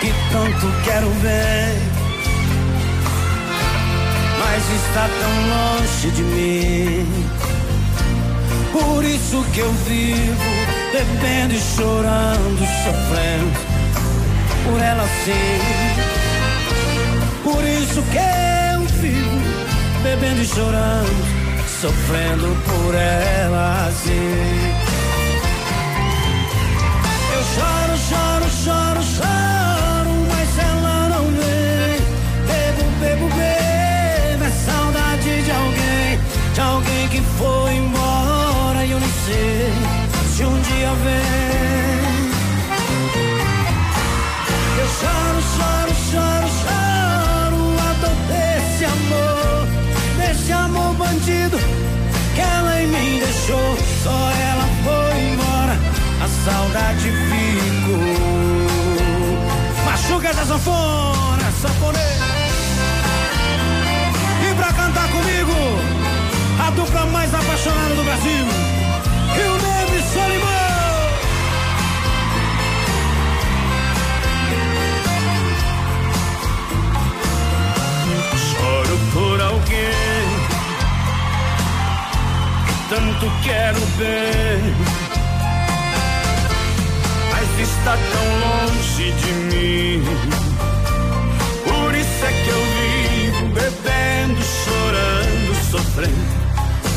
[0.00, 1.78] que tanto quero ver,
[4.38, 7.39] mas está tão longe de mim.
[8.72, 13.60] Por isso que eu vivo bebendo e chorando, sofrendo
[14.64, 15.60] por ela sim.
[17.42, 19.40] Por isso que eu vivo
[20.04, 21.24] bebendo e chorando,
[21.80, 24.74] sofrendo por ela sim.
[27.32, 31.98] Eu choro, choro, choro, choro, mas ela não vem.
[32.46, 36.20] Bebo, bebo, bebo, é saudade de alguém,
[36.54, 38.09] de alguém que foi embora
[39.30, 39.72] sei
[40.34, 42.20] se um dia vem.
[44.80, 49.66] Eu choro, choro, choro, choro, a dor desse amor,
[50.18, 51.58] desse amor bandido
[52.34, 53.76] que ela em mim deixou.
[54.02, 54.18] Só
[54.50, 55.74] ela foi embora,
[56.24, 58.16] a saudade ficou.
[59.84, 62.30] Machuca essa sanfona, sanfoneiro.
[64.48, 65.56] E pra cantar comigo,
[66.66, 68.69] a dupla mais apaixonada do Brasil,
[82.90, 84.74] tanto quero bem,
[87.30, 90.02] mas está tão longe de mim.
[91.64, 96.40] Por isso é que eu vivo bebendo, chorando, sofrendo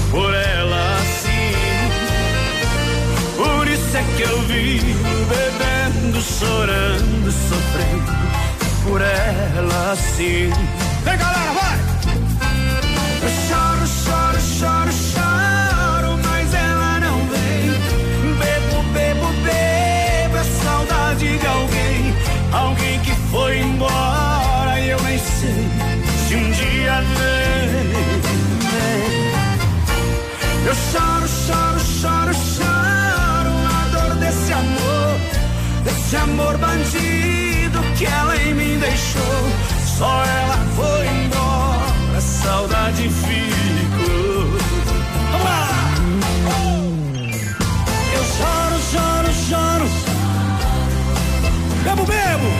[0.09, 1.53] por ela assim.
[3.37, 8.11] Por isso é que eu vivo bebendo, chorando, sofrendo
[8.83, 10.82] por ela assim.
[36.13, 39.21] Desse amor bandido que ela em mim deixou.
[39.97, 44.43] Só ela foi embora, saudade ficou.
[45.43, 45.67] Lá!
[48.13, 49.85] Eu choro, choro, choro.
[51.83, 52.52] Bebo, bebo.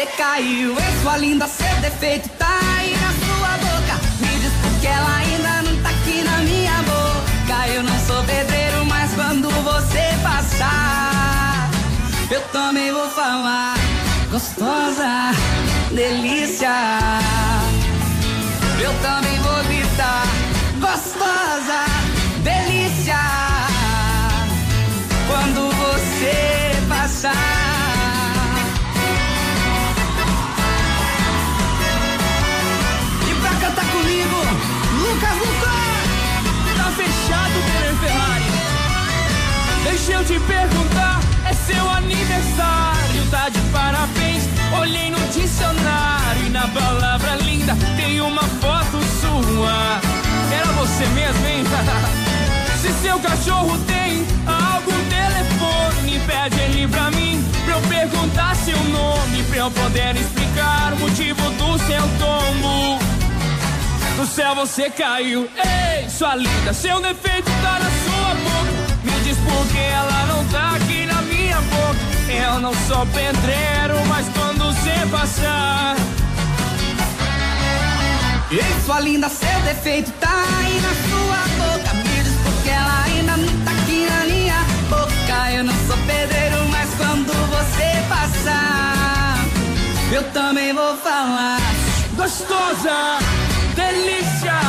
[0.00, 4.00] Você caiu, é sua linda, seu defeito tá aí na sua boca.
[4.20, 7.68] Me diz porque ela ainda não tá aqui na minha boca.
[7.68, 11.70] Eu não sou pedreiro, mas quando você passar,
[12.30, 13.74] eu também vou falar.
[14.30, 15.32] Gostosa,
[15.92, 16.70] delícia.
[18.82, 19.39] Eu também
[37.30, 38.44] fechado Ferrari.
[39.84, 44.44] Deixa eu te perguntar, é seu aniversário, tá de parabéns.
[44.78, 50.00] Olhei no dicionário e na palavra linda tem uma foto sua.
[50.52, 51.64] Era você mesmo, hein?
[52.80, 59.42] Se seu cachorro tem algum telefone, pede ele pra mim, pra eu perguntar seu nome,
[59.44, 63.19] pra eu poder explicar o motivo do seu tombo
[64.26, 65.48] céu você caiu.
[65.56, 68.70] Ei, sua linda, seu defeito tá na sua boca.
[69.04, 72.10] Me diz por que ela não tá aqui na minha boca.
[72.28, 75.96] Eu não sou pedreiro, mas quando você passar.
[78.50, 81.94] Ei, sua linda, seu defeito tá aí na sua boca.
[81.94, 85.50] Me diz por que ela ainda não tá aqui na minha boca.
[85.52, 89.38] Eu não sou pedreiro, mas quando você passar,
[90.12, 91.60] eu também vou falar.
[92.16, 93.18] Gostosa,
[93.80, 94.60] delícia,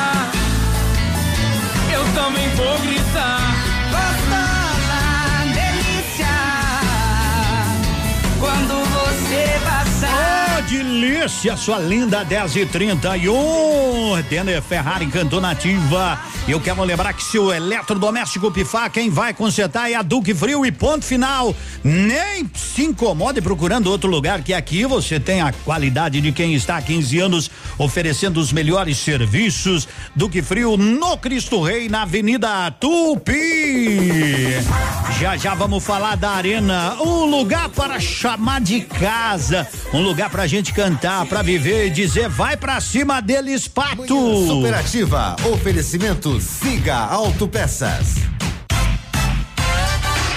[1.93, 3.41] eu também vou gritar.
[3.95, 5.01] Gostosa,
[5.53, 6.35] delícia,
[8.39, 9.80] quando você passar.
[10.71, 16.17] Delícia, sua linda 10 e 31 Denner Ferrari cantou nativa.
[16.47, 20.65] Eu quero lembrar que se o eletrodoméstico pifar, quem vai consertar é a Duque Frio
[20.65, 21.53] e ponto final.
[21.83, 26.77] Nem se incomode procurando outro lugar que aqui você tem a qualidade de quem está
[26.77, 29.89] há 15 anos oferecendo os melhores serviços.
[30.15, 34.55] Duque Frio no Cristo Rei, na Avenida Tupi.
[35.19, 40.47] Já já vamos falar da Arena, um lugar para chamar de casa, um lugar pra
[40.47, 44.47] gente cantar, pra viver e dizer vai pra cima deles, pato.
[44.47, 48.15] Superativa, oferecimento Siga Autopeças.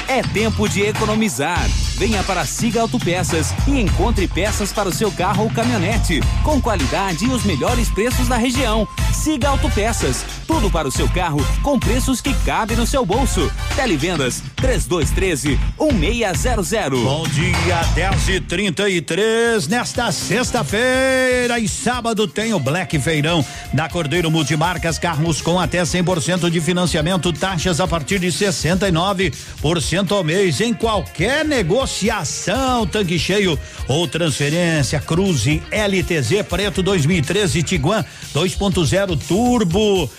[0.07, 1.67] É tempo de economizar.
[1.97, 7.25] Venha para Siga Autopeças e encontre peças para o seu carro ou caminhonete, com qualidade
[7.25, 8.87] e os melhores preços da região.
[9.13, 13.51] Siga Autopeças, tudo para o seu carro com preços que cabem no seu bolso.
[13.77, 17.01] Televendas 3213 1600.
[17.01, 24.31] Bom dia, 10 e 33 Nesta sexta-feira e sábado tem o Black Feirão da Cordeiro
[24.31, 30.75] Multimarcas, carros com até 100% de financiamento, taxas a partir de 69% ao mês em
[30.75, 31.45] qualquer
[31.85, 34.99] negociação, tanque cheio ou transferência.
[35.01, 38.03] Cruze LTZ Preto 2013 Tiguan
[38.35, 40.11] 2.0 Turbo.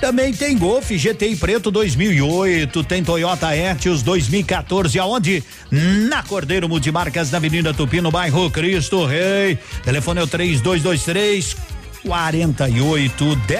[0.00, 5.42] Também tem Golf GTI Preto 2008, tem Toyota Etios 2014, aonde?
[5.70, 9.58] Na Cordeiro Multimarcas, na Avenida Tupi, no bairro Cristo Rei.
[9.84, 11.56] Telefone é o 3223
[12.04, 13.58] 4810.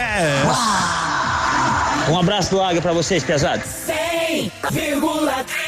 [2.08, 3.66] Um abraço do Águia pra vocês, pesados.
[3.86, 5.67] 100,3 o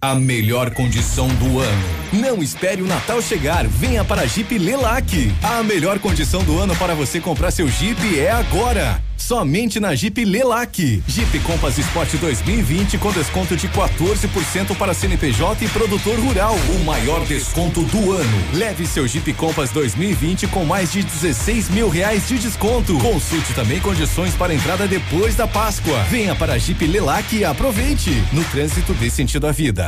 [0.00, 1.88] A melhor condição do ano.
[2.12, 5.34] Não espere o Natal chegar, venha para a Jeep Lelac.
[5.42, 9.02] A melhor condição do ano para você comprar seu Jeep é agora.
[9.18, 11.02] Somente na Jeep Lelac.
[11.06, 16.54] Jeep Compass Sport 2020 com desconto de 14% para CNPJ e produtor rural.
[16.54, 18.44] O maior desconto do ano.
[18.54, 22.96] Leve seu Jeep Compass 2020 com mais de 16 mil reais de desconto.
[23.00, 26.04] Consulte também condições para entrada depois da Páscoa.
[26.04, 28.12] Venha para a Jeep Lelac e aproveite.
[28.32, 29.87] No trânsito dê sentido à vida.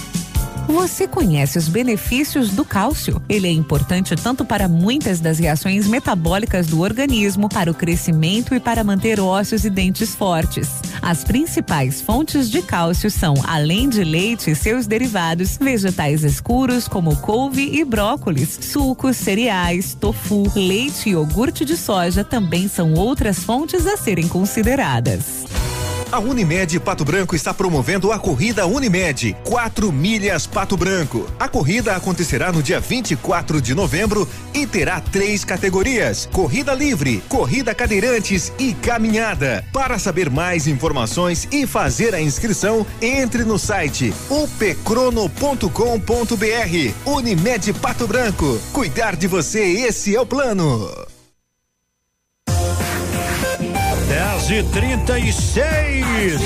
[0.67, 3.21] Você conhece os benefícios do cálcio?
[3.27, 8.59] Ele é importante tanto para muitas das reações metabólicas do organismo, para o crescimento e
[8.59, 10.69] para manter ossos e dentes fortes.
[11.01, 17.15] As principais fontes de cálcio são, além de leite e seus derivados, vegetais escuros como
[17.17, 23.85] couve e brócolis, sucos, cereais, tofu, leite e iogurte de soja também são outras fontes
[23.87, 25.45] a serem consideradas.
[26.11, 31.25] A Unimed Pato Branco está promovendo a corrida Unimed 4 milhas Pato Branco.
[31.39, 37.73] A corrida acontecerá no dia 24 de novembro e terá três categorias: corrida livre, corrida
[37.73, 39.63] cadeirantes e caminhada.
[39.71, 45.29] Para saber mais informações e fazer a inscrição, entre no site upcrono.com.br.
[47.05, 48.59] Unimed Pato Branco.
[48.73, 51.10] Cuidar de você, esse é o plano.
[54.21, 56.41] 10 e 36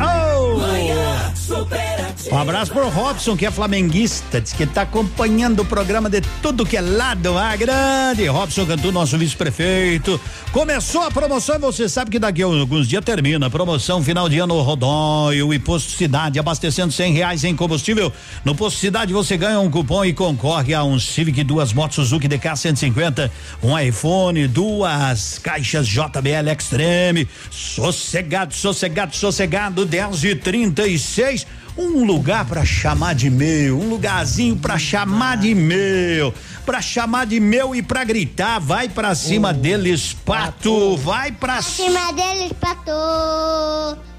[0.00, 1.89] Oh!
[2.28, 6.66] Um abraço pro Robson, que é flamenguista, diz que tá acompanhando o programa de tudo
[6.66, 10.20] que é lado, a grande Robson Cantu, nosso vice-prefeito.
[10.52, 14.28] Começou a promoção e você sabe que daqui a alguns dias termina a promoção final
[14.28, 18.12] de ano Rodóio e Posto Cidade, abastecendo cem reais em combustível.
[18.44, 22.28] No Posto Cidade você ganha um cupom e concorre a um Civic, duas motos Suzuki
[22.28, 23.30] DK 150,
[23.62, 27.28] um iPhone, duas caixas JBL Extreme.
[27.50, 31.46] Sossegado, sossegado, sossegado, 10 e 36
[31.80, 36.34] um lugar para chamar de meu, um lugarzinho para chamar de meu,
[36.66, 42.12] para chamar de meu e para gritar, vai para cima deles, pato, vai para cima
[42.12, 44.09] deles, pato.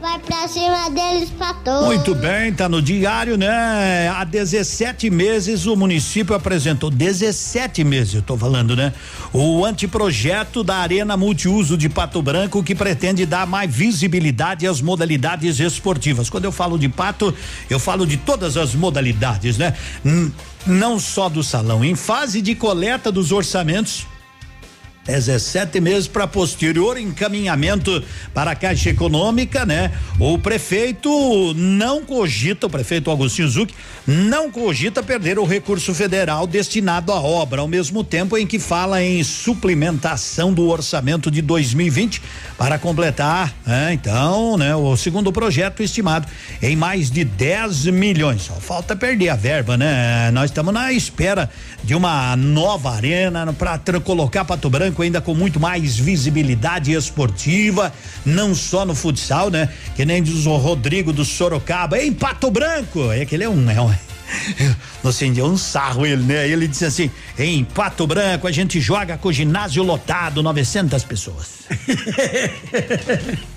[0.00, 1.70] Vai pra cima deles, pato.
[1.84, 4.08] Muito bem, tá no diário, né?
[4.08, 8.94] Há 17 meses o município apresentou 17 meses, eu tô falando, né?
[9.30, 15.60] O anteprojeto da Arena Multiuso de Pato Branco que pretende dar mais visibilidade às modalidades
[15.60, 16.30] esportivas.
[16.30, 17.34] Quando eu falo de pato,
[17.68, 19.74] eu falo de todas as modalidades, né?
[20.66, 21.84] Não só do salão.
[21.84, 24.06] Em fase de coleta dos orçamentos,
[25.06, 28.02] 17 meses para posterior encaminhamento
[28.34, 29.90] para a Caixa Econômica, né?
[30.18, 33.74] O prefeito não cogita, o prefeito Agostinho Zuc,
[34.06, 39.02] não cogita perder o recurso federal destinado à obra, ao mesmo tempo em que fala
[39.02, 42.20] em suplementação do orçamento de 2020
[42.58, 43.92] para completar, né?
[43.94, 44.76] Então, né?
[44.76, 46.26] O segundo projeto estimado
[46.62, 48.42] em mais de 10 milhões.
[48.42, 50.30] Só falta perder a verba, né?
[50.32, 51.50] Nós estamos na espera
[51.82, 57.92] de uma nova arena para colocar Pato Branco ainda com muito mais visibilidade esportiva,
[58.24, 59.68] não só no futsal, né?
[59.96, 63.10] Que nem diz o Rodrigo do Sorocaba, em Pato Branco.
[63.12, 63.90] É que ele é um, é um
[65.02, 66.48] no é um sarro ele, né?
[66.48, 71.60] Ele disse assim: em Pato Branco a gente joga com o ginásio lotado, 900 pessoas.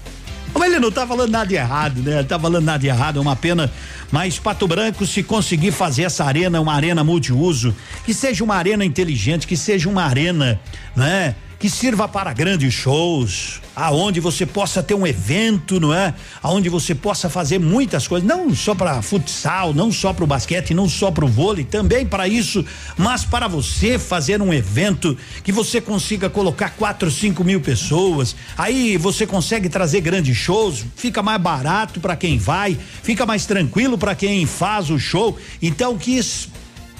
[0.53, 2.19] Mas ele não tá falando nada de errado, né?
[2.19, 3.71] Ele tá falando nada de errado, é uma pena.
[4.11, 7.75] Mas Pato Branco, se conseguir fazer essa arena, uma arena multiuso,
[8.05, 10.59] que seja uma arena inteligente, que seja uma arena,
[10.95, 11.35] né?
[11.63, 16.13] Que sirva para grandes shows, aonde você possa ter um evento, não é?
[16.41, 20.73] Aonde você possa fazer muitas coisas, não só para futsal, não só para o basquete,
[20.73, 22.65] não só para o vôlei, também para isso,
[22.97, 28.97] mas para você fazer um evento que você consiga colocar quatro, cinco mil pessoas, aí
[28.97, 34.15] você consegue trazer grandes shows, fica mais barato para quem vai, fica mais tranquilo para
[34.15, 36.17] quem faz o show, então que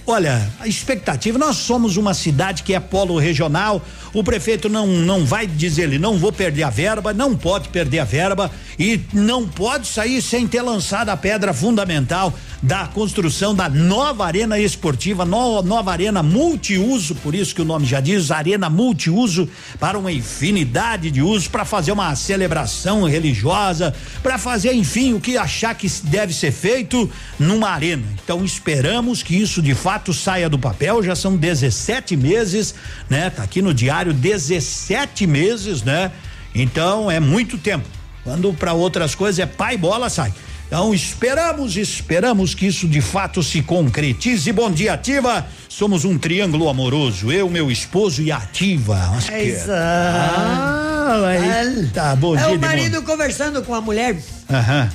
[0.06, 3.82] Olha, a expectativa, nós somos uma cidade que é polo regional,
[4.14, 8.00] o prefeito não não vai dizer ele não vou perder a verba, não pode perder
[8.00, 13.68] a verba e não pode sair sem ter lançado a pedra fundamental da construção da
[13.68, 18.70] nova arena esportiva, no, nova arena multiuso, por isso que o nome já diz, arena
[18.70, 19.50] multiuso
[19.80, 25.38] para uma infinidade de usos, para fazer uma celebração religiosa, para fazer, enfim, o que
[25.38, 28.04] achar que deve ser feito numa arena.
[28.24, 32.76] Então esperamos que isso de fato saia do papel, já são 17 meses,
[33.10, 33.30] né?
[33.30, 36.12] Tá aqui no diário 17 meses, né?
[36.54, 37.88] Então é muito tempo.
[38.24, 40.34] Quando para outras coisas é pai bola sai.
[40.68, 44.52] Então esperamos, esperamos que isso de fato se concretize.
[44.52, 45.46] Bom dia, Ativa.
[45.70, 47.32] Somos um triângulo amoroso.
[47.32, 49.00] Eu, meu esposo e Ativa.
[49.32, 49.70] É isso.
[49.70, 52.56] Ah, aí, tá, bom é dia.
[52.56, 54.18] o marido conversando com a mulher.
[54.50, 54.90] Aham.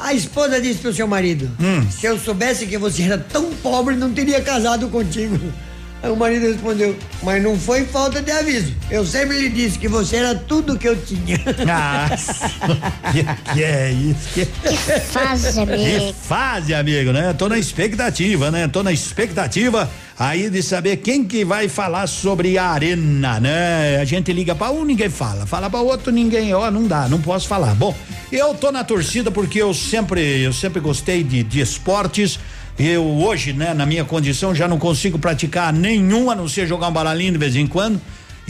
[0.00, 1.90] A esposa disse pro seu marido: hum.
[1.90, 5.38] Se eu soubesse que você era tão pobre, não teria casado contigo.
[6.02, 8.74] Aí o marido respondeu: Mas não foi falta de aviso.
[8.90, 11.38] Eu sempre lhe disse que você era tudo que eu tinha.
[11.66, 12.48] Nossa,
[13.12, 14.28] que, que é isso?
[14.32, 15.76] Que, que fase, amigo.
[15.76, 17.34] Que fase, amigo, né?
[17.34, 18.66] Tô na expectativa, né?
[18.66, 23.98] Tô na expectativa aí de saber quem que vai falar sobre a arena, né?
[24.00, 25.46] A gente liga para um, ninguém fala.
[25.46, 27.74] Fala para outro, ninguém, ó, não dá, não posso falar.
[27.74, 27.94] Bom,
[28.32, 32.38] eu tô na torcida porque eu sempre, eu sempre gostei de, de esportes.
[32.82, 36.88] Eu hoje, né, na minha condição, já não consigo praticar nenhum a não ser jogar
[36.88, 38.00] um baralhinho de vez em quando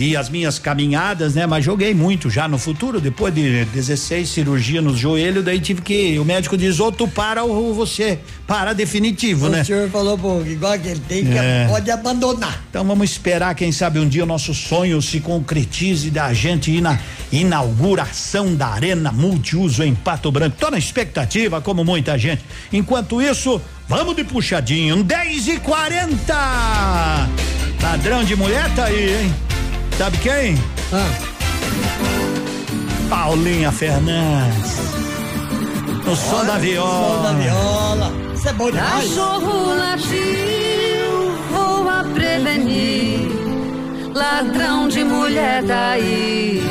[0.01, 1.47] e as minhas caminhadas, né?
[1.47, 6.19] Mas joguei muito já no futuro, depois de 16 cirurgia nos joelhos, daí tive que
[6.19, 9.61] o médico diz, ou tu para ou você para definitivo, o né?
[9.61, 11.67] O senhor falou, pô, igual que ele tem que é.
[11.69, 12.65] pode abandonar.
[12.71, 16.81] Então vamos esperar, quem sabe um dia o nosso sonho se concretize da gente ir
[16.81, 16.99] na
[17.31, 20.57] inauguração da arena multiuso em Pato Branco.
[20.59, 22.43] Tô na expectativa, como muita gente.
[22.73, 27.29] Enquanto isso, vamos de puxadinho, 10 e 40
[27.83, 29.60] Ladrão de mulher tá aí, hein?
[30.01, 30.55] Sabe quem?
[30.95, 31.11] Ah.
[33.11, 34.79] Paulinha Fernandes.
[36.07, 37.17] No som da viola.
[37.19, 38.13] Som da viola.
[38.35, 39.09] Isso é bom demais.
[39.11, 43.29] Cachorro latiu, voa prevenir.
[44.15, 46.63] Ladrão de mulher daí.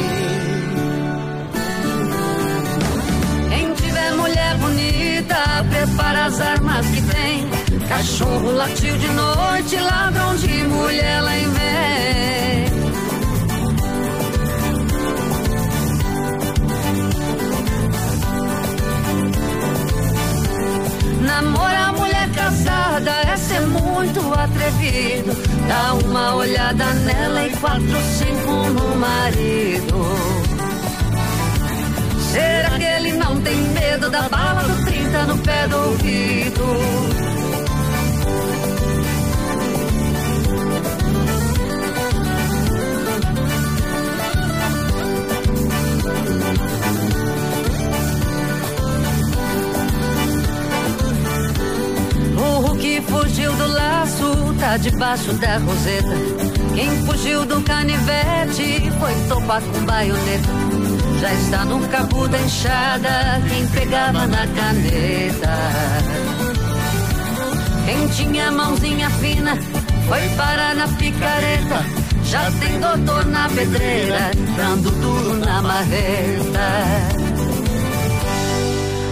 [3.50, 5.38] Quem tiver mulher bonita,
[6.64, 7.48] mas que tem.
[7.88, 12.29] Cachorro latiu de noite, ladrão de mulher lá em vem.
[21.42, 25.32] Namorar mulher casada é ser muito atrevido.
[25.70, 30.18] Dá uma olhada nela e quatro, cinco no marido.
[32.34, 37.39] Será que ele não tem medo da bala do 30 no pé do ouvido?
[53.00, 56.10] Que fugiu do laço tá debaixo da roseta.
[56.76, 60.50] Quem fugiu do canivete foi topar com baioneta.
[61.20, 65.58] Já está no cabo da enxada quem pegava na caneta.
[67.86, 69.58] Quem tinha mãozinha fina
[70.08, 71.86] foi parar na picareta.
[72.24, 76.60] Já tem doutor na pedreira, dando duro na marreta.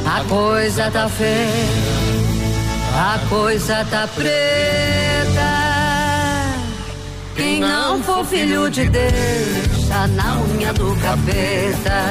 [0.06, 1.97] A coisa tá feia.
[3.00, 4.28] A coisa tá preta.
[7.36, 12.02] Quem não for filho de Deus, tá na unha do capeta.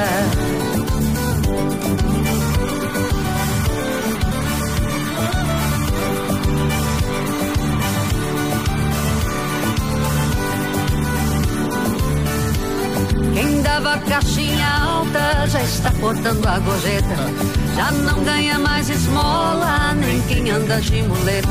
[13.33, 17.66] Quem dava caixinha alta já está cortando a gorjeta.
[17.77, 21.47] Já não ganha mais esmola, nem quem anda de muleta.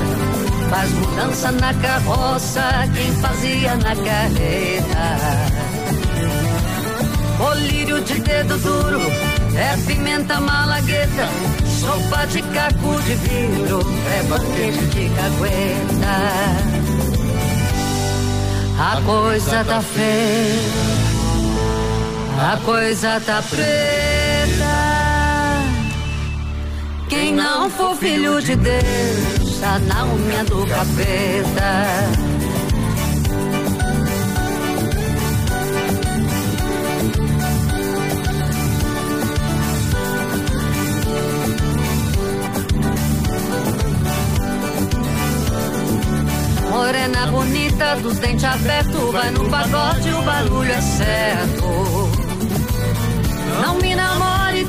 [0.69, 2.63] Faz mudança na carroça,
[2.93, 5.17] quem fazia na carreta.
[7.39, 9.01] Colírio de dedo duro,
[9.55, 11.29] é pimenta malagueta.
[11.81, 13.81] Sopa de caco de vidro,
[14.19, 16.17] é bandeja de cagueta.
[18.81, 21.07] A coisa tá feia.
[22.53, 24.06] A coisa tá preta.
[27.09, 32.37] Quem não for filho de Deus, tá na unha do capeta.
[46.71, 52.06] Morena bonita, dos dentes abertos, vai no pagode, o barulho é certo.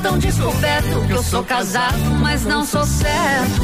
[0.02, 3.62] Tão descoberto que eu sou casado, mas não sou certo.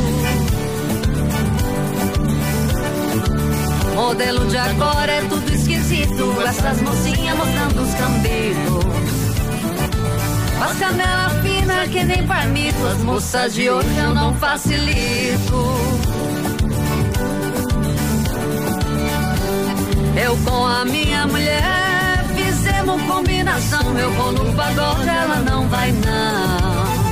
[3.94, 8.85] Modelo de agora é tudo esquisito, essas mocinhas mostrando os cambitos.
[10.61, 15.74] As canela fina que nem parmito, as moças de hoje eu não facilito.
[20.16, 21.84] Eu com a minha mulher
[22.85, 23.98] fizemos combinação.
[23.98, 27.05] Eu vou no pagode, ela não vai não.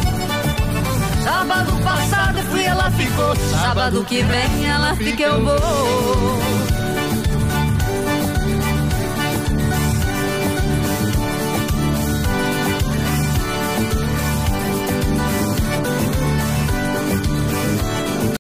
[1.23, 3.35] Sábado passado fui, ela ficou.
[3.37, 6.39] Sábado que vem ela fica, eu vou.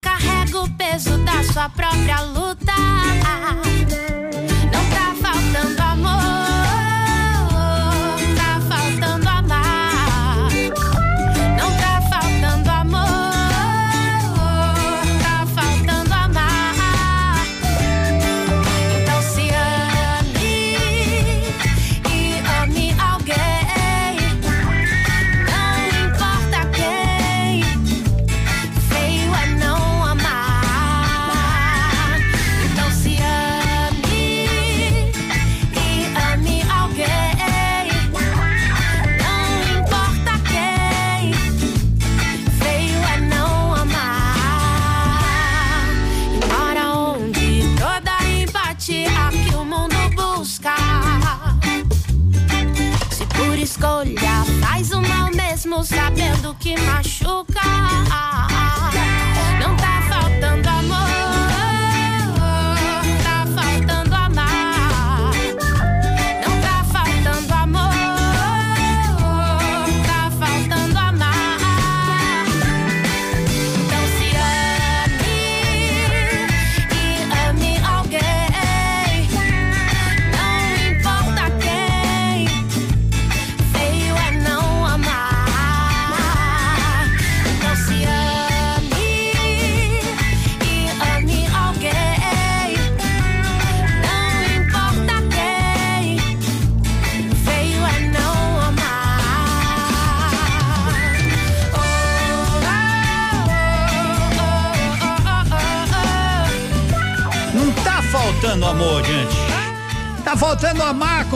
[0.03, 2.42] Carrega o peso da sua própria luta.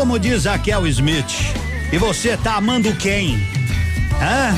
[0.06, 1.52] Como diz Raquel Smith.
[1.92, 3.34] E você tá amando quem?
[4.22, 4.54] Hã?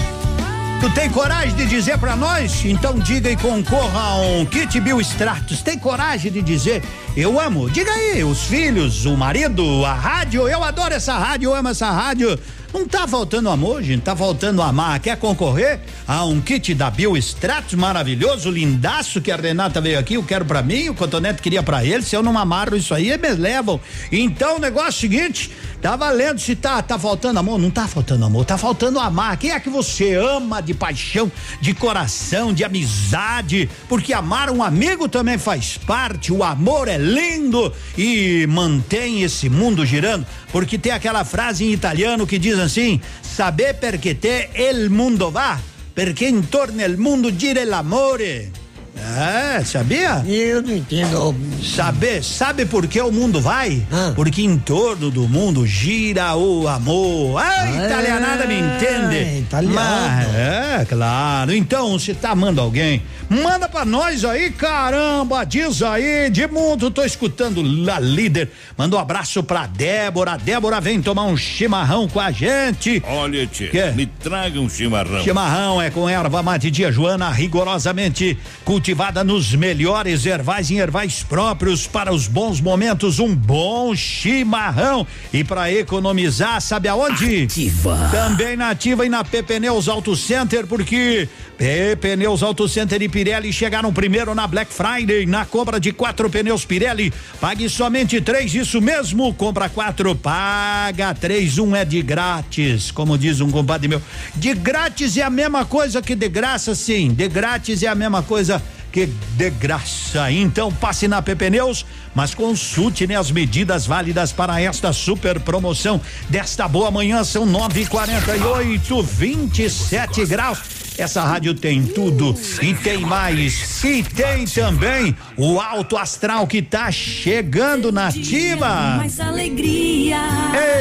[0.79, 2.62] Tu tem coragem de dizer pra nós?
[2.66, 5.62] Então diga e concorra a um kit Bill Stratos.
[5.62, 6.83] Tem coragem de dizer
[7.16, 7.70] eu amo?
[7.70, 10.47] Diga aí, os filhos, o marido, a rádio.
[10.47, 12.39] Eu adoro essa rádio, eu amo essa rádio.
[12.73, 15.01] Não tá faltando amor, gente, tá faltando amar.
[15.01, 20.14] Quer concorrer a um kit da Bill Stratos maravilhoso, lindaço que a Renata veio aqui,
[20.14, 22.02] eu quero pra mim, o Cotonete queria pra ele.
[22.02, 23.78] Se eu não amarro isso aí, eles levam.
[24.10, 25.51] Então o negócio é o seguinte,
[25.82, 29.36] tá valendo se tá tá faltando amor, não tá faltando amor, tá faltando amar.
[29.36, 31.30] Quem é que você ama de paixão,
[31.60, 33.68] de coração, de amizade?
[33.86, 36.32] Porque amar um amigo também faz parte.
[36.32, 42.26] O amor é lindo e mantém esse mundo girando, porque tem aquela frase em italiano
[42.26, 45.60] que diz assim: saber perché te mundo va,
[45.99, 48.53] perché intorno al mundo gira l'amore.
[49.01, 50.23] É, sabia?
[50.27, 51.35] Eu não entendo.
[51.61, 53.85] Saber, sabe por que o mundo vai?
[54.15, 57.39] Porque em torno do mundo gira o amor.
[57.41, 59.39] Ai, Ah, italianada me entende.
[59.41, 59.75] italiano.
[59.75, 61.53] Mas, é, claro.
[61.53, 67.03] Então, se tá amando alguém, manda pra nós aí, caramba, diz aí, de mundo, tô
[67.05, 68.51] escutando lá, líder.
[68.77, 70.39] Manda um abraço pra Débora.
[70.39, 73.03] Débora vem tomar um chimarrão com a gente.
[73.07, 73.93] Olha, tchê, Quê?
[73.95, 75.23] me traga um chimarrão.
[75.23, 81.87] Chimarrão é com erva mate dia Joana, rigorosamente cultivada nos melhores ervais em ervais próprios
[81.87, 83.19] para os bons momentos.
[83.19, 85.07] Um bom chimarrão.
[85.33, 87.45] E para economizar, sabe aonde?
[87.45, 88.09] Ativa.
[88.11, 93.09] Também na Ativa e na P Pneus Auto Center, porque P Pneus Auto Center e
[93.19, 95.27] Pirelli chegaram primeiro na Black Friday.
[95.27, 98.55] Na compra de quatro pneus Pirelli, pague somente três.
[98.55, 101.59] Isso mesmo, compra quatro, paga três.
[101.59, 104.01] Um é de grátis, como diz um compadre meu.
[104.36, 107.09] De grátis é a mesma coisa que de graça, sim.
[107.12, 108.62] De grátis é a mesma coisa
[108.93, 110.31] que de graça.
[110.31, 111.85] Então passe na PP Neus,
[112.15, 117.24] mas consulte né, as medidas válidas para esta super promoção desta boa manhã.
[117.24, 120.78] São 9 h 48 27 graus.
[120.99, 123.85] Essa rádio tem tudo e tem mais.
[123.85, 128.97] E tem também o Alto Astral que tá chegando na ativa.
[128.97, 130.19] Mais alegria.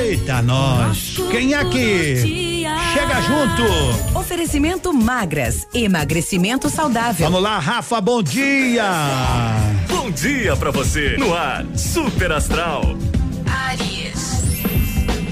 [0.02, 1.18] Eita, nós.
[1.30, 2.18] Quem é que
[2.94, 4.18] chega junto?
[4.18, 7.24] Oferecimento magras, emagrecimento saudável.
[7.28, 8.90] Vamos lá, Rafa, bom dia.
[9.88, 11.16] Bom dia pra você.
[11.18, 12.98] No ar, Super Astral.
[13.46, 14.27] Aries.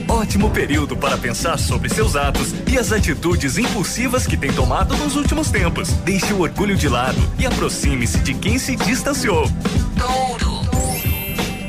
[0.07, 5.15] Ótimo período para pensar sobre seus atos e as atitudes impulsivas que tem tomado nos
[5.15, 5.89] últimos tempos.
[6.03, 9.49] Deixe o orgulho de lado e aproxime-se de quem se distanciou.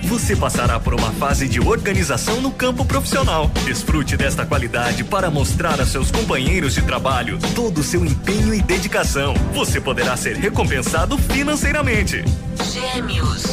[0.05, 3.51] Você passará por uma fase de organização no campo profissional.
[3.65, 8.63] Desfrute desta qualidade para mostrar a seus companheiros de trabalho todo o seu empenho e
[8.63, 9.35] dedicação.
[9.53, 12.25] Você poderá ser recompensado financeiramente.
[12.73, 13.45] Gêmeos.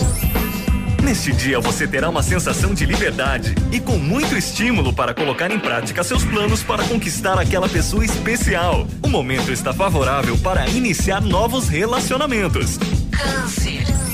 [1.03, 5.59] Neste dia você terá uma sensação de liberdade e com muito estímulo para colocar em
[5.59, 8.87] prática seus planos para conquistar aquela pessoa especial.
[9.03, 12.79] O momento está favorável para iniciar novos relacionamentos.
[13.11, 14.12] Câncer.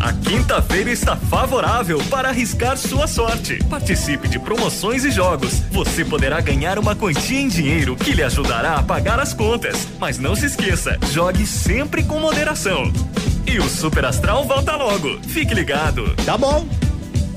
[0.00, 3.62] A quinta-feira está favorável para arriscar sua sorte.
[3.64, 5.60] Participe de promoções e jogos.
[5.70, 9.86] Você poderá ganhar uma quantia em dinheiro que lhe ajudará a pagar as contas.
[9.98, 12.90] Mas não se esqueça, jogue sempre com moderação.
[13.46, 15.20] E o Super Astral volta logo.
[15.28, 16.14] Fique ligado.
[16.24, 16.66] Tá bom.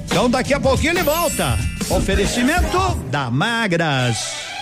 [0.05, 1.57] Então daqui a pouquinho ele volta.
[1.89, 4.52] Oferecimento da Magras.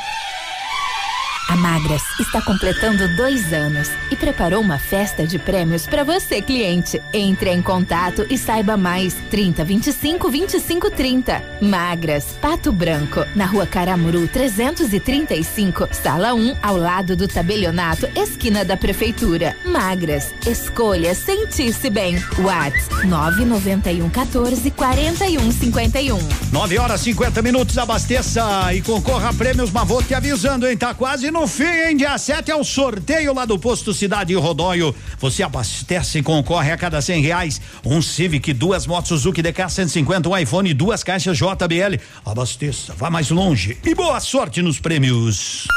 [1.52, 7.02] A Magras está completando dois anos e preparou uma festa de prêmios para você, cliente.
[7.12, 9.14] Entre em contato e saiba mais.
[9.30, 11.44] 30 25 25 30.
[11.62, 18.78] Magras, Pato Branco, na rua Caramuru 335, sala 1, ao lado do tabelionato, esquina da
[18.78, 19.54] prefeitura.
[19.66, 22.16] Magras, escolha sentir-se bem.
[22.40, 26.18] Whats 991 14 41 51.
[26.50, 30.78] 9 horas 50 minutos, abasteça e concorra a prêmios, mas vou te avisando, hein?
[30.78, 31.98] Tá quase no fim, hein?
[31.98, 34.96] Dia 7 é o sorteio lá do posto Cidade Rodóio.
[35.20, 37.62] Você abastece e concorre a cada cem reais.
[37.86, 42.00] Um Civic, duas motos Suzuki DK 150, um iPhone e duas caixas JBL.
[42.26, 45.68] Abasteça, vá mais longe e boa sorte nos prêmios.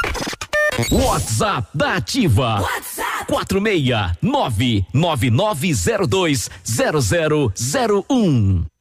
[0.91, 2.61] WhatsApp da Ativa.
[2.61, 8.74] WhatsApp 469 9902 0001.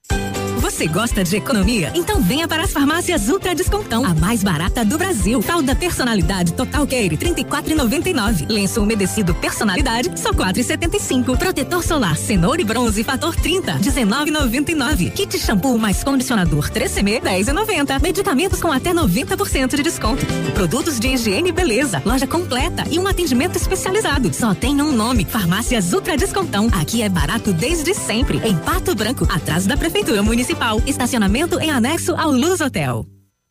[0.74, 1.91] Você gosta de economia?
[1.94, 5.40] Então venha para as farmácias Ultra Descontão, a mais barata do Brasil.
[5.40, 8.50] Fralda personalidade Total Care, 34,99.
[8.50, 11.38] Lenço umedecido personalidade, só 4,75.
[11.38, 15.12] Protetor solar cenoura e bronze fator 30, 19,99.
[15.12, 18.02] Kit shampoo mais condicionador 3CM, 10,90.
[18.02, 20.26] Medicamentos com até 90% de desconto.
[20.56, 24.34] Produtos de higiene e beleza, loja completa e um atendimento especializado.
[24.34, 26.68] Só tem um nome, Farmácias Ultra Descontão.
[26.82, 30.62] Aqui é barato desde sempre, em Pato Branco, atrás da Prefeitura Municipal.
[30.88, 33.06] Estacionamento em anexo ao Luz Hotel.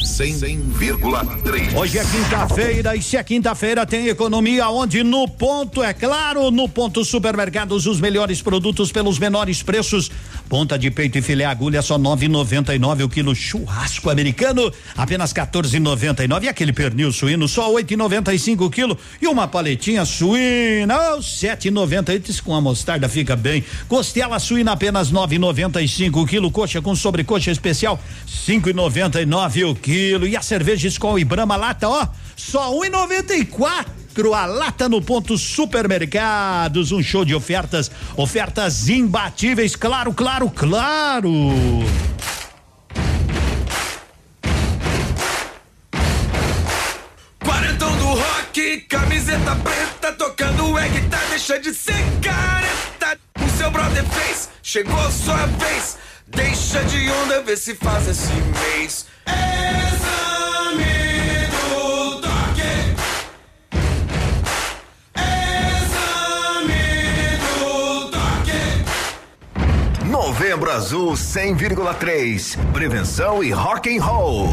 [0.00, 1.76] 100,3.
[1.76, 6.68] Hoje é quinta-feira e se é quinta-feira tem economia onde no ponto, é claro, no
[6.68, 10.10] ponto supermercados os melhores produtos pelos menores preços.
[10.48, 16.48] Ponta de peito e filé agulha só 9,99 o quilo churrasco americano, apenas 14,99 e
[16.48, 22.60] aquele pernil suíno só 8,95 o quilo e uma paletinha suína, oh, 7,98 com a
[22.60, 23.64] mostarda fica bem.
[23.88, 27.98] Costela suína apenas 9,95 o quilo, coxa com sobrecoxa especial
[28.46, 30.26] 5,99 o quilo.
[30.26, 32.06] E a cerveja Skol e Brahma lata, ó,
[32.36, 37.90] só um e noventa e quatro a lata no ponto supermercados, um show de ofertas,
[38.16, 41.30] ofertas imbatíveis, claro, claro, claro.
[47.42, 53.18] Quarentão do rock, camiseta preta, tocando é guitarra, deixa de ser careta.
[53.42, 55.96] O seu brother fez, chegou sua vez,
[56.34, 59.06] deixa de onda, vê se faz esse mês.
[59.26, 60.84] Exame
[61.50, 62.72] do toque.
[65.84, 66.82] Exame
[67.40, 68.62] do toque.
[70.06, 72.56] Novembro Azul 100,3.
[72.72, 74.50] Prevenção e rock and roll.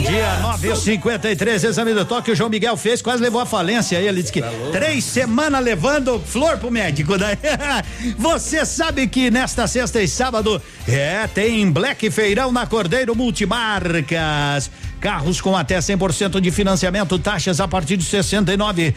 [0.00, 2.30] Bom dia, 9 53 exame do toque.
[2.30, 3.98] O João Miguel fez, quase levou a falência.
[3.98, 7.18] Aí ele disse que três semanas levando flor pro médico.
[7.18, 7.36] Daí.
[8.16, 14.70] Você sabe que nesta sexta e sábado é tem Black Feirão na Cordeiro Multimarcas.
[15.00, 18.94] Carros com até 100% de financiamento, taxas a partir de 69%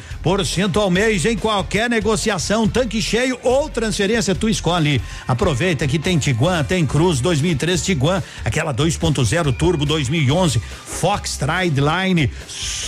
[0.76, 5.02] ao mês em qualquer negociação, tanque cheio ou transferência, tu escolhe.
[5.28, 12.32] Aproveita que tem Tiguan, tem Cruz 2003 Tiguan, aquela 2.0 Turbo 2011, Fox Trideline,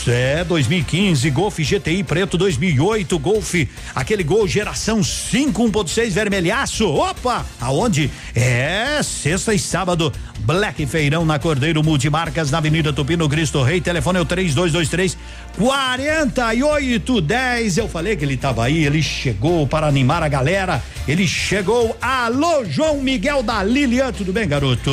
[0.07, 3.53] é 2015, Golf GTI Preto 2008, Golf,
[3.93, 6.87] aquele Gol geração 5 1.6 vermelhaço.
[6.87, 7.45] Opa!
[7.59, 8.11] Aonde?
[8.33, 13.81] É sexta e sábado, Black Feirão na Cordeiro Multimarcas na Avenida Tupino Cristo Rei.
[13.81, 15.17] Telefone é o 3223
[15.57, 17.77] 4810.
[17.77, 20.83] Eu falei que ele estava aí, ele chegou para animar a galera.
[21.07, 21.95] Ele chegou.
[22.01, 24.11] Alô, João Miguel da Lilian.
[24.11, 24.89] Tudo bem, garoto?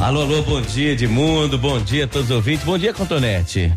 [0.00, 1.58] Alô, alô, bom dia, Edmundo.
[1.58, 2.64] Bom dia a todos os ouvintes.
[2.64, 3.72] Bom dia, Contonete.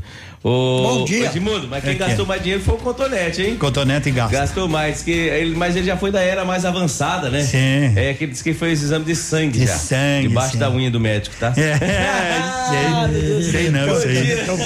[0.48, 1.26] Ô, Bom dia.
[1.26, 2.28] Edmundo, mas quem É que gastou é?
[2.28, 3.56] mais dinheiro foi o Cotonete, hein?
[3.58, 4.38] Cotonete e gasta.
[4.38, 7.42] Gastou mais, que ele, mas ele já foi da era mais avançada, né?
[7.42, 7.94] Sim.
[7.96, 9.76] É que ele disse que fez exame de sangue De já.
[9.76, 10.60] sangue, Debaixo sim.
[10.60, 11.52] da unha do médico, tá?
[11.58, 14.22] É, sei, sei não, Bom sei.
[14.22, 14.42] dia.
[14.44, 14.58] Então,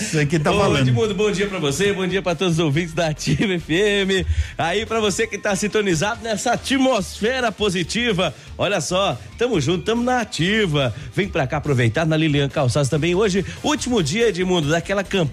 [0.00, 0.86] Isso aqui tá Ô, falando.
[0.88, 4.26] Edmundo, bom dia pra você, bom dia pra todos os ouvintes da Ativa FM.
[4.58, 8.32] Aí pra você que tá sintonizado nessa atmosfera positiva.
[8.56, 10.94] Olha só, tamo junto, tamo na ativa.
[11.14, 13.14] Vem pra cá aproveitar na Lilian Calçados também.
[13.16, 15.23] Hoje, último dia, Edmundo, daquela campanha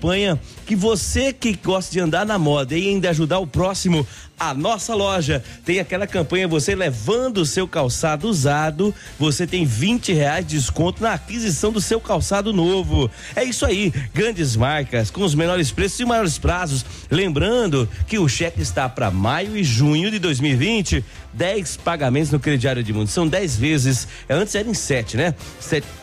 [0.65, 4.05] que você que gosta de andar na moda e ainda ajudar o próximo,
[4.41, 10.13] a nossa loja tem aquela campanha, você levando o seu calçado usado, você tem 20
[10.13, 13.09] reais de desconto na aquisição do seu calçado novo.
[13.35, 16.83] É isso aí, grandes marcas, com os menores preços e maiores prazos.
[17.11, 21.05] Lembrando que o cheque está para maio e junho de 2020.
[21.33, 23.07] 10 pagamentos no crediário de mundo.
[23.07, 24.05] São 10 vezes.
[24.29, 25.33] Antes era em 7, né?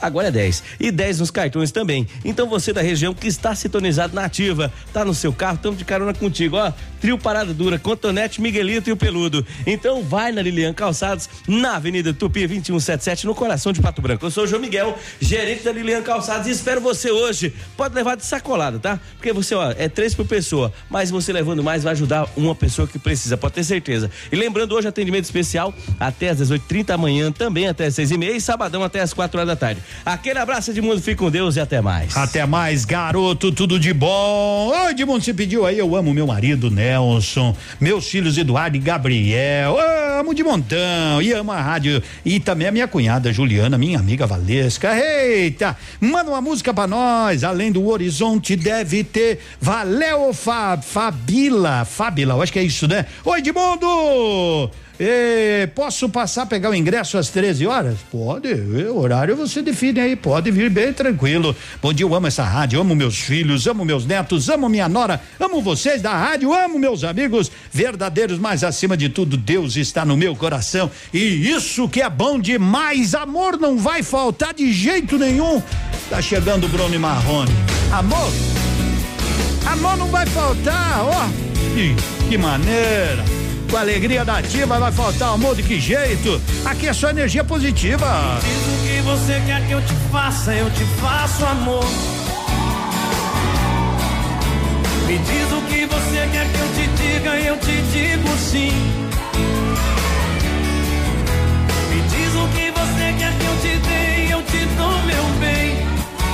[0.01, 0.63] Agora é 10.
[0.81, 2.07] E 10 nos cartões também.
[2.25, 5.85] Então você da região que está sintonizado na ativa, tá no seu carro, estamos de
[5.85, 6.73] carona contigo, ó.
[7.01, 9.45] Trio Parada Dura, Cotonete 2177, Miguelito e o Peludo.
[9.67, 14.25] Então vai na Lilian Calçados, na Avenida Tupi 2177, no coração de Pato Branco.
[14.25, 17.53] Eu sou o João Miguel, gerente da Lilian Calçados e espero você hoje.
[17.77, 19.01] Pode levar de sacolada, tá?
[19.17, 22.87] Porque você, ó, é três por pessoa, mas você levando mais vai ajudar uma pessoa
[22.87, 24.11] que precisa, pode ter certeza.
[24.31, 28.19] E lembrando, hoje atendimento especial até às 18h30 da manhã, também até às seis e
[28.19, 29.81] meia e sabadão até às quatro horas da tarde.
[30.05, 32.17] Aquele abraço de mundo, fique com Deus e até mais.
[32.17, 34.73] Até mais, garoto, tudo de bom.
[34.73, 39.77] Ô, Edmundo, você pediu aí, eu amo meu marido Nelson, meus filhos Eduardo e Gabriel,
[40.19, 44.27] amo de montão e amo a rádio e também a minha cunhada Juliana, minha amiga
[44.27, 44.91] Valesca.
[44.99, 52.35] Eita, manda uma música pra nós, além do horizonte deve ter, valeu Fa, Fabila, Fabila,
[52.35, 53.07] eu acho que é isso, né?
[53.25, 54.71] Oi, Edmundo!
[55.01, 57.99] E, posso passar pegar o ingresso às 13 horas?
[58.11, 61.55] Pode, o horário você define aí, pode vir bem tranquilo.
[61.81, 65.21] Bom dia, eu amo essa rádio, amo meus filhos, amo meus netos, amo minha nora,
[65.39, 70.17] amo vocês da rádio, amo meus amigos verdadeiros, mas acima de tudo, Deus está no
[70.17, 73.15] meu coração e isso que é bom demais.
[73.15, 75.63] Amor não vai faltar de jeito nenhum.
[76.11, 77.53] Tá chegando o Bruno Marrone.
[77.93, 78.33] Amor,
[79.65, 81.29] amor não vai faltar, ó.
[81.73, 81.95] Que,
[82.29, 83.23] que maneira
[83.69, 86.41] com a alegria da ativa vai faltar amor de que jeito?
[86.65, 88.39] Aqui é só energia positiva.
[88.41, 91.85] Diz o que você quer que eu te faça, eu te faço amor.
[95.07, 98.73] Me diz o que você quer que eu te diga, eu te digo sim.
[101.91, 105.77] Me diz o que você quer que eu te dê, eu te dou meu bem,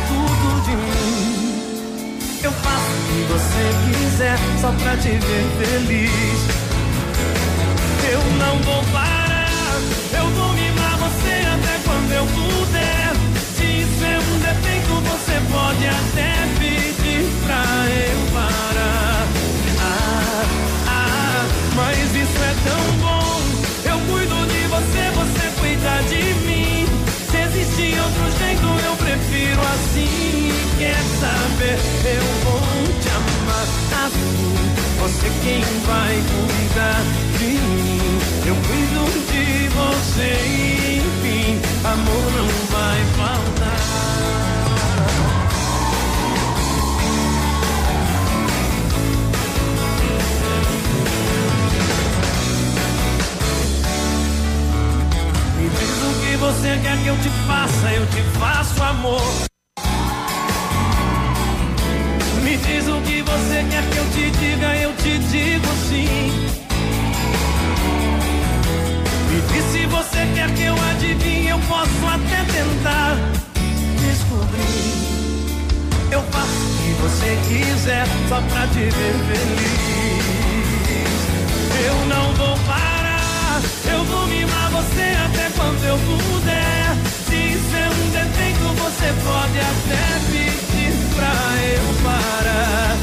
[0.08, 2.20] tudo de mim.
[2.42, 6.73] Eu faço o que você quiser, só pra te ver feliz.
[8.12, 9.80] Eu não vou parar,
[10.12, 13.12] eu vou mimar você até quando eu puder.
[13.56, 19.26] Se isso é um defeito, você pode até pedir pra eu parar.
[19.80, 20.44] Ah,
[20.86, 23.40] ah, mas isso é tão bom.
[23.90, 26.86] Eu cuido de você, você cuida de mim.
[27.30, 30.52] Se existe outro jeito, eu prefiro assim.
[30.78, 31.78] Quer saber?
[32.04, 32.60] Eu vou
[33.00, 33.66] te amar
[34.06, 34.54] assim.
[35.00, 37.02] Você quem vai cuidar
[37.38, 37.73] de mim.
[38.46, 40.30] Eu cuido de você,
[40.98, 41.60] enfim.
[41.82, 43.84] Amor não vai faltar.
[55.56, 59.22] Me diz o que você quer que eu te faça, eu te faço amor.
[62.42, 66.63] Me diz o que você quer que eu te diga, eu te digo sim.
[69.52, 73.16] Diz se você quer que eu adivinhe, eu posso até tentar
[74.00, 75.04] descobrir.
[76.10, 80.44] Eu faço o que você quiser, só pra te ver feliz.
[81.86, 83.60] Eu não vou parar,
[83.92, 86.96] eu vou mimar você até quando eu puder.
[87.26, 92.96] Se isso é um defeito, você pode até pedir pra eu parar.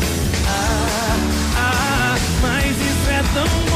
[0.48, 1.16] Ah,
[1.58, 3.71] ah, mas isso é tão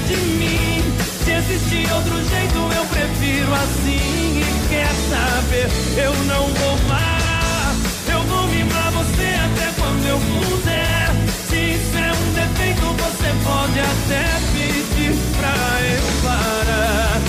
[0.00, 0.82] de mim.
[1.24, 4.40] Se existe outro jeito, eu prefiro assim.
[4.40, 5.68] E quer saber?
[5.96, 7.74] Eu não vou parar.
[8.10, 11.10] Eu vou mimar você até quando eu puder.
[11.48, 17.20] Se isso é um defeito, você pode até pedir pra eu parar.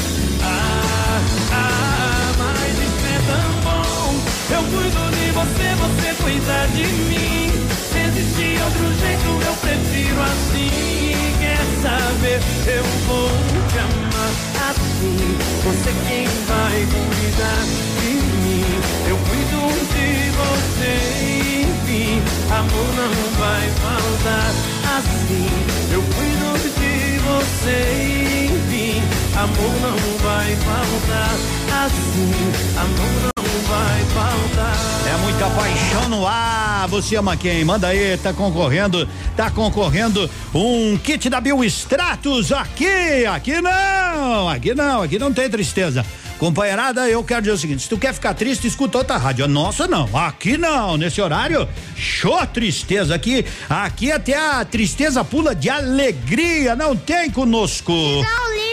[0.44, 1.22] Ah,
[1.54, 4.16] ah, mas isso é tão bom.
[4.50, 7.52] Eu cuido de você, você cuida de mim.
[7.92, 11.17] Se existe outro jeito, eu prefiro assim.
[11.82, 12.40] Saber?
[12.66, 13.30] Eu vou
[13.70, 14.32] te amar
[14.70, 15.38] assim.
[15.64, 17.64] Você quem vai cuidar
[18.02, 18.66] de mim.
[19.10, 19.62] Eu cuido
[19.94, 20.10] de
[20.40, 20.94] você,
[21.70, 22.22] enfim.
[22.52, 24.50] Amor não vai faltar
[24.98, 25.50] assim.
[25.94, 26.50] Eu cuido
[26.80, 27.78] de você,
[28.46, 29.02] enfim.
[29.38, 31.36] Amor não vai faltar
[31.86, 32.32] assim.
[32.80, 34.78] Amor não vai faltar.
[35.08, 36.88] É muita paixão no ar.
[36.90, 37.64] Você ama quem?
[37.66, 44.74] Manda aí, tá concorrendo, tá concorrendo um kit da Bio Stratos aqui, aqui não, aqui
[44.74, 46.06] não, aqui não tem tristeza.
[46.38, 49.44] Companheirada, eu quero dizer o seguinte: se tu quer ficar triste, escuta outra rádio.
[49.44, 53.44] A nossa não, aqui não, nesse horário, show tristeza aqui.
[53.70, 57.92] Aqui até a tristeza pula de alegria, não tem conosco.
[57.92, 58.67] Siga o líder.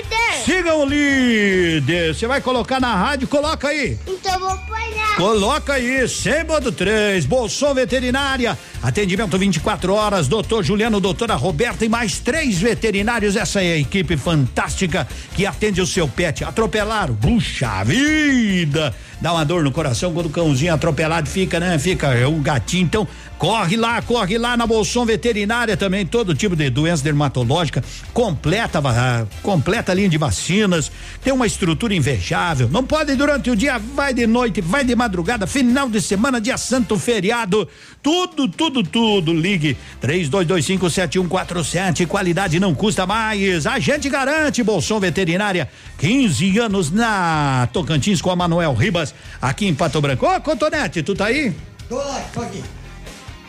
[0.44, 2.14] Siga o líder.
[2.14, 3.98] Você vai colocar na rádio, coloca aí.
[4.06, 5.16] Então eu vou apanhar.
[5.16, 11.88] Coloca aí, Sembo do 3, Bolson Veterinária, Atendimento 24 horas, doutor Juliano, doutora Roberta e
[11.88, 13.36] mais três veterinários.
[13.36, 16.44] Essa é a equipe fantástica que atende o seu pet.
[16.44, 18.94] Atropelaram, puxa vida!
[19.20, 21.78] Dá uma dor no coração quando o cãozinho atropelado fica, né?
[21.78, 22.84] Fica é um gatinho.
[22.84, 23.08] Então,
[23.38, 27.82] corre lá, corre lá na Bolson Veterinária também, todo tipo de doença dermatológica,
[28.12, 30.90] completa, ah, completa linha de vacinas,
[31.22, 32.68] tem uma estrutura invejável.
[32.70, 36.56] Não pode durante o dia, vai de noite, vai de madrugada, final de semana, dia
[36.56, 37.68] santo, feriado,
[38.02, 39.32] tudo, tudo, tudo.
[39.32, 42.06] Ligue 32257147.
[42.06, 43.66] Qualidade não custa mais.
[43.66, 45.68] A gente garante Bolson Veterinária.
[45.98, 50.26] 15 anos na Tocantins com a Manuel Ribas, aqui em Pato Branco.
[50.26, 51.54] Ô, Cotonete, tu tá aí?
[51.88, 52.62] Tô lá, tô aqui.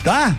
[0.06, 0.36] Tá?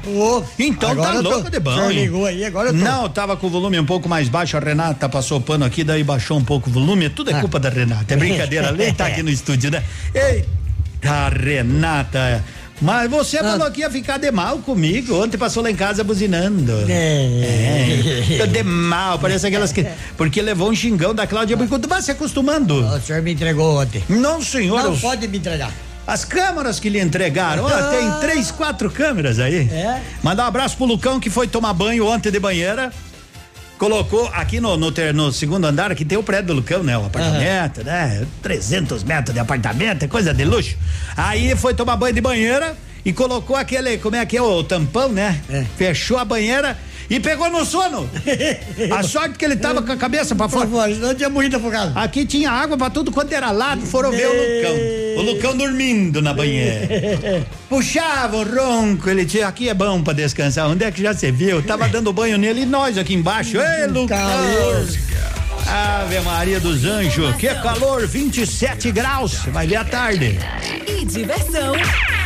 [0.61, 1.29] então tá agora eu tô.
[1.31, 1.77] louco de bom.
[1.77, 2.79] O ligou aí, agora eu tô.
[2.79, 4.57] Não, tava com o volume um pouco mais baixo.
[4.57, 7.11] A Renata passou pano aqui, daí baixou um pouco o volume.
[7.11, 8.15] Tudo é culpa da Renata.
[8.15, 8.71] É brincadeira.
[8.71, 9.83] Lei tá aqui no estúdio, né?
[10.15, 12.45] Eita, Renata.
[12.81, 15.21] Mas você falou que ia ficar de mal comigo.
[15.25, 16.73] Ontem passou lá em casa buzinando.
[16.89, 18.37] É.
[18.39, 19.85] Tô de mal, parece aquelas que.
[20.17, 21.89] Porque levou um xingão da Cláudia Bicudo.
[21.89, 22.85] Vai se acostumando.
[22.87, 24.05] O senhor me entregou ontem.
[24.09, 24.83] Não, senhor.
[24.83, 25.73] Não os- pode me entregar.
[26.07, 29.69] As câmeras que lhe entregaram, ó, tem três, quatro câmeras aí.
[29.73, 30.01] É?
[30.23, 32.93] Mandar um abraço pro Lucão que foi tomar banho ontem de banheira.
[33.79, 36.97] Colocou aqui no, no, ter- no segundo andar, que tem o prédio do Lucão, né?
[36.97, 38.25] O apartamento, né?
[38.41, 40.77] 300 metros de apartamento, é coisa de luxo.
[41.15, 42.75] Aí foi tomar banho de banheira
[43.05, 45.41] e colocou aquele, como é que é, o tampão, né?
[45.77, 46.79] Fechou a banheira
[47.09, 48.09] e pegou no sono.
[48.97, 50.67] a sorte que ele tava com a cabeça pra fora.
[50.97, 51.99] Não tinha muito afogado.
[51.99, 54.77] Aqui tinha água pra tudo quanto era lado, foram ver o Lucão.
[55.17, 57.47] O Lucão dormindo na banheira.
[57.69, 60.69] Puxava o ronco, ele tinha, aqui é bom pra descansar.
[60.69, 61.63] Onde é que já você viu?
[61.63, 63.57] Tava dando banho nele e nós aqui embaixo.
[63.59, 64.19] Ei, Lucão!
[65.67, 69.41] Ave Maria dos Anjos, que calor, 27 graus.
[69.47, 70.39] Vai ver à tarde.
[70.87, 71.75] E diversão.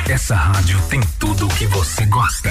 [0.09, 2.51] Essa rádio tem tudo o que você gosta.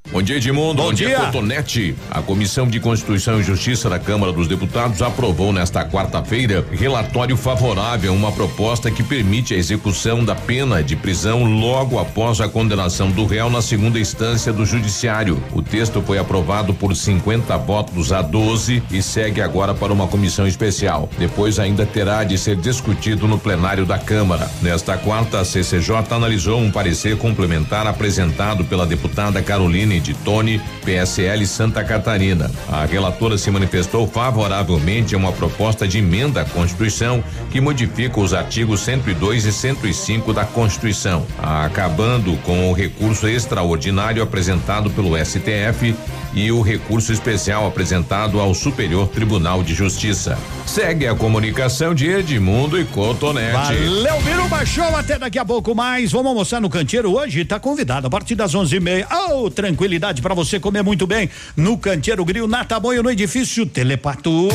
[0.11, 0.83] Bom dia, Edmundo.
[0.83, 1.95] Bom, dia, Cotonete.
[2.09, 8.11] A Comissão de Constituição e Justiça da Câmara dos Deputados aprovou nesta quarta-feira relatório favorável
[8.11, 13.09] a uma proposta que permite a execução da pena de prisão logo após a condenação
[13.09, 15.41] do réu na segunda instância do Judiciário.
[15.53, 20.45] O texto foi aprovado por 50 votos a 12 e segue agora para uma comissão
[20.45, 21.09] especial.
[21.17, 24.51] Depois ainda terá de ser discutido no plenário da Câmara.
[24.61, 31.45] Nesta quarta, a CCJ analisou um parecer complementar apresentado pela deputada Caroline de Tone, PSL
[31.45, 32.51] Santa Catarina.
[32.67, 38.33] A relatora se manifestou favoravelmente a uma proposta de emenda à Constituição que modifica os
[38.33, 45.95] artigos 102 e 105 da Constituição, acabando com o recurso extraordinário apresentado pelo STF
[46.33, 50.37] e o recurso especial apresentado ao Superior Tribunal de Justiça.
[50.65, 53.51] Segue a comunicação de Edmundo e Cotonete.
[53.51, 56.11] Valeu, Biruba Show, até daqui a pouco mais.
[56.11, 59.07] Vamos almoçar no canteiro hoje, tá convidado a partir das onze e meia.
[59.11, 59.49] Oh,
[59.91, 64.49] tranquilidade para você comer muito bem no Canteiro Grill, na Taboio, no edifício Telepato.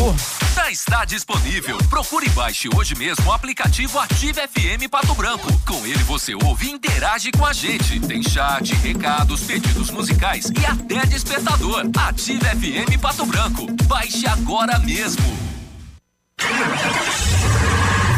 [0.54, 1.76] Já está disponível.
[1.90, 5.52] Procure e baixe hoje mesmo o aplicativo Ative FM Pato Branco.
[5.66, 8.00] Com ele você ouve e interage com a gente.
[8.00, 11.84] Tem chat, recados, pedidos musicais e até despertador.
[12.08, 13.66] Ative FM Pato Branco.
[13.84, 15.24] Baixe agora mesmo.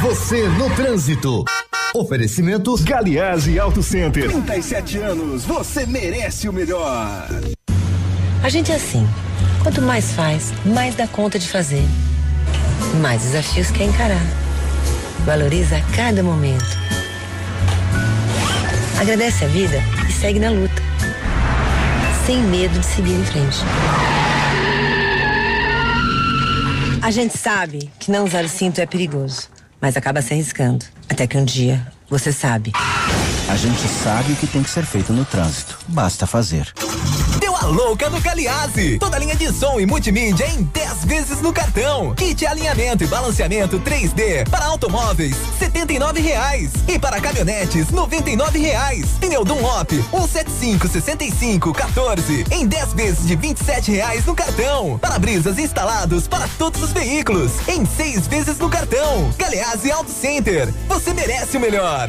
[0.02, 1.44] Você no trânsito.
[1.92, 4.30] Oferecimento Galiase Auto Center.
[4.30, 7.28] 37 anos, você merece o melhor.
[8.40, 9.04] A gente é assim.
[9.60, 11.82] Quanto mais faz, mais dá conta de fazer.
[13.02, 14.22] Mais desafios quer encarar.
[15.26, 16.78] Valoriza cada momento.
[19.00, 20.80] Agradece a vida e segue na luta.
[22.24, 23.58] Sem medo de seguir em frente.
[27.02, 29.48] A gente sabe que não usar o cinto é perigoso,
[29.80, 30.84] mas acaba se arriscando.
[31.08, 32.72] Até que um dia você sabe.
[33.48, 35.78] A gente sabe o que tem que ser feito no trânsito.
[35.88, 36.72] Basta fazer.
[37.68, 38.98] Louca no Caliase.
[38.98, 42.14] Toda linha de som e multimídia em 10 vezes no cartão.
[42.14, 46.70] Kit alinhamento e balanceamento 3D para automóveis, R$ reais.
[46.88, 49.06] E para caminhonetes, R$ reais.
[49.20, 53.54] Pneu Dunlop, 175 65 14 em 10 vezes de R$
[53.86, 54.98] reais no cartão.
[54.98, 59.30] Para-brisas instalados para todos os veículos em 6 vezes no cartão.
[59.36, 60.72] Galeazzi Auto Center.
[60.88, 62.08] Você merece o melhor.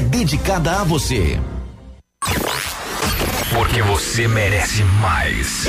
[0.01, 1.39] dedicada a você.
[3.53, 5.67] Porque você merece mais.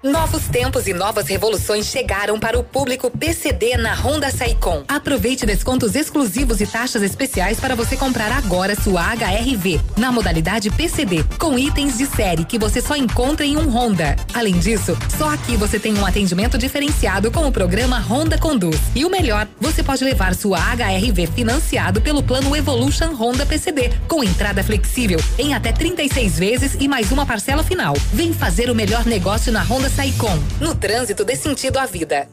[0.00, 4.84] Novos tempos e novas revoluções chegaram para o público PCD na Honda Saicom.
[4.86, 11.24] Aproveite descontos exclusivos e taxas especiais para você comprar agora sua HRV na modalidade PCD,
[11.36, 14.14] com itens de série que você só encontra em um Honda.
[14.32, 18.78] Além disso, só aqui você tem um atendimento diferenciado com o programa Honda Conduz.
[18.94, 24.22] E o melhor, você pode levar sua HRV financiado pelo plano Evolution Honda PCD, com
[24.22, 27.94] entrada flexível em até 36 vezes e mais uma parcela final.
[28.12, 30.38] Vem fazer o melhor negócio na Honda Saicom.
[30.60, 32.28] No trânsito dê sentido à vida.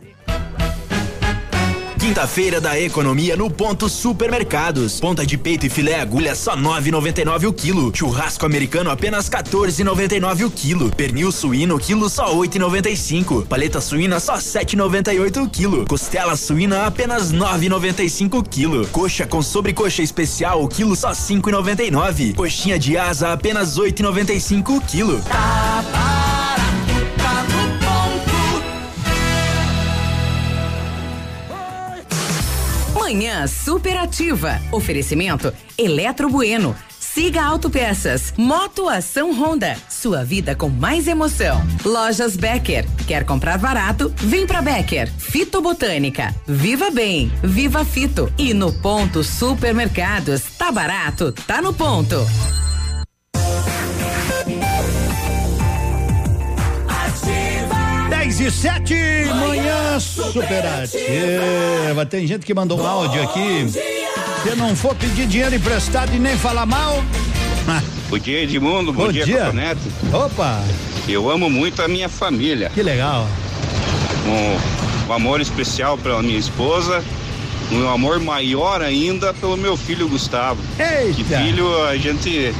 [2.05, 4.99] Quinta-feira da economia no ponto supermercados.
[4.99, 7.91] Ponta de peito e filé agulha só 9,99 o quilo.
[7.95, 10.91] Churrasco americano apenas 14,99 o quilo.
[10.91, 13.47] Pernil suíno quilo só 8,95.
[13.47, 15.83] Paleta suína só 7,98 o quilo.
[15.87, 18.87] Costela suína apenas 9,95 o quilo.
[18.89, 22.35] Coxa com sobrecoxa especial o quilo só 5,99.
[22.35, 25.23] Coxinha de asa apenas 8,95 o quilo.
[33.05, 34.59] Manhã superativa.
[34.71, 36.75] Oferecimento Eletro Bueno.
[36.99, 38.33] Siga Autopeças.
[38.35, 39.77] Moto Ação Honda.
[39.87, 41.63] Sua vida com mais emoção.
[41.85, 42.83] Lojas Becker.
[43.05, 44.11] Quer comprar barato?
[44.17, 45.13] Vem pra Becker.
[45.19, 46.33] Fitobotânica.
[46.47, 47.31] Viva Bem.
[47.43, 48.33] Viva Fito.
[48.39, 50.41] E no ponto supermercados.
[50.57, 51.31] Tá barato?
[51.31, 52.15] Tá no ponto.
[58.37, 58.93] 10 e 7,
[59.33, 62.05] manhã superativa.
[62.05, 63.65] Tem gente que mandou um áudio aqui.
[63.69, 67.01] Se não for pedir dinheiro emprestado e nem falar mal.
[68.09, 68.91] Bom dia, Edmundo.
[68.91, 69.45] Bom, Bom dia, dia.
[69.45, 69.79] Cotonete.
[70.11, 70.61] Opa,
[71.07, 72.69] Eu amo muito a minha família.
[72.73, 73.25] que legal.
[74.27, 77.01] Um, um amor especial pela minha esposa.
[77.71, 80.61] Um amor maior ainda pelo meu filho Gustavo.
[80.77, 81.13] Eita.
[81.15, 82.53] Que filho a gente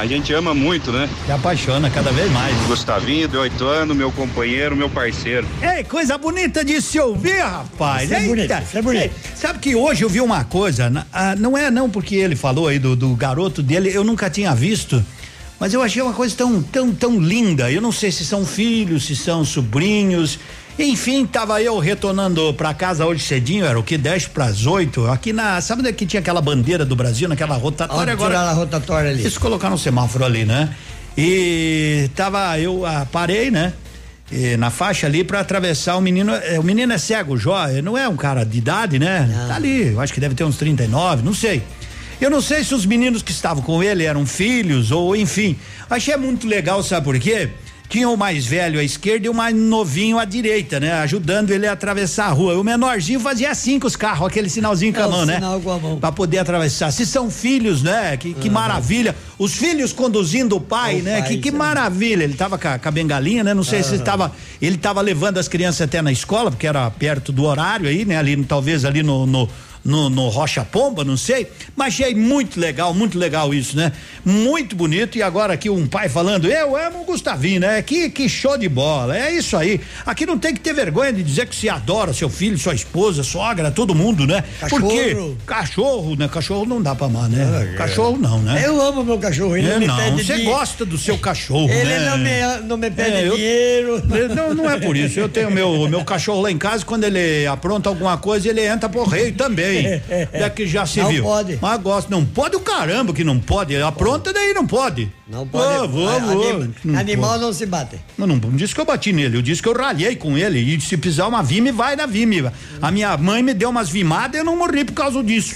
[0.00, 1.08] a gente ama muito, né?
[1.26, 2.56] Se apaixona cada vez mais.
[2.66, 5.46] Gustavinho, de oito anos, meu companheiro, meu parceiro.
[5.60, 8.04] Ei, coisa bonita de se ouvir, rapaz.
[8.04, 8.28] Isso é Eita.
[8.28, 9.14] bonito, isso é bonito.
[9.36, 12.78] Sabe que hoje eu vi uma coisa, ah, não é não porque ele falou aí
[12.78, 15.04] do, do garoto dele, eu nunca tinha visto,
[15.58, 17.70] mas eu achei uma coisa tão, tão, tão linda.
[17.70, 20.38] Eu não sei se são filhos, se são sobrinhos.
[20.82, 23.98] Enfim, tava eu retornando pra casa hoje cedinho, era o que?
[23.98, 25.08] 10 pras 8.
[25.08, 25.60] Aqui na.
[25.60, 28.30] Sabe onde é que tinha aquela bandeira do Brasil, naquela rotatória agora?
[28.30, 29.20] tiraram a rotatória ali?
[29.20, 30.74] Eles colocaram um semáforo ali, né?
[31.18, 33.74] E tava, eu ah, parei, né?
[34.32, 37.82] E na faixa ali pra atravessar o menino, é, o menino é cego, Jó, eh,
[37.82, 39.28] não é um cara de idade, né?
[39.48, 41.62] Tá ali, eu acho que deve ter uns 39, não sei.
[42.20, 45.58] Eu não sei se os meninos que estavam com ele eram filhos ou enfim.
[45.90, 47.50] Achei muito legal, sabe por quê?
[47.90, 50.92] Tinha o mais velho à esquerda e o mais novinho à direita, né?
[50.92, 52.56] Ajudando ele a atravessar a rua.
[52.56, 55.40] O menorzinho fazia assim com os carros, aquele sinalzinho com É, a o mão, né?
[55.62, 55.98] com a mão.
[55.98, 56.92] Pra poder atravessar.
[56.92, 58.16] Se são filhos, né?
[58.16, 59.16] Que, que maravilha.
[59.36, 61.18] Os filhos conduzindo o pai, O né?
[61.20, 61.52] pai, que que é.
[61.52, 62.22] maravilha.
[62.22, 63.52] Ele tava com a, com a bengalinha, né?
[63.54, 64.30] Não sei se ele tava,
[64.62, 68.16] ele tava levando as crianças até na escola, porque era perto do horário aí, né?
[68.16, 69.48] Ali, talvez ali no, no
[69.84, 73.92] no, no Rocha Pomba, não sei, mas achei muito legal, muito legal isso, né?
[74.24, 77.80] Muito bonito e agora aqui um pai falando, eu amo o Gustavinho, né?
[77.82, 79.80] Que, que show de bola, é isso aí.
[80.04, 83.22] Aqui não tem que ter vergonha de dizer que se adora seu filho, sua esposa,
[83.22, 84.44] sogra, todo mundo, né?
[84.60, 84.82] Cachorro.
[84.82, 86.28] Porque cachorro, né?
[86.28, 87.74] Cachorro não dá pra amar, né?
[87.76, 88.62] Cachorro não, né?
[88.64, 91.16] Eu amo meu cachorro, ele É, não me não, pede você di- gosta do seu
[91.18, 92.00] cachorro, Ele né?
[92.10, 94.02] não me, não me pede É, eu- dinheiro.
[94.34, 95.18] Não, não é por isso.
[95.18, 98.88] Eu tenho meu, meu cachorro lá em casa, quando ele apronta alguma coisa, ele entra
[98.88, 99.69] pro rei também.
[100.38, 101.22] Daqui já se Não viu.
[101.22, 101.58] pode.
[101.60, 102.10] Mas gosto.
[102.10, 103.76] Não pode o caramba que não pode.
[103.80, 105.10] Apronta, daí não pode.
[105.28, 105.74] Não pode.
[105.74, 107.96] Ah, vou, anima- Não animal não se bate.
[108.18, 110.58] Não, não, não disse que eu bati nele, eu disse que eu ralhei com ele.
[110.58, 112.50] E se precisar uma vime, vai na vime.
[112.82, 115.54] A minha mãe me deu umas vimadas e eu não morri por causa disso.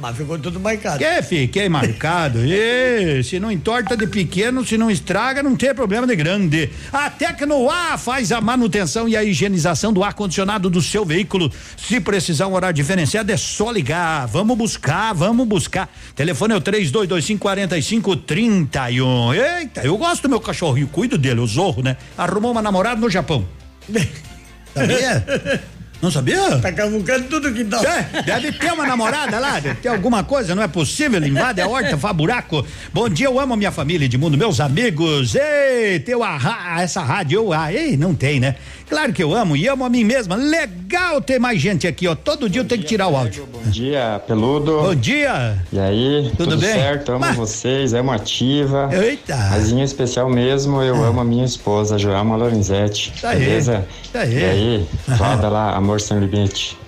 [0.00, 0.98] Mas ficou tudo marcado.
[0.98, 2.38] Que fiquei marcado.
[2.48, 6.70] E, se não entorta de pequeno, se não estraga, não tem problema de grande.
[6.92, 11.52] A Tecnoar faz a manutenção e a higienização do ar-condicionado do seu veículo.
[11.76, 14.26] Se precisar um horário diferenciado, é só ligar.
[14.26, 15.88] Vamos buscar, vamos buscar.
[16.14, 19.34] Telefone é o 3225 4531.
[19.34, 21.96] Eita, eu gosto do meu cachorrinho, cuido dele, o Zorro, né?
[22.16, 23.46] Arrumou uma namorada no Japão.
[24.74, 25.24] Sabia?
[26.00, 26.58] Não sabia?
[26.60, 27.80] Tá cavucando tudo que dá.
[27.82, 31.66] É, deve ter uma namorada lá, deve ter alguma coisa, não é possível, invade a
[31.68, 32.64] horta, faz buraco.
[32.94, 35.34] Bom dia, eu amo a minha família, Edmundo, meus amigos.
[35.34, 38.54] Ei, teu a, essa rádio, eu, ah, ei, não tem, né?
[38.88, 40.34] Claro que eu amo e amo a mim mesma.
[40.34, 42.14] Legal ter mais gente aqui, ó.
[42.14, 43.46] Todo dia eu tenho que tirar o áudio.
[43.52, 44.80] Bom dia, peludo.
[44.80, 45.58] Bom dia.
[45.70, 46.72] E aí, Tudo tudo, bem?
[46.72, 47.10] certo?
[47.10, 48.88] Amo Mas- vocês, amo ativa.
[48.92, 49.36] Eita.
[49.50, 53.12] Mas em especial mesmo, eu amo a minha esposa, Joelma Lorenzetti.
[53.20, 53.86] Tá aí, beleza?
[54.10, 54.38] tá aí.
[54.38, 54.86] E aí,
[55.18, 56.87] roda lá, Amor Sem Limite.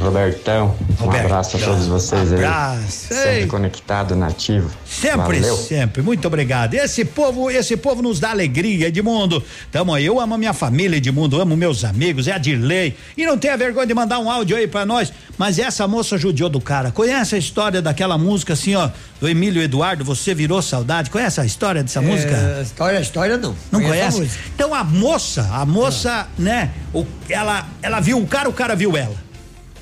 [0.00, 2.38] Robertão, um abraço a todos vocês aí.
[2.44, 3.12] Abraço.
[3.12, 3.16] Ei.
[3.18, 4.70] Sempre conectado, nativo.
[4.86, 5.56] Sempre, Valeu.
[5.56, 6.02] sempre.
[6.02, 6.74] Muito obrigado.
[6.74, 9.42] Esse povo, esse povo nos dá alegria, Edmundo.
[9.72, 12.96] Tamo aí, eu amo a minha família, Edmundo, amo meus amigos, é a Dirley.
[13.16, 15.12] E não tenha vergonha de mandar um áudio aí pra nós.
[15.36, 16.92] Mas essa moça judiou do cara.
[16.92, 18.88] Conhece a história daquela música assim, ó,
[19.20, 21.10] do Emílio Eduardo, Você Virou Saudade?
[21.10, 22.34] Conhece a história dessa música?
[22.58, 23.56] É, História, história não.
[23.72, 24.20] Não Conheço a conhece?
[24.20, 24.44] música.
[24.54, 26.70] Então a moça, a moça, né?
[26.94, 29.16] O, ela, ela viu o cara, o cara viu ela.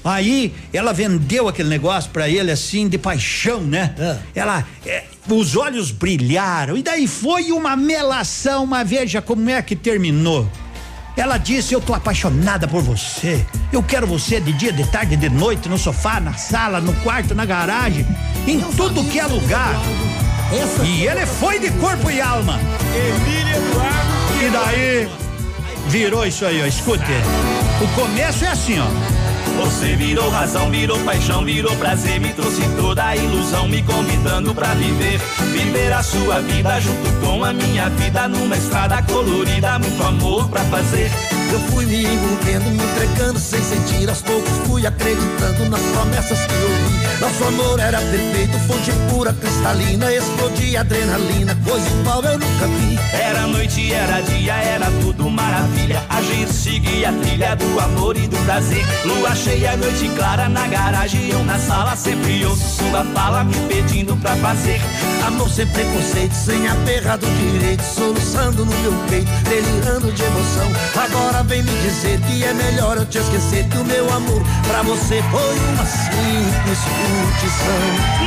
[0.04, 3.94] Aí ela vendeu aquele negócio pra ele assim de paixão, né?
[4.34, 9.76] Ela, é, os olhos brilharam e daí foi uma melação, mas veja como é que
[9.76, 10.48] terminou.
[11.16, 13.44] Ela disse: Eu tô apaixonada por você.
[13.72, 17.34] Eu quero você de dia, de tarde, de noite, no sofá, na sala, no quarto,
[17.34, 18.06] na garagem,
[18.46, 19.74] em tudo que é lugar.
[20.86, 22.58] E ele foi de corpo e alma.
[22.94, 24.18] Emílio Eduardo.
[24.40, 25.08] E daí
[25.88, 26.66] virou isso aí, ó.
[26.66, 27.02] Escute.
[27.82, 28.86] O começo é assim, ó.
[29.58, 34.72] Você virou razão, virou paixão, virou prazer, me trouxe toda a ilusão, me convidando pra
[34.74, 35.18] viver,
[35.52, 40.62] viver a sua vida junto com a minha vida numa estrada colorida, muito amor pra
[40.66, 41.10] fazer.
[41.50, 44.08] Eu fui me envolvendo, me entregando sem sentir.
[44.08, 46.98] Aos poucos fui acreditando nas promessas que ouvi.
[47.20, 50.12] Nosso amor era perfeito, fonte pura, cristalina.
[50.12, 52.98] Explodia adrenalina, coisa igual eu nunca vi.
[53.12, 56.04] Era noite, era dia, era tudo maravilha.
[56.10, 58.84] A gente seguia a trilha do amor e do prazer.
[59.06, 64.14] Lua cheia, noite clara na garagem, eu na sala sempre ouço sua fala me pedindo
[64.16, 64.80] pra fazer.
[65.26, 70.70] Amor sem preconceito, sem aperra do direito, soluçando no meu peito, delirando de emoção.
[71.02, 74.82] Agora vem me dizer que é melhor eu te esquecer que o meu amor pra
[74.82, 77.80] você foi uma simples curtição.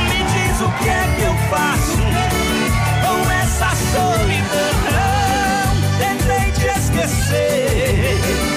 [0.08, 2.02] Me diz o que é que eu faço
[3.02, 5.02] com essa solidão.
[5.98, 8.51] Tentei te esquecer,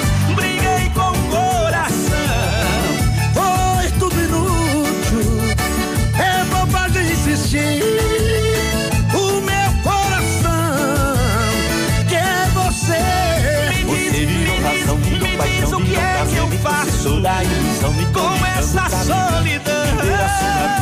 [17.05, 19.85] me trouxe toda a ilusão, me com essa solidão.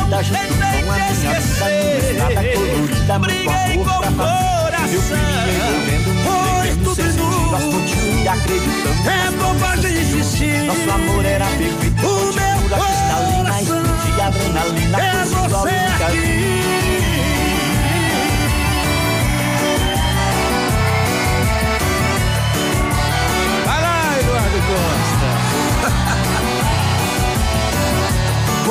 [0.04, 4.94] Vida junto com a minha vida estrada colorida, muito amor pra fazer.
[4.94, 9.08] Eu fui me envolvendo, sentir, aos poucos fui acreditando.
[9.08, 10.64] É bobagem insistir.
[10.64, 15.66] Nosso amor era perfeito, o meu pura cristalina, explodia adrenalina, é coisa igual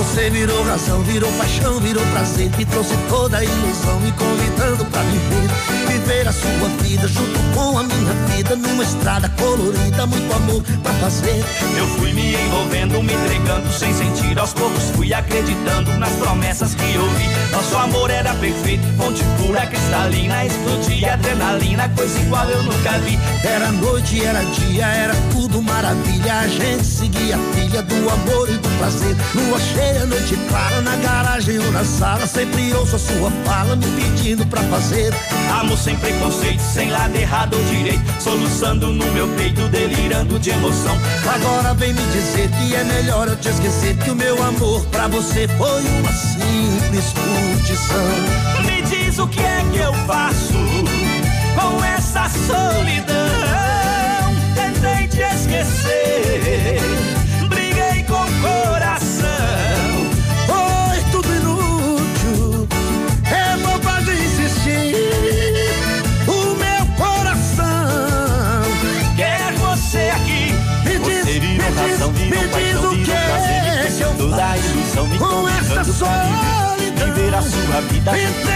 [0.03, 5.01] Você virou razão, virou paixão, virou prazer, me trouxe toda a ilusão, me convidando pra
[5.01, 5.49] viver,
[6.03, 10.93] viver a sua vida junto com a minha vida, numa estrada colorida, muito amor pra
[10.93, 11.43] fazer.
[11.77, 14.37] Eu fui me envolvendo, me entregando sem sentir.
[14.37, 17.29] Aos poucos fui acreditando nas promessas que ouvi.
[17.51, 20.45] Nosso amor era perfeito, fonte pura, cristalina.
[20.45, 23.17] Explodia adrenalina, coisa igual eu nunca vi.
[23.43, 26.39] Era noite, era dia, era tudo maravilha.
[26.39, 29.15] A gente seguia a trilha do amor e do prazer.
[29.35, 32.27] Lua cheia, noite clara, na garagem ou na sala.
[32.27, 35.13] Sempre ouço a sua fala me pedindo pra fazer.
[35.59, 38.03] Amor sem preconceito, sem lado errado ou direito.
[38.19, 40.97] Soluçando no meu peito, delirando de emoção.
[41.33, 43.95] Agora vem me dizer que é melhor eu te esquecer.
[43.97, 48.63] Que o meu amor pra você foi uma simples curtição.
[48.65, 50.53] Me diz o que é que eu faço
[51.55, 53.13] com essa solidão.
[54.55, 56.32] Tentei te esquecer,
[75.83, 77.07] pra viver, solidão.
[77.07, 78.43] viver a sua vida junto